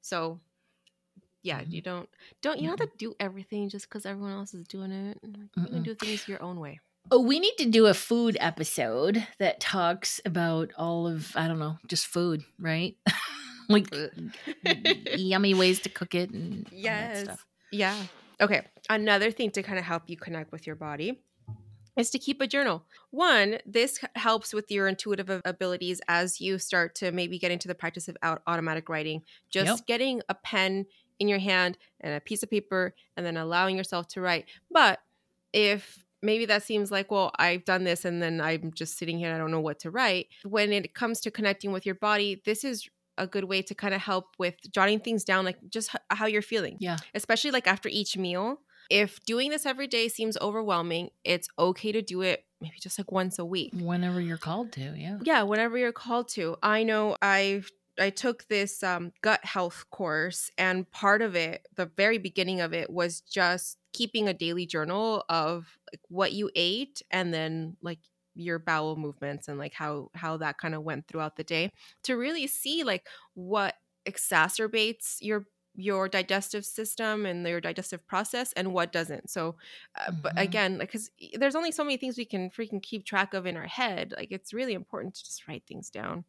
So 0.00 0.40
yeah, 1.42 1.60
Mhm. 1.60 1.72
you 1.72 1.82
don't 1.82 2.08
don't 2.42 2.58
you 2.60 2.68
don't 2.68 2.80
have 2.80 2.90
to 2.90 2.96
do 2.98 3.14
everything 3.20 3.68
just 3.68 3.88
because 3.88 4.04
everyone 4.04 4.32
else 4.32 4.52
is 4.52 4.66
doing 4.66 4.90
it. 4.90 5.18
Like, 5.22 5.48
You 5.56 5.66
can 5.66 5.82
do 5.82 5.94
things 5.94 6.26
your 6.26 6.42
own 6.42 6.58
way. 6.58 6.80
Oh, 7.10 7.20
we 7.22 7.40
need 7.40 7.54
to 7.58 7.66
do 7.66 7.86
a 7.86 7.94
food 7.94 8.36
episode 8.40 9.26
that 9.38 9.60
talks 9.60 10.20
about 10.24 10.72
all 10.76 11.06
of 11.06 11.32
I 11.34 11.48
don't 11.48 11.58
know, 11.58 11.78
just 11.86 12.06
food, 12.06 12.44
right? 12.58 12.96
like 13.68 13.86
yummy 15.16 15.54
ways 15.54 15.80
to 15.80 15.88
cook 15.88 16.14
it 16.14 16.30
and 16.30 16.68
Yes. 16.72 17.20
stuff. 17.24 17.46
Yeah. 17.70 17.96
Okay. 18.40 18.62
Another 18.90 19.30
thing 19.30 19.50
to 19.52 19.62
kind 19.62 19.78
of 19.78 19.84
help 19.84 20.04
you 20.08 20.16
connect 20.16 20.52
with 20.52 20.66
your 20.66 20.76
body 20.76 21.20
is 21.96 22.10
to 22.10 22.18
keep 22.18 22.40
a 22.40 22.46
journal. 22.46 22.84
One, 23.10 23.58
this 23.66 23.98
helps 24.14 24.54
with 24.54 24.70
your 24.70 24.86
intuitive 24.86 25.28
abilities 25.44 26.00
as 26.08 26.40
you 26.40 26.58
start 26.58 26.94
to 26.96 27.10
maybe 27.10 27.38
get 27.38 27.50
into 27.50 27.66
the 27.68 27.74
practice 27.74 28.06
of 28.08 28.16
out- 28.22 28.42
automatic 28.46 28.88
writing. 28.88 29.22
Just 29.50 29.78
Yep. 29.80 29.86
getting 29.86 30.22
a 30.28 30.34
pen 30.34 30.86
in 31.18 31.26
your 31.26 31.40
hand 31.40 31.76
and 32.00 32.14
a 32.14 32.20
piece 32.20 32.42
of 32.44 32.50
paper 32.50 32.94
and 33.16 33.26
then 33.26 33.36
allowing 33.36 33.76
yourself 33.76 34.06
to 34.08 34.20
write. 34.20 34.44
But 34.70 35.00
if 35.52 36.04
maybe 36.22 36.46
that 36.46 36.62
seems 36.62 36.90
like, 36.90 37.10
well, 37.10 37.30
I've 37.38 37.64
done 37.64 37.84
this 37.84 38.04
and 38.04 38.22
then 38.22 38.40
I'm 38.40 38.72
just 38.72 38.98
sitting 38.98 39.18
here 39.18 39.28
and 39.28 39.36
I 39.36 39.38
don't 39.38 39.50
know 39.50 39.60
what 39.60 39.78
to 39.80 39.90
write. 39.90 40.28
When 40.44 40.72
it 40.72 40.94
comes 40.94 41.20
to 41.22 41.30
connecting 41.30 41.72
with 41.72 41.86
your 41.86 41.94
body, 41.94 42.42
this 42.44 42.64
is 42.64 42.88
a 43.16 43.26
good 43.26 43.44
way 43.44 43.62
to 43.62 43.74
kind 43.74 43.94
of 43.94 44.00
help 44.00 44.26
with 44.38 44.54
jotting 44.70 45.00
things 45.00 45.24
down, 45.24 45.44
like 45.44 45.58
just 45.70 45.90
h- 45.94 46.00
how 46.10 46.26
you're 46.26 46.42
feeling 46.42 46.76
Yeah. 46.80 46.98
especially 47.14 47.50
like 47.50 47.66
after 47.66 47.88
each 47.88 48.16
meal. 48.16 48.60
If 48.90 49.20
doing 49.26 49.50
this 49.50 49.66
every 49.66 49.86
day 49.86 50.08
seems 50.08 50.38
overwhelming, 50.38 51.10
it's 51.24 51.48
okay 51.58 51.92
to 51.92 52.00
do 52.02 52.22
it 52.22 52.44
maybe 52.60 52.76
just 52.80 52.98
like 52.98 53.12
once 53.12 53.38
a 53.38 53.44
week. 53.44 53.72
Whenever 53.74 54.20
you're 54.20 54.36
called 54.38 54.72
to, 54.72 54.80
yeah. 54.96 55.18
Yeah, 55.22 55.42
whenever 55.44 55.76
you're 55.78 55.92
called 55.92 56.28
to. 56.30 56.56
I 56.62 56.82
know 56.84 57.16
I've 57.22 57.70
I 58.00 58.10
took 58.10 58.46
this 58.48 58.82
um, 58.84 59.12
gut 59.22 59.44
health 59.44 59.84
course, 59.90 60.52
and 60.56 60.88
part 60.92 61.20
of 61.20 61.34
it, 61.34 61.66
the 61.74 61.86
very 61.86 62.18
beginning 62.18 62.60
of 62.60 62.72
it, 62.72 62.90
was 62.90 63.20
just 63.22 63.77
keeping 63.92 64.28
a 64.28 64.34
daily 64.34 64.66
journal 64.66 65.24
of 65.28 65.78
like 65.92 66.00
what 66.08 66.32
you 66.32 66.50
ate, 66.54 67.02
and 67.10 67.32
then 67.32 67.76
like 67.82 68.00
your 68.34 68.58
bowel 68.58 68.96
movements 68.96 69.48
and 69.48 69.58
like 69.58 69.74
how 69.74 70.10
how 70.14 70.36
that 70.36 70.58
kind 70.58 70.74
of 70.74 70.82
went 70.84 71.08
throughout 71.08 71.36
the 71.36 71.44
day 71.44 71.70
to 72.04 72.14
really 72.16 72.46
see 72.46 72.84
like 72.84 73.08
what 73.34 73.74
exacerbates 74.06 75.16
your 75.20 75.46
your 75.74 76.08
digestive 76.08 76.64
system 76.64 77.26
and 77.26 77.46
your 77.46 77.60
digestive 77.60 78.06
process 78.06 78.52
and 78.54 78.72
what 78.72 78.92
doesn't 78.92 79.28
so 79.30 79.56
uh, 79.96 80.10
but 80.22 80.32
Mhm. 80.34 80.42
again 80.42 80.78
like 80.78 80.88
because 80.88 81.10
there's 81.34 81.54
only 81.56 81.72
so 81.72 81.84
many 81.84 81.96
things 81.96 82.16
we 82.16 82.24
can 82.24 82.50
freaking 82.50 82.82
keep 82.82 83.04
track 83.04 83.34
of 83.34 83.46
in 83.46 83.56
our 83.56 83.66
head 83.66 84.14
like 84.16 84.30
it's 84.30 84.52
really 84.52 84.72
important 84.74 85.14
to 85.14 85.24
just 85.24 85.46
write 85.48 85.64
things 85.66 85.90
down 85.90 86.24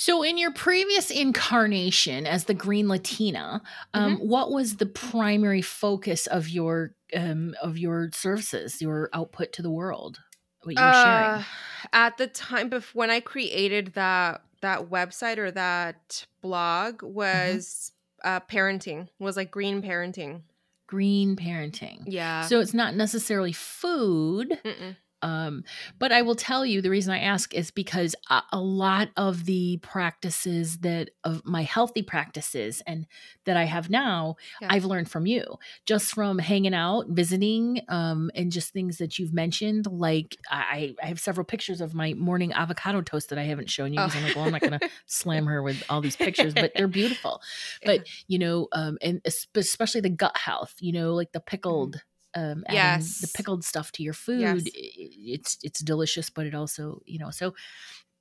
So, 0.00 0.22
in 0.22 0.38
your 0.38 0.52
previous 0.52 1.10
incarnation 1.10 2.24
as 2.24 2.44
the 2.44 2.54
Green 2.54 2.86
Latina, 2.86 3.60
um, 3.94 4.14
Mm-hmm. 4.14 4.28
what 4.28 4.52
was 4.52 4.76
the 4.76 4.86
primary 4.86 5.60
focus 5.60 6.28
of 6.28 6.48
your 6.48 6.94
um, 7.16 7.56
of 7.60 7.76
your 7.78 8.10
services, 8.12 8.80
your 8.80 9.10
output 9.12 9.52
to 9.54 9.62
the 9.62 9.72
world? 9.72 10.20
What 10.62 10.76
you 10.76 10.84
were 10.84 10.92
Uh, 10.92 10.92
sharing? 10.92 11.44
at 11.92 12.16
the 12.16 12.28
time 12.28 12.68
before 12.68 13.00
when 13.00 13.10
i 13.10 13.18
created 13.18 13.94
that 13.94 14.42
that 14.60 14.88
website 14.88 15.38
or 15.38 15.50
that 15.50 16.26
blog 16.42 17.02
was 17.02 17.90
uh 18.22 18.38
parenting 18.40 19.08
was 19.18 19.36
like 19.36 19.50
green 19.50 19.82
parenting 19.82 20.42
Green 20.86 21.34
parenting. 21.34 22.04
yeah 22.06 22.46
So 22.48 22.60
it's 22.60 22.72
not 22.72 22.94
necessarily 22.94 23.52
food, 23.52 24.60
Mm-mm. 24.64 24.96
Um, 25.22 25.64
but 25.98 26.12
I 26.12 26.22
will 26.22 26.34
tell 26.34 26.64
you 26.64 26.80
the 26.80 26.90
reason 26.90 27.12
I 27.12 27.18
ask 27.20 27.52
is 27.54 27.70
because 27.70 28.14
a, 28.30 28.42
a 28.52 28.60
lot 28.60 29.08
of 29.16 29.44
the 29.44 29.78
practices 29.82 30.78
that 30.78 31.10
of 31.24 31.44
my 31.44 31.62
healthy 31.62 32.02
practices 32.02 32.82
and 32.86 33.06
that 33.44 33.56
I 33.56 33.64
have 33.64 33.90
now, 33.90 34.36
Yeah. 34.60 34.68
I've 34.70 34.84
learned 34.84 35.10
from 35.10 35.26
you 35.26 35.58
just 35.86 36.12
from 36.14 36.38
hanging 36.38 36.74
out, 36.74 37.06
visiting, 37.08 37.80
um, 37.88 38.30
and 38.34 38.52
just 38.52 38.72
things 38.72 38.98
that 38.98 39.18
you've 39.18 39.32
mentioned. 39.34 39.86
Like 39.90 40.36
I, 40.50 40.94
I 41.02 41.06
have 41.06 41.20
several 41.20 41.44
pictures 41.44 41.80
of 41.80 41.94
my 41.94 42.14
morning 42.14 42.52
avocado 42.52 43.00
toast 43.02 43.30
that 43.30 43.38
I 43.38 43.44
haven't 43.44 43.70
shown 43.70 43.92
you 43.92 44.00
because 44.00 44.14
Oh. 44.14 44.18
I'm 44.18 44.24
like, 44.24 44.36
well, 44.36 44.44
I'm 44.46 44.52
not 44.52 44.60
going 44.60 44.78
to 44.78 44.88
slam 45.06 45.46
her 45.46 45.62
with 45.62 45.82
all 45.88 46.00
these 46.00 46.16
pictures, 46.16 46.54
but 46.54 46.72
they're 46.74 46.88
beautiful. 46.88 47.40
But 47.84 48.06
you 48.26 48.38
know, 48.38 48.68
um, 48.72 48.98
and 49.02 49.20
especially 49.54 50.00
the 50.00 50.10
gut 50.10 50.36
health, 50.36 50.74
you 50.80 50.92
know, 50.92 51.14
like 51.14 51.32
the 51.32 51.40
pickled, 51.40 52.02
um, 52.38 52.64
adding 52.66 53.06
the. 53.20 53.30
Pickled 53.34 53.64
stuff 53.64 53.92
to 53.92 54.02
your 54.02 54.12
food. 54.14 54.40
Yes. 54.40 54.62
It's 54.74 55.58
it's 55.62 55.80
delicious, 55.80 56.30
but 56.30 56.46
it 56.46 56.54
also, 56.54 57.02
you 57.04 57.18
know, 57.18 57.30
so 57.30 57.54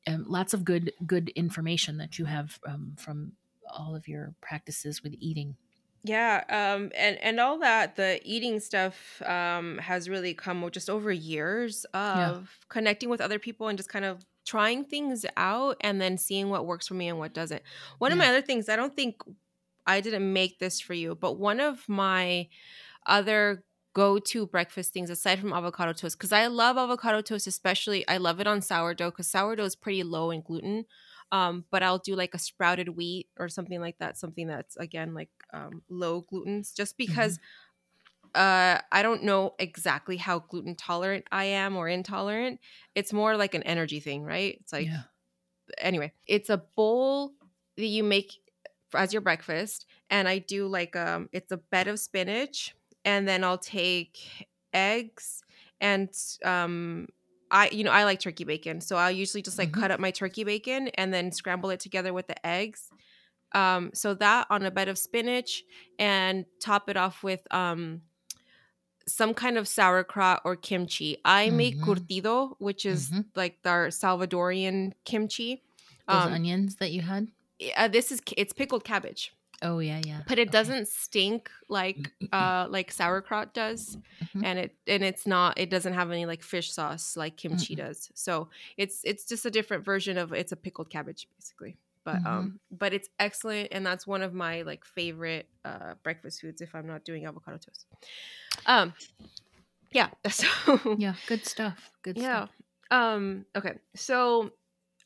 um, 0.07 0.26
lots 0.28 0.53
of 0.53 0.65
good 0.65 0.93
good 1.05 1.30
information 1.30 1.97
that 1.97 2.18
you 2.18 2.26
have 2.26 2.59
um, 2.68 2.93
from 2.97 3.34
all 3.72 3.95
of 3.95 4.07
your 4.07 4.34
practices 4.41 5.03
with 5.03 5.15
eating. 5.20 5.55
Yeah, 6.03 6.43
um, 6.49 6.91
and 6.95 7.18
and 7.22 7.39
all 7.39 7.59
that 7.59 7.95
the 7.95 8.20
eating 8.24 8.59
stuff 8.59 9.22
um, 9.24 9.78
has 9.80 10.09
really 10.09 10.34
come 10.34 10.68
just 10.72 10.89
over 10.89 11.11
years 11.11 11.86
of 11.93 12.49
connecting 12.70 13.09
with 13.09 13.22
other 13.22 13.39
people 13.39 13.68
and 13.68 13.78
just 13.78 13.89
kind 13.89 14.05
of 14.05 14.26
trying 14.45 14.86
things 14.86 15.26
out 15.36 15.76
and 15.82 15.99
then 15.99 16.18
seeing 16.18 16.49
what 16.49 16.65
works 16.65 16.88
for 16.88 16.93
me 16.93 17.09
and 17.09 17.20
what 17.20 17.34
doesn't. 17.34 17.61
One 17.97 18.13
of 18.13 18.18
my 18.18 18.28
other 18.28 18.41
things, 18.41 18.70
I 18.70 18.78
don't 18.78 18.95
think 18.95 19.22
I 19.86 19.99
didn't 19.99 20.32
make 20.32 20.59
this 20.59 20.80
for 20.80 20.93
you, 20.93 21.15
but 21.15 21.34
one 21.38 21.59
of 21.59 21.84
my 21.89 22.47
other 23.05 23.63
go-to 23.98 24.45
breakfast 24.45 24.93
things 24.93 25.10
aside 25.10 25.39
from 25.39 25.52
avocado 25.52 25.91
toast 25.91 26.18
because 26.18 26.32
I 26.32 26.45
love 26.48 26.78
avocado 26.78 27.22
toast 27.22 27.48
especially 27.48 28.08
I 28.08 28.18
love 28.18 28.39
it 28.39 28.45
on 28.45 28.62
sourdough 28.62 29.10
because 29.10 29.28
sourdough 29.28 29.66
is 29.66 29.76
pretty 29.76 30.04
low 30.04 30.30
in 30.30 30.41
gluten 30.41 30.86
um, 31.32 31.66
but 31.72 31.84
I'll 31.84 31.98
do 31.98 32.16
like 32.16 32.34
a 32.34 32.39
sprouted 32.39 32.89
wheat 32.89 33.28
or 33.38 33.50
something 33.50 33.82
like 33.82 33.98
that, 34.00 34.18
something 34.18 34.48
that's 34.48 34.78
again 34.78 35.14
like 35.14 35.30
um, 35.54 35.82
low 35.89 36.26
glutens, 36.32 36.74
just 36.74 36.98
because 36.98 37.39
uh, 38.36 38.80
I 38.91 39.02
don't 39.02 39.24
know 39.24 39.54
exactly 39.60 40.18
how 40.18 40.39
gluten 40.39 40.76
tolerant 40.76 41.26
I 41.32 41.45
am 41.45 41.76
or 41.76 41.89
intolerant. 41.89 42.60
It's 42.95 43.12
more 43.12 43.36
like 43.36 43.56
an 43.56 43.64
energy 43.64 44.00
thing, 44.00 44.24
right? 44.24 44.58
It's 44.62 44.72
like 44.72 44.88
yeah. 44.88 45.04
anyway, 45.78 46.14
it's 46.26 46.50
a 46.50 46.64
bowl 46.76 47.34
that 47.76 47.86
you 47.86 48.04
make 48.04 48.32
as 48.93 49.12
your 49.12 49.22
breakfast, 49.22 49.86
and 50.10 50.30
I 50.30 50.38
do 50.38 50.68
like 50.68 50.95
um, 50.95 51.28
it's 51.34 51.52
a 51.52 51.58
bed 51.58 51.89
of 51.89 52.00
spinach, 52.00 52.74
and 53.08 53.28
then 53.28 53.43
I'll 53.43 53.58
take 53.60 54.20
eggs 54.74 55.43
and 55.82 56.10
um 56.45 57.08
I 57.51 57.70
you 57.72 57.84
know 57.86 57.91
I 57.91 58.05
like 58.05 58.20
turkey 58.22 58.45
bacon, 58.45 58.82
so 58.82 58.97
I'll 58.97 59.12
usually 59.12 59.43
just 59.43 59.60
like 59.60 59.72
Mhm. 59.72 59.82
cut 59.82 59.91
up 59.91 60.01
my 60.01 60.12
turkey 60.12 60.43
bacon 60.45 60.89
and 60.89 61.14
then 61.14 61.32
scramble 61.32 61.72
it 61.72 61.82
together 61.82 62.14
with 62.14 62.28
the 62.28 62.39
eggs. 62.45 62.91
Um, 63.53 63.91
so 63.93 64.14
that 64.16 64.47
on 64.51 64.64
a 64.64 64.72
bed 64.72 64.89
of 64.89 64.97
spinach 64.99 65.64
and 65.99 66.45
top 66.62 66.89
it 66.89 66.97
off 66.97 67.24
with 67.24 67.43
um 67.53 68.03
some 69.08 69.34
kind 69.34 69.58
of 69.58 69.68
sauerkraut 69.68 70.41
or 70.43 70.55
kimchi. 70.55 71.18
I 71.24 71.49
make 71.49 71.76
Mhm. 71.76 71.82
curtido, 71.82 72.55
which 72.60 72.86
is 72.86 73.10
Mhm. 73.12 73.26
like 73.36 73.60
our 73.66 73.88
Salvadorian 73.88 74.93
kimchi. 75.05 75.64
Those 76.10 76.26
Um, 76.26 76.34
onions 76.34 76.76
that 76.78 76.91
you 76.91 77.01
had. 77.01 77.32
uh, 77.76 77.88
this 77.88 78.12
is 78.12 78.22
it's 78.36 78.53
pickled 78.53 78.84
cabbage, 78.84 79.34
Oh 79.62 79.80
yeah, 79.80 79.99
yeah. 79.99 80.22
but 80.28 80.38
it 80.39 80.49
Okay. 80.49 80.51
doesn't 80.51 80.88
stink 80.88 81.49
like 81.70 82.12
uh 82.32 82.68
like 82.70 82.91
sauerkraut 82.91 83.53
does, 83.53 83.97
Mhm. 84.36 84.43
and 84.45 84.60
it 84.60 84.76
and 84.88 85.03
it's 85.03 85.26
not 85.26 85.58
it 85.58 85.70
doesn't 85.70 85.93
have 85.93 86.12
any 86.12 86.26
like 86.26 86.43
fish 86.43 86.72
sauce 86.72 87.18
like 87.18 87.38
kimchi 87.38 87.76
Mm-mm. 87.76 87.78
does. 87.88 88.10
So 88.14 88.49
it's 88.78 89.01
it's 89.03 89.26
just 89.26 89.45
a 89.45 89.51
different 89.51 89.84
version 89.86 90.18
of 90.18 90.34
it's 90.34 90.51
a 90.51 90.55
pickled 90.58 90.89
cabbage 90.89 91.28
basically. 91.38 91.78
But 92.03 92.22
Mhm. 92.24 92.28
um 92.28 92.60
but 92.72 92.93
it's 92.93 93.10
excellent 93.20 93.70
and 93.72 93.86
that's 93.86 94.05
one 94.08 94.22
of 94.22 94.34
my 94.34 94.62
like 94.62 94.86
favorite 94.86 95.47
uh 95.66 95.95
breakfast 96.03 96.41
foods 96.41 96.62
if 96.62 96.74
I'm 96.76 96.88
not 96.88 97.03
doing 97.05 97.26
avocado 97.26 97.58
toast. 97.58 97.86
Um 98.66 98.93
yeah, 99.93 100.10
so 100.30 100.47
Yeah, 100.97 101.16
good 101.26 101.45
stuff. 101.45 101.91
Good 102.03 102.18
stuff. 102.20 102.24
yeah. 102.24 102.45
stuff. 102.45 102.51
Um 102.91 103.45
okay. 103.55 103.74
So 103.95 104.51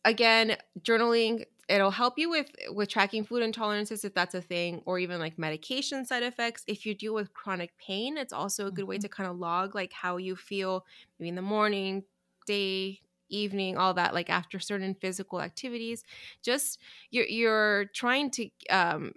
again, 0.06 0.58
journaling 0.82 1.46
it'll 1.72 1.92
help 1.92 2.18
you 2.20 2.30
with 2.30 2.52
with 2.70 2.90
tracking 2.90 3.24
food 3.26 3.42
intolerances 3.44 4.06
if 4.06 4.14
that's 4.14 4.36
a 4.36 4.42
thing 4.42 4.82
or 4.86 5.00
even 5.00 5.20
like 5.20 5.38
medication 5.40 6.06
side 6.06 6.24
effects. 6.24 6.64
If 6.68 6.86
you 6.86 6.94
deal 6.96 7.14
with 7.14 7.34
chronic 7.34 7.78
pain, 7.78 8.18
it's 8.18 8.34
also 8.34 8.68
a 8.68 8.72
good 8.72 8.86
way 8.86 8.98
Mhm. 8.98 9.00
to 9.00 9.10
kind 9.10 9.30
of 9.30 9.38
log 9.38 9.76
like 9.76 9.94
how 9.94 10.18
you 10.18 10.36
feel 10.36 10.86
maybe 11.20 11.30
in 11.30 11.36
the 11.36 11.42
morning, 11.42 12.06
day, 12.46 13.02
evening, 13.30 13.78
all 13.78 13.94
that 13.96 14.14
like 14.14 14.30
after 14.30 14.60
certain 14.60 14.96
physical 14.96 15.42
activities. 15.42 16.04
Just 16.44 16.80
you're 17.12 17.26
you're 17.28 17.86
trying 17.96 18.32
to 18.32 18.50
um 18.70 19.14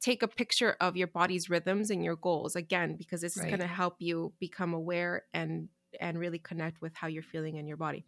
take 0.00 0.22
a 0.22 0.28
picture 0.28 0.76
of 0.80 0.96
your 0.96 1.06
body's 1.08 1.48
rhythms 1.50 1.90
and 1.90 2.04
your 2.04 2.16
goals 2.16 2.54
again 2.54 2.96
because 2.96 3.20
this 3.22 3.36
is 3.36 3.44
Right. 3.44 3.46
going 3.46 3.60
to 3.60 3.66
help 3.66 3.96
you 3.98 4.32
become 4.38 4.74
aware 4.74 5.24
and 5.32 5.68
and 6.00 6.18
really 6.18 6.38
connect 6.38 6.80
with 6.80 6.94
how 6.94 7.06
you're 7.06 7.22
feeling 7.22 7.56
in 7.56 7.66
your 7.66 7.76
body. 7.76 8.04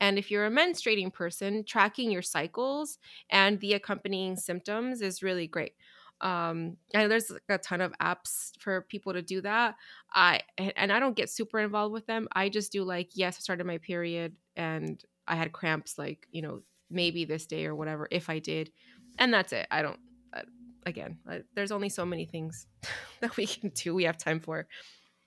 And 0.00 0.18
if 0.18 0.30
you're 0.30 0.46
a 0.46 0.50
menstruating 0.50 1.12
person, 1.12 1.64
tracking 1.64 2.10
your 2.10 2.22
cycles 2.22 2.98
and 3.30 3.60
the 3.60 3.74
accompanying 3.74 4.36
symptoms 4.36 5.00
is 5.00 5.22
really 5.22 5.46
great. 5.46 5.72
Um, 6.20 6.78
and 6.94 7.10
there's 7.10 7.30
like 7.30 7.42
a 7.48 7.58
ton 7.58 7.80
of 7.80 7.92
apps 8.00 8.52
for 8.58 8.82
people 8.82 9.12
to 9.12 9.22
do 9.22 9.42
that. 9.42 9.74
I 10.14 10.40
and 10.56 10.90
I 10.90 10.98
don't 10.98 11.16
get 11.16 11.28
super 11.28 11.58
involved 11.58 11.92
with 11.92 12.06
them. 12.06 12.26
I 12.32 12.48
just 12.48 12.72
do 12.72 12.84
like, 12.84 13.10
yes, 13.14 13.36
I 13.38 13.40
started 13.40 13.66
my 13.66 13.78
period 13.78 14.34
and 14.56 15.02
I 15.28 15.36
had 15.36 15.52
cramps, 15.52 15.98
like 15.98 16.26
you 16.30 16.42
know, 16.42 16.62
maybe 16.90 17.24
this 17.24 17.46
day 17.46 17.66
or 17.66 17.74
whatever, 17.74 18.08
if 18.10 18.30
I 18.30 18.38
did, 18.38 18.72
and 19.18 19.32
that's 19.32 19.52
it. 19.52 19.66
I 19.70 19.82
don't. 19.82 19.98
I, 20.32 20.42
again, 20.86 21.18
uh, 21.30 21.38
there's 21.54 21.72
only 21.72 21.88
so 21.90 22.06
many 22.06 22.24
things 22.24 22.66
that 23.20 23.36
we 23.36 23.46
can 23.46 23.70
do. 23.70 23.94
We 23.94 24.04
have 24.04 24.16
time 24.16 24.40
for 24.40 24.66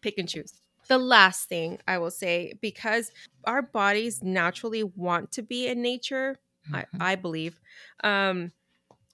pick 0.01 0.17
and 0.17 0.27
choose. 0.27 0.59
The 0.89 0.99
last 0.99 1.49
thing 1.49 1.79
I 1.87 1.99
will 1.99 2.11
say, 2.11 2.53
because 2.61 3.11
our 3.45 3.61
bodies 3.61 4.23
naturally 4.23 4.83
want 4.83 5.31
to 5.33 5.43
be 5.43 5.67
in 5.67 5.81
nature, 5.81 6.39
Mhm. 6.65 6.77
I, 6.99 7.11
I 7.13 7.15
believe. 7.15 7.59
Um, 8.03 8.53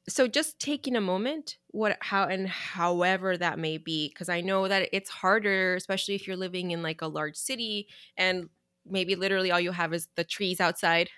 so 0.09 0.27
just 0.27 0.59
taking 0.59 0.95
a 0.95 1.01
moment, 1.01 1.57
what, 1.69 1.97
how, 2.01 2.25
and 2.25 2.47
however 2.49 3.37
that 3.37 3.59
may 3.59 3.77
be, 3.77 4.09
because 4.09 4.29
I 4.29 4.41
know 4.41 4.67
that 4.67 4.89
it's 4.93 5.09
harder, 5.09 5.75
especially 5.75 6.15
if 6.15 6.27
you're 6.27 6.37
living 6.37 6.71
in 6.71 6.83
like 6.83 7.01
a 7.01 7.07
large 7.07 7.37
city 7.37 7.87
and 8.17 8.49
maybe 8.85 9.15
literally 9.15 9.51
all 9.51 9.59
you 9.61 9.71
have 9.71 9.93
is 9.93 10.09
the 10.15 10.23
trees 10.25 10.61
outside 10.61 11.09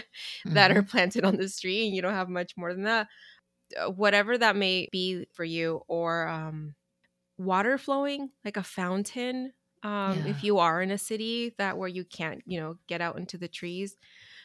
that 0.54 0.76
are 0.76 0.82
Mhm. 0.82 0.84
planted 0.84 1.24
on 1.24 1.36
the 1.38 1.48
street 1.48 1.86
and 1.86 1.96
you 1.96 2.02
don't 2.02 2.14
have 2.14 2.28
much 2.28 2.56
more 2.56 2.74
than 2.74 2.84
that 2.84 3.08
Uh, 3.76 3.90
whatever 3.90 4.38
that 4.38 4.56
may 4.56 4.88
be 4.92 5.26
for 5.32 5.44
you 5.44 5.82
or 5.88 6.28
um 6.28 6.74
water 7.38 7.78
flowing 7.78 8.30
like 8.44 8.56
a 8.56 8.62
fountain 8.62 9.52
um 9.86 10.22
Yeah. 10.22 10.26
if 10.26 10.42
you 10.42 10.58
are 10.58 10.82
in 10.82 10.90
a 10.90 10.98
city 10.98 11.54
that 11.58 11.78
where 11.78 11.88
you 11.88 12.04
can't 12.04 12.42
you 12.46 12.60
know 12.60 12.76
get 12.88 13.00
out 13.00 13.18
into 13.18 13.38
the 13.38 13.48
trees 13.48 13.96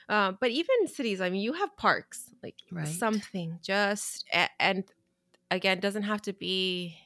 uh, 0.09 0.33
but 0.41 0.51
even 0.51 0.87
cities 0.87 1.21
i 1.21 1.29
mean 1.29 1.41
you 1.41 1.53
have 1.53 1.75
parks 1.77 2.33
like 2.43 2.57
Right. 2.71 3.05
something 3.11 3.59
just 3.63 4.25
and 4.59 4.83
again 5.51 5.79
doesn't 5.79 6.03
have 6.03 6.21
to 6.21 6.33
be 6.33 6.97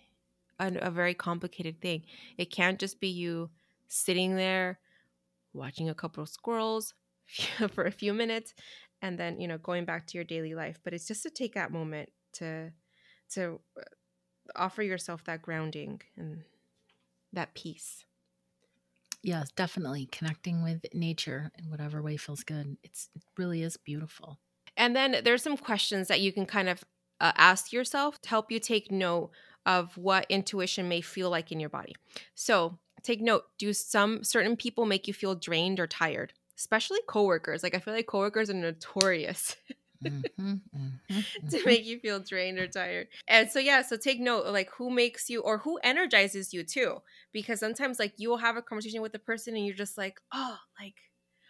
an, 0.59 0.79
a 0.81 0.91
very 0.91 1.13
complicated 1.13 1.81
thing 1.81 2.05
it 2.38 2.51
can't 2.51 2.79
just 2.79 2.99
be 2.99 3.09
you 3.09 3.49
sitting 3.88 4.36
there 4.36 4.79
watching 5.53 5.89
a 5.89 5.95
couple 5.95 6.23
of 6.23 6.29
squirrels 6.29 6.93
for 7.71 7.86
a 7.86 7.91
few 7.91 8.13
minutes 8.13 8.53
and 9.01 9.19
then 9.19 9.39
you 9.39 9.47
know 9.47 9.57
going 9.57 9.86
back 9.86 10.07
to 10.07 10.17
your 10.17 10.25
daily 10.25 10.55
life 10.55 10.79
but 10.83 10.93
it's 10.93 11.07
just 11.07 11.23
to 11.23 11.29
take 11.29 11.55
that 11.55 11.71
moment 11.71 12.09
to 12.33 12.71
to 13.29 13.59
uh, 13.79 13.83
offer 14.55 14.83
yourself 14.83 15.23
that 15.25 15.41
grounding 15.43 16.01
and 16.17 16.43
that 17.33 17.53
peace 17.55 18.05
Yes, 19.26 19.51
definitely 19.51 20.05
connecting 20.05 20.61
with 20.63 20.86
nature 20.93 21.51
in 21.57 21.69
whatever 21.71 22.01
way 22.01 22.15
feels 22.15 22.43
good. 22.43 22.78
It's 22.84 23.09
it 23.15 23.23
really 23.38 23.61
is 23.63 23.76
beautiful. 23.78 24.39
and 24.78 24.95
then 24.95 25.21
there's 25.23 25.43
some 25.43 25.57
questions 25.57 26.07
that 26.07 26.21
you 26.21 26.32
can 26.34 26.45
kind 26.45 26.69
of 26.69 26.84
uh, 27.21 27.32
ask 27.38 27.71
yourself 27.71 28.21
to 28.21 28.30
help 28.30 28.51
you 28.51 28.59
take 28.59 28.91
note 28.91 29.32
of 29.65 29.97
what 29.97 30.26
intuition 30.30 30.88
may 30.89 31.01
feel 31.01 31.30
like 31.30 31.51
in 31.51 31.59
your 31.59 31.69
body 31.69 31.95
so 32.36 32.78
take 33.03 33.21
note 33.21 33.45
do 33.57 33.73
some 33.73 34.23
certain 34.23 34.55
people 34.57 34.86
make 34.86 35.07
you 35.07 35.13
feel 35.13 35.34
drained 35.36 35.80
or 35.80 35.88
tired 35.88 36.34
especially 36.57 36.99
coworkers 37.07 37.63
like 37.63 37.73
i 37.73 37.80
feel 37.80 37.93
like 37.93 38.05
coworkers 38.07 38.49
are 38.49 38.53
notorious 38.53 39.55
Mhm, 40.03 40.61
mhm, 41.09 41.25
to 41.49 41.63
mhm. 41.63 41.65
make 41.65 41.85
you 41.85 41.99
feel 41.99 42.19
drained 42.19 42.59
or 42.59 42.67
tired. 42.67 43.07
And 43.27 43.49
so 43.49 43.59
yeah, 43.59 43.81
so 43.81 43.97
take 43.97 44.19
note 44.19 44.45
like 44.47 44.69
who 44.77 44.89
makes 44.89 45.29
you 45.29 45.41
or 45.41 45.59
who 45.59 45.77
energizes 45.83 46.53
you 46.53 46.63
too. 46.63 46.99
Because 47.31 47.59
sometimes 47.59 47.99
like 47.99 48.13
you 48.17 48.29
will 48.29 48.37
have 48.37 48.57
a 48.57 48.61
conversation 48.61 49.01
with 49.01 49.15
a 49.15 49.19
person 49.19 49.55
and 49.55 49.65
you're 49.65 49.75
just 49.75 49.97
like, 49.97 50.19
oh, 50.33 50.57
like 50.79 50.95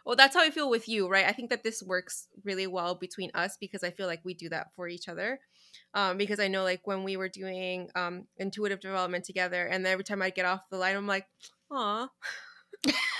well, 0.05 0.15
that's 0.15 0.35
how 0.35 0.43
I 0.43 0.51
feel 0.51 0.69
with 0.69 0.87
you, 0.87 1.07
right? 1.07 1.25
I 1.25 1.31
think 1.31 1.49
that 1.49 1.63
this 1.63 1.81
works 1.81 2.27
really 2.43 2.67
well 2.67 2.93
between 2.93 3.31
us 3.33 3.57
because 3.59 3.83
I 3.83 3.89
feel 3.89 4.05
like 4.05 4.21
we 4.23 4.35
do 4.35 4.49
that 4.49 4.67
for 4.75 4.87
each 4.87 5.07
other. 5.09 5.39
Um, 5.95 6.17
because 6.17 6.39
I 6.39 6.47
know 6.47 6.63
like 6.63 6.85
when 6.85 7.03
we 7.03 7.17
were 7.17 7.29
doing 7.29 7.89
um 7.95 8.27
intuitive 8.37 8.81
development 8.81 9.25
together 9.25 9.65
and 9.65 9.85
every 9.87 10.03
time 10.03 10.21
I 10.21 10.29
get 10.29 10.45
off 10.45 10.69
the 10.69 10.77
line, 10.77 10.95
I'm 10.95 11.07
like, 11.07 11.27
aw. 11.71 12.09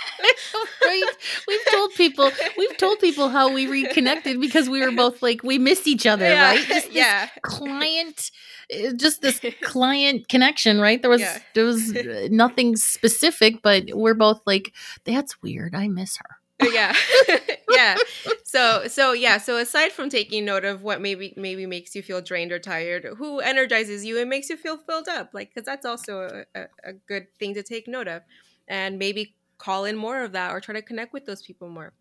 right? 0.85 1.03
We've 1.47 1.65
told 1.71 1.93
people 1.93 2.31
we've 2.57 2.77
told 2.77 2.99
people 2.99 3.29
how 3.29 3.51
we 3.51 3.67
reconnected 3.67 4.39
because 4.39 4.69
we 4.69 4.81
were 4.81 4.91
both 4.91 5.21
like 5.21 5.43
we 5.43 5.57
missed 5.57 5.87
each 5.87 6.05
other, 6.05 6.25
Yeah, 6.29 6.49
right? 6.51 6.65
Just 6.67 6.85
this 6.87 6.93
yeah. 6.95 7.29
client 7.43 8.31
uh, 8.73 8.93
just 8.95 9.21
this 9.21 9.39
client 9.61 10.27
connection, 10.29 10.79
right? 10.79 11.01
There 11.01 11.11
was 11.11 11.21
Yeah. 11.21 11.39
there 11.53 11.65
was 11.65 11.95
uh, 11.95 12.27
nothing 12.31 12.75
specific, 12.75 13.61
but 13.61 13.83
we're 13.93 14.13
both 14.15 14.41
like 14.45 14.73
that's 15.03 15.41
weird. 15.41 15.75
I 15.75 15.87
miss 15.87 16.17
her. 16.17 16.37
yeah 16.71 16.95
yeah 17.69 17.97
so 18.45 18.87
so 18.87 19.11
yeah 19.11 19.37
so 19.37 19.57
aside 19.57 19.91
from 19.91 20.07
taking 20.09 20.45
note 20.45 20.63
of 20.63 20.81
what 20.83 21.01
maybe 21.01 21.33
maybe 21.35 21.65
makes 21.65 21.93
you 21.93 22.01
feel 22.01 22.21
drained 22.21 22.53
or 22.53 22.59
tired 22.59 23.03
who 23.17 23.39
energizes 23.41 24.05
you 24.05 24.17
and 24.21 24.29
makes 24.29 24.49
you 24.49 24.55
feel 24.55 24.77
filled 24.77 25.09
up 25.09 25.31
like 25.33 25.49
because 25.53 25.65
that's 25.65 25.85
also 25.85 26.45
a, 26.55 26.61
a 26.85 26.93
good 27.09 27.27
thing 27.37 27.53
to 27.55 27.61
take 27.61 27.89
note 27.89 28.07
of 28.07 28.21
and 28.69 28.97
maybe 28.97 29.34
call 29.57 29.85
in 29.85 29.95
more 29.95 30.23
of 30.23 30.31
that 30.33 30.51
or 30.51 30.59
try 30.59 30.73
to 30.73 30.81
connect 30.81 31.13
with 31.13 31.25
those 31.25 31.41
people 31.41 31.69
more 31.69 31.93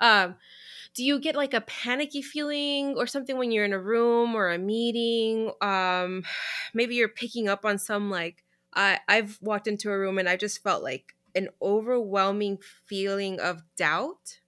um 0.00 0.34
do 0.94 1.04
you 1.04 1.20
get 1.20 1.36
like 1.36 1.54
a 1.54 1.60
panicky 1.62 2.22
feeling 2.22 2.94
or 2.96 3.06
something 3.06 3.36
when 3.38 3.50
you're 3.50 3.64
in 3.64 3.72
a 3.72 3.80
room 3.80 4.34
or 4.34 4.50
a 4.50 4.58
meeting 4.58 5.52
um 5.60 6.24
maybe 6.74 6.94
you're 6.94 7.08
picking 7.08 7.48
up 7.48 7.64
on 7.64 7.78
some 7.78 8.10
like 8.10 8.44
i 8.74 8.98
i've 9.08 9.38
walked 9.42 9.66
into 9.66 9.90
a 9.90 9.98
room 9.98 10.18
and 10.18 10.28
i 10.28 10.36
just 10.36 10.62
felt 10.62 10.82
like 10.82 11.14
an 11.34 11.48
overwhelming 11.62 12.58
feeling 12.86 13.38
of 13.40 13.62
doubt 13.76 14.40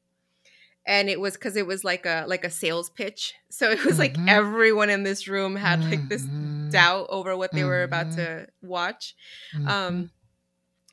and 0.87 1.09
it 1.09 1.21
was 1.21 1.35
because 1.35 1.57
it 1.57 1.67
was 1.67 1.85
like 1.85 2.07
a 2.07 2.25
like 2.27 2.45
a 2.45 2.51
sales 2.51 2.91
pitch 2.91 3.35
so 3.51 3.71
it 3.71 3.85
was 3.85 3.99
like 3.99 4.19
Mhm. 4.19 4.27
everyone 4.27 4.91
in 4.91 5.03
this 5.03 5.29
room 5.29 5.57
had 5.57 5.85
like 5.91 6.09
this 6.09 6.29
Mhm, 6.29 6.53
doubt 6.71 7.07
over 7.11 7.37
what 7.37 7.55
they 7.55 7.65
were 7.65 7.83
about 7.83 8.11
Mhm. 8.11 8.15
to 8.15 8.47
watch 8.63 9.15
mhm. 9.53 9.73
um 9.73 10.11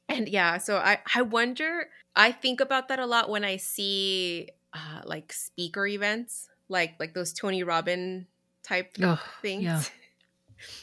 and 0.10 0.28
yeah 0.30 0.58
so 0.58 0.78
i 0.78 1.00
i 1.16 1.22
wonder 1.22 1.90
i 2.16 2.32
think 2.32 2.60
about 2.62 2.88
that 2.88 3.00
a 3.00 3.06
lot 3.06 3.30
when 3.30 3.44
i 3.44 3.58
see 3.58 4.50
uh 4.74 5.02
like 5.06 5.32
speaker 5.34 5.86
events 5.88 6.50
like 6.70 6.96
like 7.00 7.14
those 7.14 7.34
tony 7.34 7.64
robbin 7.64 8.28
type 8.64 8.96
Ugh, 9.02 9.20
things 9.42 9.64
yeah. 9.64 9.82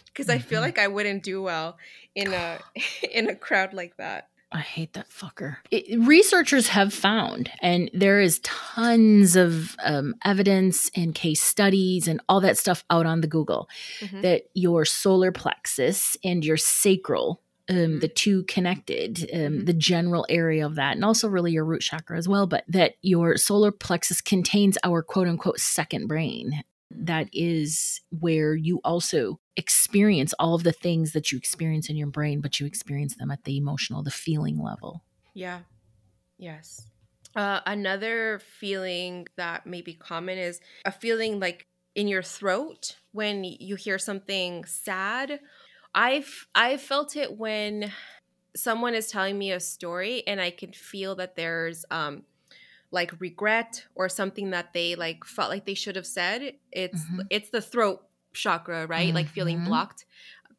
because 0.07 0.29
i 0.29 0.39
feel 0.39 0.61
Mhm. 0.61 0.65
like 0.65 0.79
i 0.79 0.89
wouldn't 0.89 1.23
do 1.23 1.43
well 1.43 1.77
in 2.15 2.33
a 2.33 2.59
in 3.13 3.29
a 3.29 3.35
crowd 3.35 3.73
like 3.75 3.97
that 3.97 4.29
I 4.53 4.61
hate 4.61 4.93
that 4.93 5.09
fucker. 5.11 5.57
It, 5.73 5.99
researchers 6.07 6.69
have 6.69 6.95
found, 6.95 7.51
and 7.61 7.91
there 7.93 8.21
is 8.21 8.39
tons 8.45 9.35
of 9.35 9.75
um, 9.83 10.15
evidence 10.25 10.93
and 10.95 11.13
case 11.13 11.43
studies 11.43 12.07
and 12.07 12.21
all 12.29 12.41
that 12.43 12.57
stuff 12.57 12.85
out 12.89 13.05
on 13.05 13.21
the 13.21 13.27
Google 13.27 13.69
Mhm. 14.01 14.23
that 14.23 14.43
your 14.55 14.85
solar 14.85 15.33
plexus 15.33 16.17
and 16.23 16.45
your 16.45 16.57
sacral, 16.57 17.43
um, 17.69 17.77
Mhm. 17.77 18.01
the 18.01 18.09
two 18.09 18.45
connected, 18.45 19.29
um, 19.33 19.61
Mhm. 19.61 19.67
the 19.67 19.73
general 19.73 20.27
area 20.29 20.67
of 20.67 20.75
that, 20.77 20.97
and 20.97 21.05
also 21.05 21.29
really 21.29 21.53
your 21.53 21.65
root 21.65 21.83
chakra 21.83 22.19
as 22.19 22.29
well, 22.29 22.47
but 22.47 22.65
that 22.69 22.97
your 23.03 23.37
solar 23.37 23.73
plexus 23.73 24.21
contains 24.21 24.77
our 24.85 25.03
quote 25.03 25.29
unquote 25.29 25.61
second 25.61 26.07
brain. 26.07 26.63
That 26.91 27.29
is 27.33 28.01
where 28.11 28.55
you 28.55 28.81
also 28.85 29.41
experience 29.57 30.35
all 30.39 30.55
of 30.55 30.63
the 30.63 30.73
things 30.73 31.13
that 31.13 31.33
you 31.33 31.39
experience 31.39 31.89
in 31.89 31.97
your 31.97 32.09
brain, 32.09 32.41
but 32.41 32.61
you 32.61 32.67
experience 32.67 33.17
them 33.17 33.31
at 33.31 33.45
the 33.45 33.57
emotional, 33.57 34.03
the 34.03 34.11
feeling 34.11 34.63
level. 34.63 35.03
Yeah. 35.35 35.63
Yes. 36.39 36.87
Uh, 37.37 37.61
another 37.67 38.41
feeling 38.41 39.27
that 39.37 39.67
may 39.67 39.83
be 39.83 39.95
common 39.95 40.39
is 40.39 40.61
a 40.85 40.93
feeling 40.93 41.41
like 41.41 41.67
in 41.95 42.09
your 42.09 42.23
throat 42.23 42.99
when 43.13 43.45
you 43.45 43.77
hear 43.77 43.99
something 43.99 44.65
sad. 44.65 45.41
I've 45.95 46.47
I've 46.55 46.81
felt 46.81 47.17
it 47.17 47.37
when 47.39 47.93
someone 48.57 48.95
is 48.95 49.09
telling 49.09 49.39
me 49.39 49.53
a 49.53 49.61
story 49.61 50.23
and 50.27 50.41
I 50.41 50.51
can 50.51 50.73
feel 50.73 51.15
that 51.17 51.37
there's 51.37 51.85
um 51.91 52.25
like 52.91 53.21
regret 53.21 53.85
or 53.95 54.09
something 54.09 54.51
that 54.51 54.73
they 54.73 54.95
like 54.95 55.25
felt 55.25 55.51
like 55.51 55.67
they 55.67 55.75
should 55.75 55.97
have 55.97 56.07
said. 56.07 56.55
It's 56.73 57.05
Mhm. 57.05 57.27
it's 57.31 57.51
the 57.51 57.63
throat 57.63 58.03
chakra, 58.33 58.87
right? 58.87 59.13
Like 59.15 59.29
feeling 59.29 59.59
Mhm. 59.61 59.67
blocked. 59.67 60.07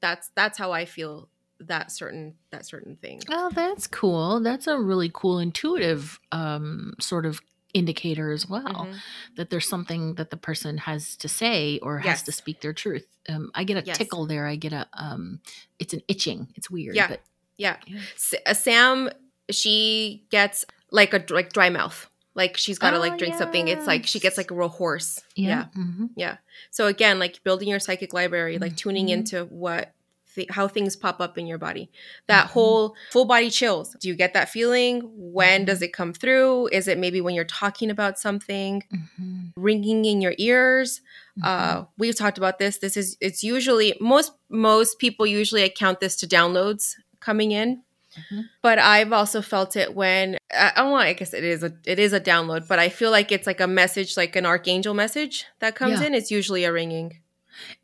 That's 0.02 0.30
that's 0.36 0.58
how 0.58 0.72
I 0.72 0.86
feel 0.86 1.30
that 1.60 1.92
certain 1.92 2.36
that 2.52 2.66
certain 2.66 2.98
thing. 2.98 3.22
Oh, 3.30 3.50
that's 3.54 3.88
cool. 3.88 4.40
That's 4.42 4.68
a 4.68 4.80
really 4.80 5.10
cool 5.14 5.40
intuitive 5.40 6.20
um, 6.32 6.94
sort 7.00 7.26
of 7.26 7.42
indicator 7.76 8.32
as 8.32 8.48
well 8.48 8.64
Mhm. 8.88 8.96
that 9.36 9.50
there's 9.50 9.68
something 9.68 10.16
that 10.16 10.30
the 10.30 10.38
person 10.38 10.78
has 10.80 11.16
to 11.18 11.28
say 11.28 11.78
or 11.84 12.00
has 12.00 12.24
to 12.24 12.32
speak 12.32 12.62
their 12.62 12.74
truth. 12.74 13.06
Um, 13.28 13.52
I 13.54 13.64
get 13.66 13.78
a 13.78 13.86
Yes. 13.86 13.98
tickle 13.98 14.26
there. 14.26 14.48
I 14.48 14.56
get 14.56 14.72
a 14.74 14.88
um, 14.94 15.42
it's 15.78 15.94
an 15.94 16.02
itching. 16.08 16.48
It's 16.56 16.70
weird. 16.72 16.96
Yeah. 16.96 17.08
But 17.10 17.22
Yeah. 17.58 17.78
Yeah. 17.86 18.00
S- 18.16 18.34
uh, 18.46 18.54
Sam, 18.54 19.10
she 19.50 20.26
gets 20.30 20.66
like 20.92 21.14
a 21.14 21.24
like 21.34 21.52
dry 21.54 21.70
mouth. 21.70 22.10
Like 22.34 22.58
she's 22.58 22.78
got 22.80 22.92
to 22.92 22.98
Oh, 22.98 23.00
like 23.00 23.18
drink 23.18 23.36
something. 23.36 23.68
It's 23.70 23.88
like 23.88 24.06
she 24.06 24.20
gets 24.20 24.38
like 24.38 24.52
a 24.52 24.56
real 24.56 24.68
hoarse. 24.70 25.22
yeah. 25.36 25.66
mhm. 25.78 26.10
Yeah. 26.18 26.38
So 26.72 26.88
again, 26.88 27.18
like 27.20 27.42
building 27.44 27.70
your 27.70 27.80
psychic 27.80 28.14
library, 28.14 28.58
like 28.58 28.76
tuning 28.76 29.08
Mhm. 29.08 29.12
into 29.18 29.46
what 29.46 29.95
th- 30.36 30.50
how 30.52 30.68
things 30.68 30.96
pop 30.96 31.20
up 31.20 31.38
in 31.38 31.48
your 31.48 31.58
body. 31.58 31.90
That 32.28 32.46
Mhm. 32.48 32.52
whole 32.52 32.96
full 33.12 33.26
body 33.26 33.50
chills. 33.50 33.96
Do 34.00 34.08
you 34.08 34.16
get 34.16 34.34
that 34.34 34.50
feeling? 34.50 35.02
When 35.16 35.62
Mm-hmm. 35.62 35.66
does 35.66 35.82
it 35.82 35.94
come 35.94 36.14
through? 36.14 36.68
Is 36.72 36.88
it 36.88 36.98
maybe 37.00 37.22
when 37.22 37.34
you're 37.36 37.46
talking 37.46 37.90
about 37.90 38.20
something? 38.20 38.84
Mhm. 38.94 39.52
Ringing 39.56 40.06
in 40.06 40.22
your 40.22 40.36
ears? 40.38 41.02
Mhm. 41.40 41.46
uh 41.46 41.86
we've 41.98 42.16
talked 42.16 42.38
about 42.38 42.60
this 42.60 42.78
this 42.78 42.96
is 42.96 43.18
it's 43.20 43.44
usually 43.44 43.94
most 44.00 44.32
most 44.50 45.00
people 45.00 45.26
usually 45.28 45.64
account 45.64 46.00
this 46.00 46.16
to 46.16 46.26
downloads 46.26 46.94
coming 47.20 47.52
in 47.52 47.82
Mhm. 48.32 48.46
but 48.62 48.80
i've 48.80 49.12
also 49.12 49.42
felt 49.42 49.76
it 49.76 49.94
when 49.94 50.38
i 50.58 50.72
don't 50.78 50.92
want 50.92 51.10
i 51.10 51.12
guess 51.12 51.34
it 51.34 51.44
is 51.44 51.62
a 51.62 51.74
it 51.86 52.00
is 52.00 52.14
a 52.14 52.22
download 52.22 52.70
but 52.70 52.80
i 52.80 52.88
feel 52.88 53.12
like 53.12 53.34
it's 53.34 53.46
like 53.48 53.60
a 53.60 53.68
message 53.68 54.16
like 54.16 54.38
an 54.38 54.46
archangel 54.46 54.94
message 54.94 55.44
that 55.60 55.76
comes 55.76 56.00
Yeah. 56.00 56.08
in 56.08 56.14
it's 56.16 56.32
usually 56.32 56.64
a 56.64 56.72
ringing 56.72 57.20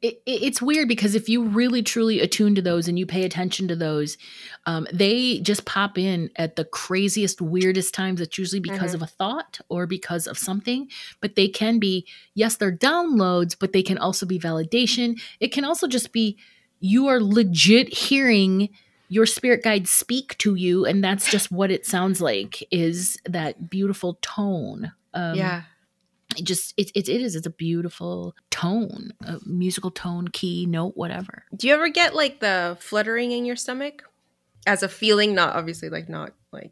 it, 0.01 0.21
it, 0.25 0.43
it's 0.43 0.61
weird 0.61 0.87
because 0.87 1.15
if 1.15 1.29
you 1.29 1.43
really 1.47 1.81
truly 1.81 2.19
attune 2.19 2.55
to 2.55 2.61
those 2.61 2.87
and 2.87 2.97
you 2.99 3.05
pay 3.05 3.23
attention 3.23 3.67
to 3.67 3.75
those 3.75 4.17
um, 4.65 4.87
they 4.93 5.39
just 5.39 5.65
pop 5.65 5.97
in 5.97 6.29
at 6.35 6.55
the 6.55 6.65
craziest 6.65 7.41
weirdest 7.41 7.93
times 7.93 8.21
it's 8.21 8.37
usually 8.37 8.59
because 8.59 8.91
Mhm. 8.91 8.95
of 8.95 9.01
a 9.03 9.07
thought 9.07 9.59
or 9.69 9.85
because 9.87 10.27
of 10.27 10.37
something 10.37 10.87
but 11.21 11.35
they 11.35 11.47
can 11.47 11.79
be 11.79 12.05
yes 12.35 12.55
they're 12.57 12.75
downloads 12.75 13.55
but 13.59 13.73
they 13.73 13.83
can 13.83 13.97
also 13.97 14.25
be 14.25 14.39
validation 14.39 15.19
it 15.39 15.49
can 15.51 15.63
also 15.65 15.87
just 15.87 16.11
be 16.11 16.37
you 16.79 17.07
are 17.07 17.21
legit 17.21 17.93
hearing 17.93 18.69
your 19.09 19.25
spirit 19.25 19.61
guide 19.63 19.87
speak 19.87 20.37
to 20.37 20.55
you 20.55 20.85
and 20.85 21.03
that's 21.03 21.29
just 21.29 21.51
what 21.51 21.69
it 21.69 21.85
sounds 21.85 22.21
like 22.21 22.63
is 22.71 23.17
that 23.25 23.69
beautiful 23.69 24.17
tone 24.21 24.91
um, 25.13 25.35
yeah. 25.35 25.63
It 26.37 26.43
just 26.45 26.73
it, 26.77 26.91
it, 26.95 27.09
it 27.09 27.21
is 27.21 27.35
it's 27.35 27.47
a 27.47 27.51
beautiful 27.51 28.33
tone 28.49 29.11
a 29.25 29.37
musical 29.45 29.91
tone 29.91 30.27
key 30.27 30.65
note 30.65 30.93
whatever 30.95 31.45
Do 31.55 31.67
you 31.67 31.73
ever 31.73 31.89
get 31.89 32.15
like 32.15 32.39
the 32.39 32.77
fluttering 32.79 33.31
in 33.31 33.45
your 33.45 33.55
stomach 33.55 34.03
as 34.65 34.83
a 34.83 34.89
feeling? 34.89 35.35
Not 35.35 35.55
obviously 35.55 35.89
like 35.89 36.09
not 36.09 36.33
like 36.51 36.71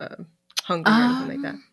uh, 0.00 0.16
hungry 0.62 0.92
or 0.92 0.96
anything 0.96 1.28
like 1.28 1.42
that. 1.42 1.54
Um, 1.54 1.64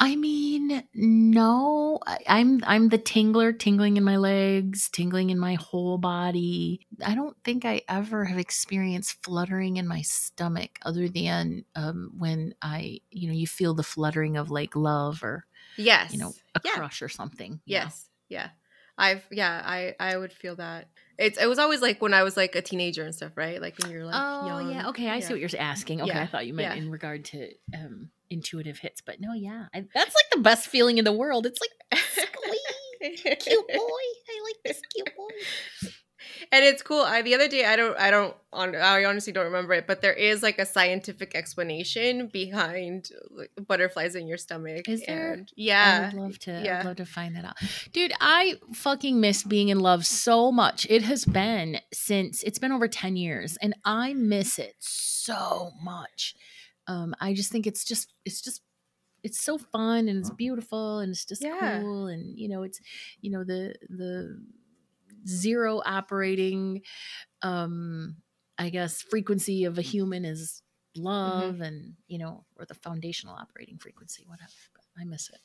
i 0.00 0.16
mean 0.16 0.82
no 0.94 1.98
I, 2.06 2.18
i'm 2.26 2.62
i'm 2.66 2.88
the 2.88 2.98
tingler 2.98 3.56
tingling 3.56 3.96
in 3.96 4.04
my 4.04 4.16
legs 4.16 4.88
tingling 4.90 5.30
in 5.30 5.38
my 5.38 5.54
whole 5.54 5.98
body 5.98 6.86
i 7.04 7.14
don't 7.14 7.36
think 7.44 7.64
i 7.64 7.82
ever 7.88 8.24
have 8.24 8.38
experienced 8.38 9.22
fluttering 9.22 9.76
in 9.76 9.86
my 9.86 10.02
stomach 10.02 10.78
other 10.82 11.08
than 11.08 11.64
um, 11.74 12.12
when 12.16 12.54
i 12.62 13.00
you 13.10 13.28
know 13.28 13.34
you 13.34 13.46
feel 13.46 13.74
the 13.74 13.82
fluttering 13.82 14.36
of 14.36 14.50
like 14.50 14.74
love 14.74 15.22
or 15.22 15.44
Yes. 15.76 16.12
you 16.12 16.18
know 16.18 16.32
a 16.54 16.60
Yeah. 16.64 16.72
crush 16.76 17.02
or 17.02 17.08
something 17.08 17.60
you 17.64 17.76
know. 17.78 17.84
Yes. 17.84 18.08
Yeah. 18.28 18.48
I've 18.96 19.26
yeah, 19.32 19.60
I 19.64 19.94
I 19.98 20.16
would 20.16 20.32
feel 20.32 20.54
that. 20.56 20.88
It's 21.18 21.36
it 21.36 21.46
was 21.46 21.58
always 21.58 21.82
like 21.82 22.00
when 22.00 22.14
I 22.14 22.22
was 22.22 22.36
like 22.36 22.54
a 22.54 22.62
teenager 22.62 23.02
and 23.04 23.12
stuff, 23.14 23.32
right? 23.36 23.60
Like 23.60 23.76
when 23.82 23.90
you're 23.90 24.04
like 24.04 24.14
oh 24.16 24.46
young. 24.46 24.70
yeah 24.72 24.88
okay 24.90 25.08
i 25.10 25.18
see 25.20 25.32
what 25.32 25.40
you're 25.40 25.50
asking 25.60 26.00
okay 26.00 26.10
Yeah, 26.12 26.22
i 26.22 26.26
thought 26.26 26.46
you 26.46 26.54
meant 26.54 26.76
yeah. 26.76 26.80
in 26.82 26.90
regard 26.90 27.24
to 27.26 27.50
um 27.74 28.10
intuitive 28.30 28.78
hits 28.78 29.00
but 29.00 29.20
no 29.20 29.32
yeah 29.34 29.66
I, 29.74 29.84
that's 29.94 30.14
like 30.14 30.30
the 30.32 30.38
best 30.40 30.66
feeling 30.68 30.98
in 30.98 31.04
the 31.04 31.12
world 31.12 31.44
it's 31.46 31.60
like 31.60 32.00
squee 32.08 33.36
cute 33.40 33.68
boy 33.68 33.74
i 33.74 34.40
like 34.44 34.56
this 34.64 34.80
cute 34.94 35.10
boy 35.16 35.88
and 36.52 36.64
it's 36.64 36.82
cool. 36.82 37.00
I 37.02 37.22
the 37.22 37.34
other 37.34 37.48
day 37.48 37.64
I 37.64 37.76
don't 37.76 37.98
I 37.98 38.10
don't 38.10 38.34
on 38.52 38.74
I 38.76 39.04
honestly 39.04 39.32
don't 39.32 39.44
remember 39.46 39.72
it, 39.74 39.86
but 39.86 40.00
there 40.02 40.12
is 40.12 40.42
like 40.42 40.58
a 40.58 40.66
scientific 40.66 41.34
explanation 41.34 42.28
behind 42.28 43.10
like, 43.30 43.50
butterflies 43.66 44.14
in 44.14 44.26
your 44.26 44.38
stomach. 44.38 44.88
Is 44.88 45.04
there? 45.06 45.32
And, 45.34 45.52
I'd 45.56 46.14
love 46.14 46.38
to. 46.40 46.62
yeah. 46.64 46.80
I'd 46.80 46.84
love 46.84 46.96
to 46.96 47.06
find 47.06 47.36
that 47.36 47.44
out, 47.44 47.56
dude. 47.92 48.12
I 48.20 48.56
fucking 48.72 49.20
miss 49.20 49.42
being 49.42 49.68
in 49.68 49.80
love 49.80 50.06
so 50.06 50.50
much. 50.52 50.86
It 50.90 51.02
has 51.02 51.24
been 51.24 51.80
since 51.92 52.42
it's 52.42 52.58
been 52.58 52.72
over 52.72 52.88
ten 52.88 53.16
years, 53.16 53.56
and 53.60 53.74
I 53.84 54.14
miss 54.14 54.58
it 54.58 54.74
so 54.80 55.70
much. 55.82 56.34
Um, 56.86 57.14
I 57.20 57.32
just 57.34 57.50
think 57.50 57.66
it's 57.66 57.84
just 57.84 58.12
it's 58.24 58.40
just 58.42 58.60
it's 59.22 59.40
so 59.40 59.56
fun 59.56 60.06
and 60.06 60.18
it's 60.18 60.28
beautiful 60.30 60.98
and 60.98 61.10
it's 61.10 61.24
just 61.24 61.42
Yeah. 61.42 61.80
cool 61.80 62.08
and 62.08 62.38
you 62.38 62.46
know 62.46 62.62
it's 62.62 62.78
you 63.22 63.30
know 63.30 63.42
the 63.42 63.74
the 63.88 64.38
zero 65.26 65.82
operating 65.84 66.82
um 67.42 68.16
i 68.58 68.70
guess 68.70 69.02
frequency 69.02 69.64
of 69.64 69.78
a 69.78 69.82
human 69.82 70.24
is 70.24 70.62
love 70.96 71.60
and 71.60 71.94
you 72.08 72.18
know 72.18 72.44
or 72.56 72.64
the 72.66 72.74
foundational 72.74 73.34
operating 73.34 73.78
frequency 73.78 74.24
whatever 74.26 74.52
but 74.74 74.84
i 75.00 75.04
miss 75.04 75.30
it 75.30 75.40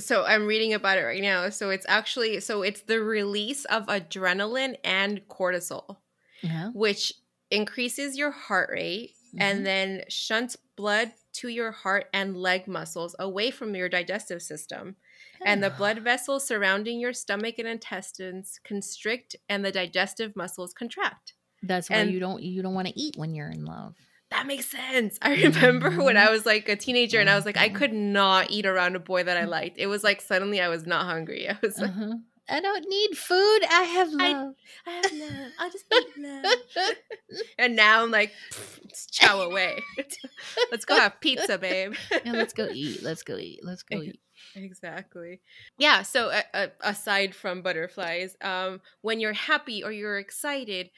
So 0.00 0.24
I'm 0.24 0.46
reading 0.46 0.72
about 0.72 0.98
it 0.98 1.02
right 1.02 1.22
now. 1.22 1.50
So 1.50 1.70
it's 1.70 1.86
actually 1.88 2.40
so 2.40 2.62
it's 2.62 2.82
the 2.82 3.00
release 3.00 3.64
of 3.66 3.86
adrenaline 3.86 4.76
and 4.84 5.20
cortisol, 5.28 5.98
yeah 6.42 6.70
which 6.72 7.12
increases 7.50 8.16
your 8.16 8.30
heart 8.30 8.70
rate 8.70 9.14
Mhm. 9.34 9.40
and 9.40 9.66
then 9.66 10.04
shunts 10.08 10.56
blood 10.76 11.12
to 11.34 11.48
your 11.48 11.72
heart 11.72 12.08
and 12.12 12.36
leg 12.36 12.66
muscles 12.68 13.14
away 13.18 13.50
from 13.50 13.74
your 13.74 13.88
digestive 13.88 14.42
system. 14.42 14.96
And 15.44 15.62
the 15.62 15.70
blood 15.78 15.98
vessels 16.00 16.46
surrounding 16.46 17.00
your 17.00 17.12
stomach 17.12 17.56
and 17.58 17.68
intestines 17.68 18.58
constrict 18.64 19.36
and 19.48 19.64
the 19.64 19.72
digestive 19.72 20.34
muscles 20.36 20.72
contract. 20.72 21.34
that's 21.62 21.88
why 21.90 21.96
and- 21.98 22.10
you 22.12 22.18
don't 22.20 22.42
you 22.42 22.62
don't 22.62 22.74
want 22.74 22.88
to 22.88 22.98
eat 23.00 23.16
when 23.16 23.34
you're 23.34 23.50
in 23.50 23.64
love 23.64 23.94
That 24.30 24.46
makes 24.46 24.66
sense. 24.66 25.18
I 25.22 25.34
remember 25.42 25.90
when 26.02 26.16
I 26.16 26.26
Mhm. 26.26 26.30
was 26.32 26.46
like 26.46 26.68
a 26.68 26.76
teenager 26.76 27.20
and 27.20 27.28
I 27.28 27.36
was 27.36 27.44
like, 27.44 27.58
I 27.58 27.68
Mhm. 27.68 27.74
could 27.74 27.92
not 27.92 28.50
eat 28.50 28.64
around 28.66 28.96
a 28.96 28.98
boy 29.00 29.22
that 29.24 29.36
I 29.36 29.44
liked. 29.44 29.76
It 29.78 29.88
was 29.88 30.02
like 30.02 30.20
suddenly 30.22 30.58
I 30.60 30.68
was 30.68 30.86
not 30.86 31.04
hungry. 31.06 31.48
I 31.48 31.58
was 31.62 31.78
like, 31.78 31.90
uh-huh. 31.90 32.14
i 32.48 32.58
don't 32.60 32.86
need 32.88 33.10
food 33.16 33.60
i 33.70 33.82
have 33.96 34.08
I- 34.18 34.32
love 34.32 34.54
I 34.86 34.90
have 35.00 35.12
love. 35.12 35.50
I'll 35.58 35.70
just 35.70 35.84
eat 35.94 36.08
love. 36.26 36.96
and 37.58 37.76
now 37.76 38.02
I'm 38.02 38.10
like, 38.10 38.32
"Pff, 38.50 39.10
chow 39.12 39.40
away. 39.42 39.78
Let's 40.72 40.84
go 40.84 40.96
have 40.96 41.20
pizza, 41.20 41.56
babe. 41.58 41.94
yeah, 42.10 42.32
let's 42.32 42.52
go 42.52 42.66
eat 42.72 43.02
let's 43.02 43.22
go 43.22 43.36
eat 43.36 43.60
let's 43.62 43.82
go 43.84 44.00
eat 44.02 44.18
Exactly. 44.54 45.40
Yeah. 45.78 46.02
So, 46.02 46.28
uh, 46.52 46.68
aside 46.80 47.34
from 47.34 47.62
butterflies, 47.62 48.36
um, 48.42 48.80
when 49.00 49.18
you're 49.20 49.32
happy 49.32 49.82
or 49.82 49.90
you're 49.92 50.18
excited, 50.18 50.90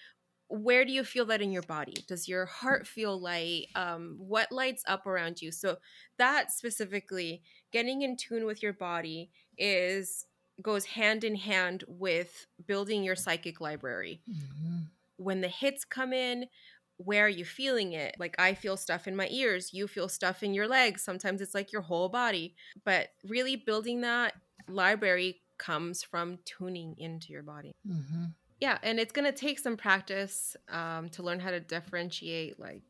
where 0.49 0.85
do 0.85 0.93
you 0.93 1.05
feel 1.05 1.27
that 1.27 1.43
in 1.43 1.53
your 1.53 1.63
body? 1.63 2.05
Does 2.09 2.29
your 2.29 2.47
heart 2.47 2.87
feel 2.87 3.21
light? 3.21 3.67
Um, 3.75 4.17
what 4.19 4.53
lights 4.53 4.85
up 4.87 5.07
around 5.07 5.43
you? 5.43 5.53
So 5.53 5.79
that 6.19 6.53
specifically, 6.53 7.43
getting 7.73 8.03
in 8.03 8.17
tune 8.17 8.47
with 8.47 8.63
your 8.63 8.73
body 8.75 9.31
is 9.59 10.27
goes 10.63 10.87
hand 10.87 11.25
in 11.25 11.37
hand 11.37 11.85
with 11.89 12.47
building 12.67 13.05
your 13.05 13.17
psychic 13.17 13.61
library 13.61 14.23
Mhm. 14.27 14.91
when 15.17 15.41
the 15.41 15.49
hits 15.49 15.85
come 15.85 16.13
in 16.13 16.47
where 16.97 17.27
are 17.27 17.29
you 17.29 17.45
feeling 17.45 17.93
it 17.93 18.15
like 18.19 18.35
i 18.39 18.55
feel 18.55 18.77
stuff 18.77 19.07
in 19.09 19.17
my 19.17 19.29
ears 19.31 19.73
you 19.73 19.89
feel 19.89 20.09
stuff 20.09 20.43
in 20.43 20.55
your 20.55 20.69
legs 20.69 21.03
sometimes 21.03 21.41
it's 21.41 21.55
like 21.55 21.73
your 21.73 21.83
whole 21.83 22.09
body 22.09 22.55
but 22.85 23.09
really 23.25 23.57
building 23.57 24.01
that 24.03 24.35
library 24.69 25.41
comes 25.59 26.03
from 26.03 26.39
tuning 26.45 26.95
into 26.99 27.33
your 27.33 27.43
body 27.43 27.73
Mhm. 27.89 28.33
yeah 28.61 28.79
and 28.83 28.99
it's 29.01 29.13
going 29.13 29.25
to 29.31 29.37
take 29.39 29.59
some 29.59 29.77
practice 29.77 30.57
um, 30.69 31.09
to 31.11 31.23
learn 31.23 31.41
how 31.41 31.51
to 31.51 31.61
differentiate 31.61 32.59
like 32.61 32.83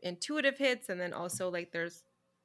intuitive 0.00 0.58
hits 0.58 0.88
and 0.88 1.00
then 1.00 1.12
also 1.12 1.50
like 1.50 1.72
there's 1.72 2.02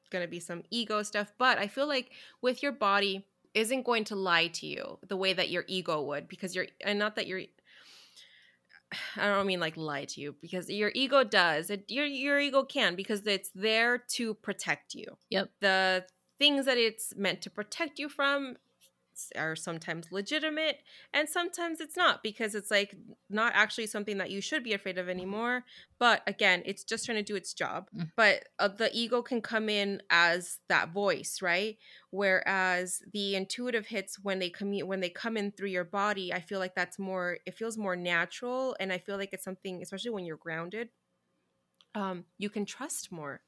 going 0.09 0.23
to 0.23 0.29
be 0.29 0.39
some 0.39 0.63
ego 0.71 1.03
stuff 1.03 1.31
but 1.37 1.57
i 1.57 1.67
feel 1.67 1.87
like 1.87 2.11
with 2.41 2.63
your 2.63 2.71
body 2.71 3.25
isn't 3.53 3.83
going 3.83 4.03
to 4.05 4.15
lie 4.15 4.47
to 4.47 4.65
you 4.65 4.97
the 5.07 5.17
way 5.17 5.33
that 5.33 5.49
your 5.49 5.65
ego 5.67 6.01
would 6.01 6.27
because 6.27 6.55
you're 6.55 6.67
and 6.81 6.97
not 6.97 7.15
that 7.15 7.27
you're 7.27 7.41
I 9.17 9.27
don't 9.27 9.47
mean 9.47 9.59
like 9.59 9.77
lie 9.77 10.05
to 10.05 10.21
you 10.21 10.35
because 10.41 10.69
your 10.69 10.91
ego 10.93 11.23
does. 11.23 11.69
It, 11.69 11.85
your 11.89 12.05
your 12.05 12.39
ego 12.39 12.63
can 12.63 12.95
because 12.95 13.25
it's 13.25 13.51
there 13.55 13.97
to 14.09 14.33
protect 14.35 14.93
you. 14.93 15.17
Yep. 15.29 15.49
The 15.61 16.05
things 16.39 16.65
that 16.65 16.77
it's 16.77 17.15
meant 17.15 17.41
to 17.43 17.49
protect 17.49 17.99
you 17.99 18.09
from 18.09 18.57
are 19.35 19.55
sometimes 19.55 20.11
legitimate 20.11 20.77
and 21.13 21.27
sometimes 21.27 21.79
it's 21.79 21.97
not 21.97 22.23
because 22.23 22.55
it's 22.55 22.71
like 22.71 22.95
not 23.29 23.51
actually 23.55 23.87
something 23.87 24.17
that 24.17 24.31
you 24.31 24.41
should 24.41 24.63
be 24.63 24.73
afraid 24.73 24.97
of 24.97 25.09
anymore 25.09 25.63
but 25.99 26.21
again 26.27 26.61
it's 26.65 26.83
just 26.83 27.05
trying 27.05 27.17
to 27.17 27.23
do 27.23 27.35
its 27.35 27.53
job. 27.53 27.89
Mm. 27.95 28.11
but 28.15 28.43
uh, 28.59 28.67
the 28.67 28.89
ego 28.93 29.21
can 29.21 29.41
come 29.41 29.69
in 29.69 30.01
as 30.09 30.59
that 30.69 30.91
voice 30.91 31.39
right? 31.41 31.77
Whereas 32.11 33.01
the 33.13 33.35
intuitive 33.35 33.87
hits 33.87 34.19
when 34.21 34.39
they 34.39 34.49
come 34.49 34.77
when 34.79 34.99
they 34.99 35.09
come 35.09 35.37
in 35.37 35.51
through 35.51 35.69
your 35.69 35.83
body 35.83 36.33
i 36.33 36.39
feel 36.39 36.59
like 36.59 36.75
that's 36.75 36.99
more 36.99 37.37
it 37.45 37.55
feels 37.55 37.77
more 37.77 37.95
natural 37.95 38.75
and 38.79 38.91
i 38.91 38.97
feel 38.97 39.17
like 39.17 39.29
it's 39.33 39.43
something 39.43 39.81
especially 39.81 40.11
when 40.11 40.25
you're 40.25 40.37
grounded 40.37 40.89
um 41.95 42.25
you 42.37 42.49
can 42.49 42.65
trust 42.65 43.11
more. 43.11 43.41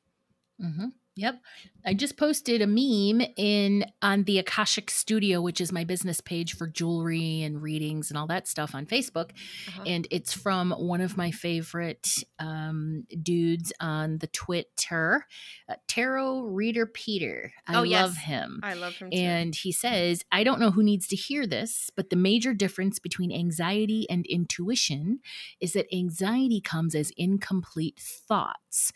Hmm 0.60 0.90
Yep. 1.16 1.42
I 1.86 1.94
just 1.94 2.18
posted 2.18 2.62
a 2.62 2.66
meme 2.68 3.28
in 3.36 3.86
on 4.02 4.24
the 4.24 4.40
Akashic 4.40 4.90
Studio, 4.90 5.42
which 5.42 5.62
is 5.62 5.72
my 5.72 5.84
business 5.84 6.22
page 6.22 6.56
for 6.56 6.66
jewelry 6.68 7.42
and 7.44 7.62
readings 7.62 8.10
and 8.10 8.18
all 8.18 8.26
that 8.28 8.48
stuff 8.48 8.74
on 8.74 8.86
Facebook. 8.88 9.32
Uh-huh. 9.68 9.84
And 9.86 10.08
it's 10.10 10.34
from 10.34 10.72
one 10.72 11.02
of 11.02 11.16
my 11.16 11.30
favorite 11.30 12.08
um, 12.40 13.04
dudes 13.22 13.72
on 13.80 14.18
the 14.20 14.28
Twitter, 14.28 15.26
uh, 15.70 15.76
Tarot 15.88 16.42
Reader 16.46 16.88
Peter. 16.88 17.52
I 17.68 17.74
Oh, 17.76 17.80
love 17.84 17.90
yes. 18.16 18.18
him. 18.18 18.60
i 18.64 18.74
love 18.74 18.96
him 18.96 19.12
too 19.12 19.18
And 19.18 19.54
he 19.54 19.72
says, 19.72 20.24
I 20.32 20.44
don't 20.44 20.60
know 20.60 20.72
who 20.72 20.84
needs 20.84 21.08
to 21.10 21.16
hear 21.16 21.46
this, 21.46 21.92
but 21.96 22.10
the 22.10 22.16
major 22.16 22.54
difference 22.56 22.98
between 22.98 23.32
anxiety 23.32 24.08
and 24.10 24.26
intuition 24.26 25.20
is 25.60 25.74
that 25.74 25.94
anxiety 25.94 26.60
comes 26.62 26.96
as 26.96 27.12
incomplete 27.18 28.00
thoughts, 28.28 28.92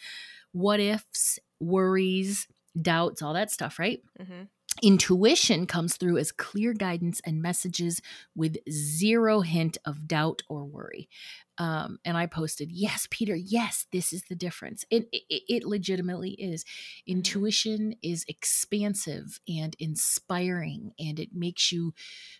what 0.51 0.80
ifs, 0.80 1.38
worries, 1.60 2.47
doubts, 2.80 3.22
all 3.22 3.34
that 3.34 3.51
stuff, 3.51 3.80
right? 3.80 4.01
hmm 4.20 4.43
Intuition 4.84 5.66
comes 5.66 5.97
through 5.97 6.20
as 6.20 6.32
clear 6.32 6.72
guidance 6.72 7.20
and 7.26 7.41
messages 7.41 7.99
with 8.36 8.58
zero 8.70 9.41
hint 9.41 9.80
of 9.86 10.08
doubt 10.08 10.43
or 10.49 10.66
worry. 10.66 11.10
Um, 11.58 11.99
and 12.05 12.18
I 12.18 12.26
posted, 12.28 12.72
"Yes, 12.72 13.08
Peter. 13.10 13.36
Yes, 13.36 13.86
this 13.91 14.14
is 14.14 14.24
the 14.30 14.36
difference." 14.36 14.86
It 14.89 15.08
it, 15.12 15.43
it 15.47 15.64
legitimately 15.66 16.32
is. 16.32 16.64
Mm-hmm. 16.64 17.12
Intuition 17.18 17.95
is 18.01 18.26
expansive 18.28 19.39
and 19.47 19.76
inspiring, 19.80 20.91
and 20.99 21.20
it 21.20 21.30
makes 21.34 21.72
you 21.72 21.93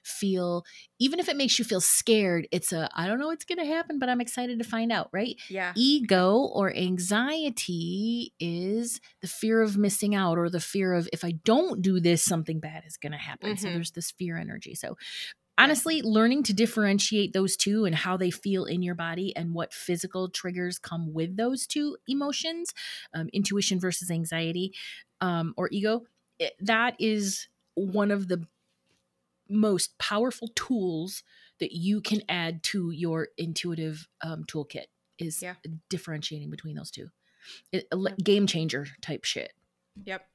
feel. 0.03 0.65
Even 0.99 1.20
if 1.20 1.30
it 1.30 1.38
makes 1.38 1.59
you 1.59 1.65
feel 1.65 1.82
scared, 1.82 2.47
it's 2.51 2.72
a 2.72 2.89
I 2.95 3.07
don't 3.07 3.20
know 3.20 3.28
what's 3.28 3.45
going 3.45 3.59
to 3.59 3.65
happen, 3.65 3.99
but 3.99 4.09
I'm 4.09 4.22
excited 4.22 4.59
to 4.59 4.65
find 4.65 4.91
out. 4.91 5.09
Right? 5.11 5.36
Yeah. 5.49 5.74
Ego 5.76 6.34
or 6.53 6.74
anxiety 6.76 8.34
is 8.39 8.99
the 9.22 9.28
fear 9.28 9.61
of 9.61 9.78
missing 9.78 10.15
out 10.15 10.38
or 10.38 10.49
the 10.49 10.59
fear 10.59 10.93
of 10.93 11.07
if 11.13 11.24
I 11.24 11.32
don't 11.32 11.82
do 11.82 11.99
this, 11.99 12.24
something 12.24 12.59
bad 12.59 12.84
is 12.86 12.97
going 12.97 13.11
to 13.11 13.18
happen. 13.18 13.57
So 13.57 13.68
Mhm. 13.68 13.74
there's 13.74 13.91
this 13.91 14.11
fear 14.11 14.38
energy. 14.38 14.76
So 14.76 14.97
honestly, 15.58 16.01
learning 16.01 16.43
to 16.43 16.53
differentiate 16.53 17.34
those 17.34 17.58
two 17.58 17.86
and 17.86 17.95
how 17.95 18.18
they 18.18 18.32
feel 18.32 18.66
in 18.66 18.82
your 18.84 18.95
body 18.95 19.36
and 19.36 19.53
what 19.53 19.74
physical 19.74 20.30
triggers 20.30 20.80
come 20.80 21.14
with 21.14 21.38
those 21.38 21.66
two 21.68 21.97
emotions, 22.08 22.74
um, 23.14 23.30
intuition 23.34 23.80
versus 23.80 24.12
anxiety 24.12 24.74
um, 25.22 25.53
or 25.58 25.70
ego, 25.72 26.03
it, 26.39 26.53
that 26.60 26.95
is 26.99 27.47
one 27.76 28.12
of 28.12 28.28
the 28.28 28.45
most 29.49 29.97
powerful 29.97 30.49
tools 30.55 31.24
that 31.60 31.72
you 31.72 32.01
can 32.01 32.22
add 32.30 32.62
to 32.64 32.91
your 32.91 33.30
intuitive 33.38 34.08
um, 34.22 34.43
toolkit 34.43 34.86
is 35.18 35.41
Yeah. 35.41 35.55
differentiating 35.89 36.49
between 36.49 36.76
those 36.76 36.91
two. 36.91 37.10
It, 37.72 37.88
Yeah. 37.91 38.14
game 38.22 38.45
changer 38.45 38.88
type 39.01 39.24
shit. 39.24 39.53
Yep. 40.05 40.30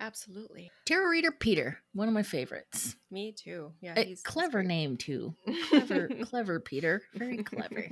Absolutely. 0.00 0.70
Tarot 0.86 1.08
reader 1.10 1.30
Peter, 1.30 1.78
one 1.92 2.08
of 2.08 2.14
my 2.14 2.22
favorites. 2.22 2.96
Me 3.10 3.32
too. 3.32 3.72
Yeah. 3.80 3.92
A 3.92 3.96
he's- 3.96 4.08
he's 4.08 4.22
clever 4.22 4.58
great. 4.60 4.68
name 4.68 4.96
too. 4.96 5.34
Clever, 5.68 6.08
clever 6.22 6.58
Peter. 6.58 7.02
Very 7.14 7.42
clever. 7.42 7.86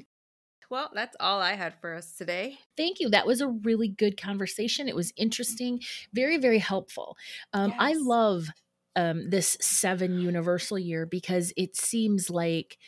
well, 0.71 0.91
that's 0.95 1.17
all 1.21 1.41
I 1.41 1.53
had 1.55 1.75
for 1.81 1.95
us 1.95 2.13
today. 2.17 2.59
Thank 2.77 2.99
you. 3.01 3.11
That 3.11 3.27
was 3.27 3.41
a 3.41 3.49
really 3.49 3.89
good 3.89 4.21
conversation. 4.21 4.89
It 4.89 4.97
was 4.97 5.13
interesting, 5.17 5.81
very, 6.13 6.39
very 6.39 6.59
helpful. 6.59 7.17
Um, 7.53 7.75
I 7.79 7.95
love 7.95 8.49
um, 8.97 9.29
this 9.31 9.57
seven 9.61 10.19
universal 10.19 10.79
year 10.79 11.07
because 11.07 11.53
it 11.57 11.77
seems 11.77 12.31
like 12.31 12.79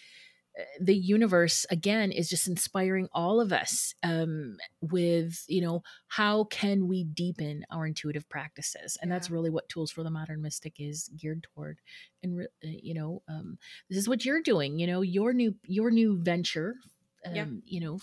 the 0.81 0.95
universe 0.97 1.67
again 1.71 2.11
is 2.13 2.29
just 2.29 2.47
inspiring 2.49 3.09
all 3.13 3.41
of 3.41 3.53
us 3.53 3.95
um, 4.03 4.57
with 4.81 5.45
you 5.49 5.61
know 5.61 5.83
how 6.09 6.45
can 6.45 6.89
we 6.89 7.05
deepen 7.05 7.65
our 7.71 7.87
intuitive 7.87 8.29
practices 8.29 8.97
and 9.03 9.11
that's 9.11 9.31
really 9.31 9.51
what 9.51 9.69
tools 9.69 9.91
for 9.91 10.03
the 10.03 10.11
modern 10.11 10.43
mystic 10.43 10.75
is 10.79 11.09
geared 11.17 11.43
toward 11.55 11.79
and 12.23 12.37
re- 12.37 12.45
uh, 12.65 12.69
you 12.83 12.95
know 12.95 13.23
um, 13.29 13.59
this 13.89 13.99
is 13.99 14.09
what 14.09 14.25
you're 14.25 14.43
doing 14.43 14.79
you 14.79 14.87
know 14.87 15.01
your 15.03 15.33
new 15.33 15.55
your 15.67 15.91
new 15.91 16.17
venture 16.23 16.75
um, 17.27 17.35
Yeah. 17.35 17.47
you 17.65 17.81
know 17.81 17.99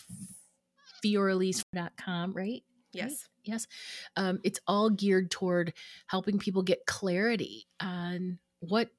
fioraliz.com 1.04 2.34
right 2.34 2.64
Yes. 2.94 3.28
yes 3.44 3.68
um, 4.16 4.40
it's 4.44 4.60
all 4.66 4.90
geared 4.90 5.30
toward 5.30 5.74
helping 6.08 6.40
people 6.40 6.64
get 6.64 6.86
clarity 6.88 7.68
on 7.80 8.40
what 8.60 8.90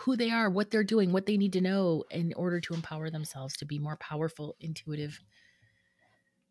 who 0.00 0.16
they 0.16 0.30
are 0.30 0.48
what 0.50 0.70
they're 0.70 0.84
doing 0.84 1.10
what 1.12 1.26
they 1.26 1.36
need 1.36 1.52
to 1.52 1.60
know 1.60 2.04
in 2.10 2.32
order 2.34 2.60
to 2.60 2.74
empower 2.74 3.10
themselves 3.10 3.56
to 3.56 3.64
be 3.64 3.78
more 3.78 3.96
powerful 3.96 4.54
intuitive 4.60 5.20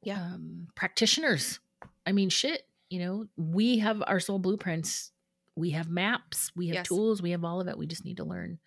Yeah. 0.03 0.19
um, 0.21 0.67
practitioners 0.75 1.59
i 2.05 2.11
mean 2.11 2.29
shit 2.29 2.67
you 2.89 2.99
know 2.99 3.25
we 3.37 3.79
have 3.79 4.03
our 4.05 4.19
soul 4.19 4.39
blueprints 4.39 5.11
we 5.55 5.71
have 5.71 5.89
maps 5.89 6.51
we 6.55 6.67
have 6.67 6.75
Yes. 6.75 6.87
tools 6.87 7.21
we 7.21 7.31
have 7.31 7.43
all 7.43 7.61
of 7.61 7.67
it 7.67 7.77
we 7.77 7.87
just 7.87 8.05
need 8.05 8.17
to 8.17 8.23
learn 8.25 8.59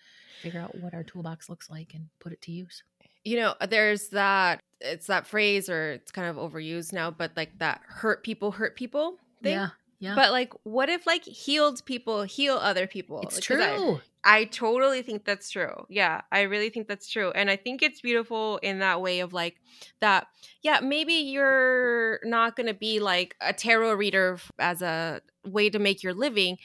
figure 0.43 0.61
out 0.61 0.75
what 0.81 0.95
our 0.95 1.03
toolbox 1.05 1.49
looks 1.49 1.69
like 1.69 1.93
and 1.95 2.09
put 2.21 2.33
it 2.33 2.41
to 2.43 2.53
use 2.53 2.83
You 3.25 3.37
know, 3.41 3.55
there's 3.69 4.09
that 4.11 4.63
it's 4.81 5.09
that 5.09 5.27
phrase 5.27 5.69
or 5.69 5.91
it's 5.93 6.13
kind 6.13 6.29
of 6.29 6.37
overused 6.37 6.93
now, 6.93 7.11
but 7.11 7.33
like 7.37 7.59
that 7.59 7.81
hurt 7.87 8.23
people 8.23 8.53
hurt 8.53 8.77
people 8.77 9.17
thing. 9.43 9.53
yeah 9.55 9.71
yeah 9.99 10.15
But 10.15 10.31
like 10.31 10.53
what 10.63 10.89
if 10.89 11.07
like 11.07 11.25
healed 11.25 11.85
people 11.85 12.23
heal 12.23 12.55
other 12.57 12.87
people? 12.87 13.21
it's 13.23 13.35
'cause 13.47 13.59
I- 13.61 13.77
true 13.77 14.01
I 14.25 14.45
totally 14.45 15.03
think 15.03 15.25
that's 15.25 15.49
true. 15.51 15.87
Yeah, 15.89 16.23
I 16.33 16.43
really 16.43 16.71
think 16.71 16.89
that's 16.89 17.09
true. 17.09 17.31
And 17.31 17.49
I 17.51 17.57
think 17.57 17.83
it's 17.83 18.01
beautiful 18.01 18.59
in 18.59 18.81
that 18.81 19.01
way 19.01 19.21
of 19.21 19.33
like 19.33 19.57
that, 20.01 20.27
yeah, 20.63 20.81
maybe 20.81 21.15
you're 21.15 22.21
not 22.25 22.57
going 22.57 22.67
to 22.67 22.75
be 22.75 22.99
like 23.01 23.37
a 23.41 23.53
tarot 23.53 23.95
reader 23.95 24.39
as 24.59 24.83
a 24.83 25.21
way 25.47 25.71
to 25.71 25.79
make 25.79 26.03
your 26.03 26.15
living, 26.15 26.59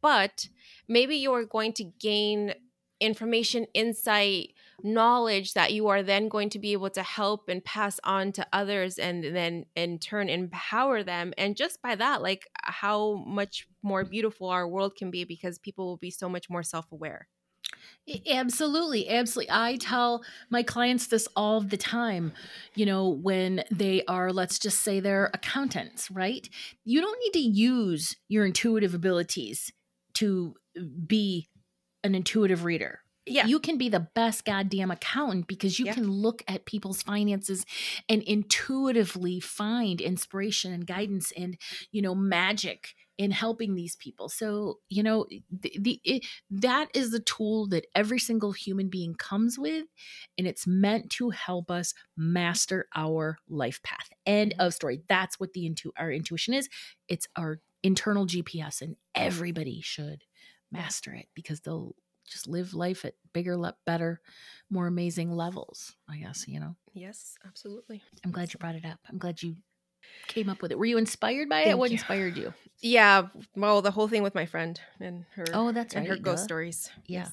but 0.00 0.48
maybe 0.88 1.16
you're 1.16 1.44
going 1.44 1.74
to 1.74 1.84
gain 2.00 2.54
information, 3.00 3.66
insight, 3.74 4.53
knowledge 4.82 5.54
that 5.54 5.72
you 5.72 5.88
are 5.88 6.02
then 6.02 6.28
going 6.28 6.50
to 6.50 6.58
be 6.58 6.72
able 6.72 6.90
to 6.90 7.02
help 7.02 7.48
and 7.48 7.64
pass 7.64 8.00
on 8.04 8.32
to 8.32 8.46
others 8.52 8.98
and 8.98 9.24
then 9.24 9.66
in 9.74 9.98
turn 9.98 10.28
empower 10.28 11.02
them. 11.02 11.32
And 11.38 11.56
just 11.56 11.80
by 11.82 11.94
that, 11.94 12.22
like 12.22 12.48
how 12.62 13.24
much 13.26 13.66
more 13.82 14.04
beautiful 14.04 14.48
our 14.48 14.66
world 14.66 14.96
can 14.96 15.10
be 15.10 15.24
because 15.24 15.58
people 15.58 15.86
will 15.86 15.96
be 15.96 16.10
so 16.10 16.28
much 16.28 16.50
more 16.50 16.62
self 16.62 16.90
aware. 16.92 17.28
Absolutely, 18.30 19.08
absolutely. 19.08 19.50
I 19.50 19.76
tell 19.76 20.22
my 20.50 20.62
clients 20.62 21.06
this 21.06 21.26
all 21.34 21.60
the 21.60 21.78
time. 21.78 22.32
You 22.74 22.84
know, 22.84 23.08
when 23.08 23.64
they 23.70 24.04
are, 24.06 24.30
let's 24.30 24.58
just 24.58 24.80
say 24.80 25.00
they're 25.00 25.30
accountants, 25.32 26.10
right? 26.10 26.48
You 26.84 27.00
don't 27.00 27.18
need 27.24 27.32
to 27.32 27.48
use 27.48 28.16
your 28.28 28.44
intuitive 28.44 28.94
abilities 28.94 29.72
to 30.14 30.54
uh, 30.78 30.82
be 31.06 31.48
an 32.02 32.14
intuitive 32.14 32.64
reader. 32.64 33.00
Yeah. 33.26 33.46
You 33.46 33.58
can 33.58 33.78
be 33.78 33.88
the 33.88 34.06
best 34.14 34.44
goddamn 34.44 34.90
accountant 34.90 35.46
because 35.46 35.78
you 35.78 35.86
Yeah. 35.86 35.94
can 35.94 36.10
look 36.10 36.42
at 36.46 36.66
people's 36.66 37.02
finances 37.02 37.64
and 38.08 38.22
intuitively 38.22 39.40
find 39.40 40.00
inspiration 40.00 40.72
and 40.72 40.86
guidance 40.86 41.32
and, 41.32 41.56
you 41.90 42.02
know, 42.02 42.14
magic 42.14 42.94
in 43.16 43.30
helping 43.30 43.74
these 43.74 43.96
people. 43.96 44.28
So, 44.28 44.80
you 44.88 45.02
know, 45.02 45.26
the, 45.50 45.72
the 45.78 46.00
it, 46.04 46.26
that 46.50 46.88
is 46.94 47.12
the 47.12 47.20
tool 47.20 47.66
that 47.68 47.86
every 47.94 48.18
single 48.18 48.52
human 48.52 48.88
being 48.88 49.14
comes 49.14 49.58
with 49.58 49.86
and 50.36 50.46
it's 50.46 50.66
meant 50.66 51.10
to 51.10 51.30
help 51.30 51.70
us 51.70 51.94
master 52.16 52.88
our 52.94 53.38
life 53.48 53.82
path. 53.82 54.08
End 54.26 54.52
mm-hmm. 54.52 54.66
of 54.66 54.74
story. 54.74 55.02
That's 55.08 55.38
what 55.40 55.52
the 55.52 55.66
intu- 55.66 55.92
our 55.96 56.12
intuition 56.12 56.54
is. 56.54 56.68
It's 57.08 57.28
our 57.36 57.60
internal 57.82 58.26
GPS 58.26 58.82
and 58.82 58.96
everybody 59.14 59.80
should 59.80 60.24
master 60.72 61.12
it 61.14 61.28
because 61.34 61.60
they'll 61.60 61.94
just 62.28 62.48
live 62.48 62.74
life 62.74 63.04
at 63.04 63.14
bigger, 63.32 63.58
better, 63.86 64.20
more 64.70 64.86
amazing 64.86 65.30
levels, 65.32 65.94
I 66.08 66.16
guess, 66.18 66.46
you 66.48 66.60
know. 66.60 66.76
Yes, 66.92 67.36
absolutely. 67.46 68.02
I'm 68.24 68.30
glad 68.30 68.52
you 68.52 68.58
brought 68.58 68.74
it 68.76 68.84
up. 68.84 68.98
I'm 69.08 69.18
glad 69.18 69.42
you 69.42 69.56
came 70.28 70.48
up 70.48 70.62
with 70.62 70.70
it. 70.70 70.78
Were 70.78 70.84
you 70.84 70.98
inspired 70.98 71.48
by 71.48 71.62
it? 71.62 71.78
What 71.78 71.90
you. 71.90 71.94
inspired 71.94 72.36
you? 72.36 72.52
Yeah, 72.80 73.28
well, 73.56 73.82
the 73.82 73.90
whole 73.90 74.08
thing 74.08 74.22
with 74.22 74.34
my 74.34 74.46
friend 74.46 74.78
and 75.00 75.24
her 75.34 75.44
Oh, 75.52 75.72
that's 75.72 75.94
and 75.94 76.08
right. 76.08 76.16
her 76.18 76.22
ghost 76.22 76.42
duh. 76.42 76.44
stories. 76.44 76.90
Yeah. 77.06 77.28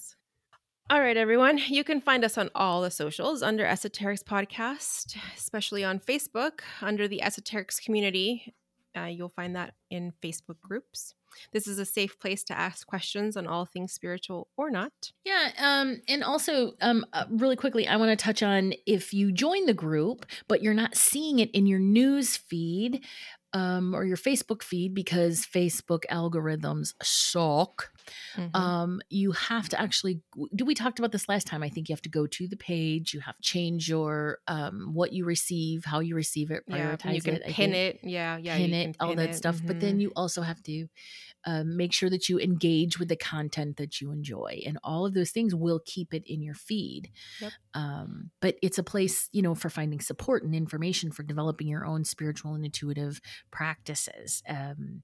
All 0.89 0.99
right, 0.99 1.15
everyone. 1.15 1.57
You 1.57 1.83
can 1.85 2.01
find 2.01 2.25
us 2.25 2.37
on 2.37 2.49
all 2.53 2.81
the 2.81 2.91
socials 2.91 3.41
under 3.41 3.63
Esoterix 3.65 4.23
Podcast, 4.23 5.15
especially 5.37 5.83
on 5.85 5.99
Facebook 5.99 6.61
under 6.81 7.07
the 7.07 7.21
Esoterix 7.23 7.81
community. 7.83 8.53
Uh, 8.97 9.05
you'll 9.05 9.29
find 9.29 9.55
that 9.55 9.73
in 9.89 10.13
Facebook 10.23 10.59
groups. 10.61 11.13
This 11.53 11.67
is 11.67 11.79
a 11.79 11.85
safe 11.85 12.19
place 12.19 12.43
to 12.45 12.57
ask 12.57 12.85
questions 12.85 13.37
on 13.37 13.47
all 13.47 13.65
things 13.65 13.93
spiritual 13.93 14.49
or 14.57 14.69
not. 14.69 14.91
Yeah, 15.23 15.51
um, 15.57 16.01
and 16.07 16.23
also, 16.23 16.73
um, 16.81 17.05
uh, 17.13 17.25
really 17.29 17.55
quickly, 17.55 17.87
I 17.87 17.95
want 17.95 18.17
to 18.17 18.21
touch 18.21 18.43
on 18.43 18.73
if 18.85 19.13
you 19.13 19.31
join 19.31 19.65
the 19.65 19.73
group, 19.73 20.25
but 20.47 20.61
you're 20.61 20.73
not 20.73 20.97
seeing 20.97 21.39
it 21.39 21.51
in 21.51 21.65
your 21.65 21.79
news 21.79 22.35
feed 22.35 23.05
um, 23.53 23.93
or 23.93 24.05
your 24.05 24.17
Facebook 24.17 24.63
feed 24.63 24.93
because 24.93 25.45
Facebook 25.45 26.03
algorithms 26.09 26.93
suck. 27.01 27.90
Mhm. 28.35 28.51
Um, 28.53 29.01
you 29.09 29.31
have 29.31 29.69
to 29.69 29.81
actually. 29.81 30.21
Do 30.55 30.65
we 30.65 30.75
talked 30.75 30.99
about 30.99 31.11
this 31.11 31.29
last 31.29 31.47
time? 31.47 31.63
I 31.63 31.69
think 31.69 31.89
you 31.89 31.93
have 31.93 32.01
to 32.03 32.09
go 32.09 32.27
to 32.27 32.47
the 32.47 32.57
page. 32.57 33.13
You 33.13 33.21
have 33.21 33.37
to 33.37 33.41
change 33.41 33.87
your 33.89 34.39
um, 34.47 34.93
what 34.93 35.13
you 35.13 35.25
receive, 35.25 35.85
how 35.85 35.99
you 35.99 36.15
receive 36.15 36.51
it, 36.51 36.63
yeah, 36.67 36.97
prioritize 36.97 37.15
you 37.15 37.21
can 37.21 37.35
it, 37.35 37.43
pin 37.47 37.73
it. 37.73 37.99
Yeah, 38.03 38.37
yeah, 38.37 38.57
pin 38.57 38.73
it, 38.73 38.93
can 38.93 38.93
all 38.99 39.15
that 39.15 39.33
it. 39.35 39.35
stuff. 39.35 39.61
But 39.65 39.77
Mhm. 39.77 39.79
then 39.79 39.99
you 39.99 40.11
also 40.15 40.41
have 40.41 40.61
to 40.63 40.87
um, 41.45 41.77
make 41.77 41.93
sure 41.93 42.09
that 42.09 42.29
you 42.29 42.39
engage 42.39 42.99
with 42.99 43.09
the 43.09 43.15
content 43.15 43.77
that 43.77 44.01
you 44.01 44.11
enjoy, 44.11 44.61
and 44.65 44.77
all 44.83 45.05
of 45.05 45.13
those 45.13 45.31
things 45.31 45.55
will 45.55 45.81
keep 45.85 46.13
it 46.13 46.23
in 46.25 46.41
your 46.41 46.55
feed. 46.55 47.09
Yep. 47.39 47.53
Um, 47.73 48.31
but 48.41 48.57
it's 48.61 48.77
a 48.77 48.83
place, 48.83 49.29
you 49.31 49.41
know, 49.41 49.55
for 49.55 49.69
finding 49.69 50.01
support 50.01 50.43
and 50.43 50.53
information 50.55 51.11
for 51.11 51.23
developing 51.23 51.67
your 51.67 51.85
own 51.85 52.03
spiritual 52.05 52.53
and 52.53 52.65
intuitive 52.65 53.21
practices. 53.51 54.43
Um, 54.47 55.03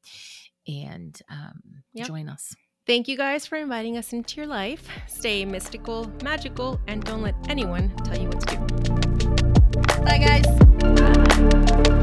and 0.68 1.22
um, 1.30 1.84
Yep. 1.93 2.08
join 2.08 2.30
us. 2.30 2.56
Thank 2.88 3.09
you 3.09 3.17
guys 3.17 3.45
for 3.45 3.57
inviting 3.57 3.97
us 3.97 4.13
into 4.13 4.38
your 4.38 4.47
life. 4.47 4.88
Stay 5.07 5.43
mystical, 5.43 6.09
magical, 6.23 6.79
and 6.88 7.03
don't 7.03 7.21
let 7.21 7.35
anyone 7.49 7.93
tell 8.05 8.17
you 8.17 8.29
what 8.29 8.47
to 8.47 8.55
do. 8.55 10.03
Bye, 10.03 10.17
guys. 10.17 10.45
Bye. 11.83 11.97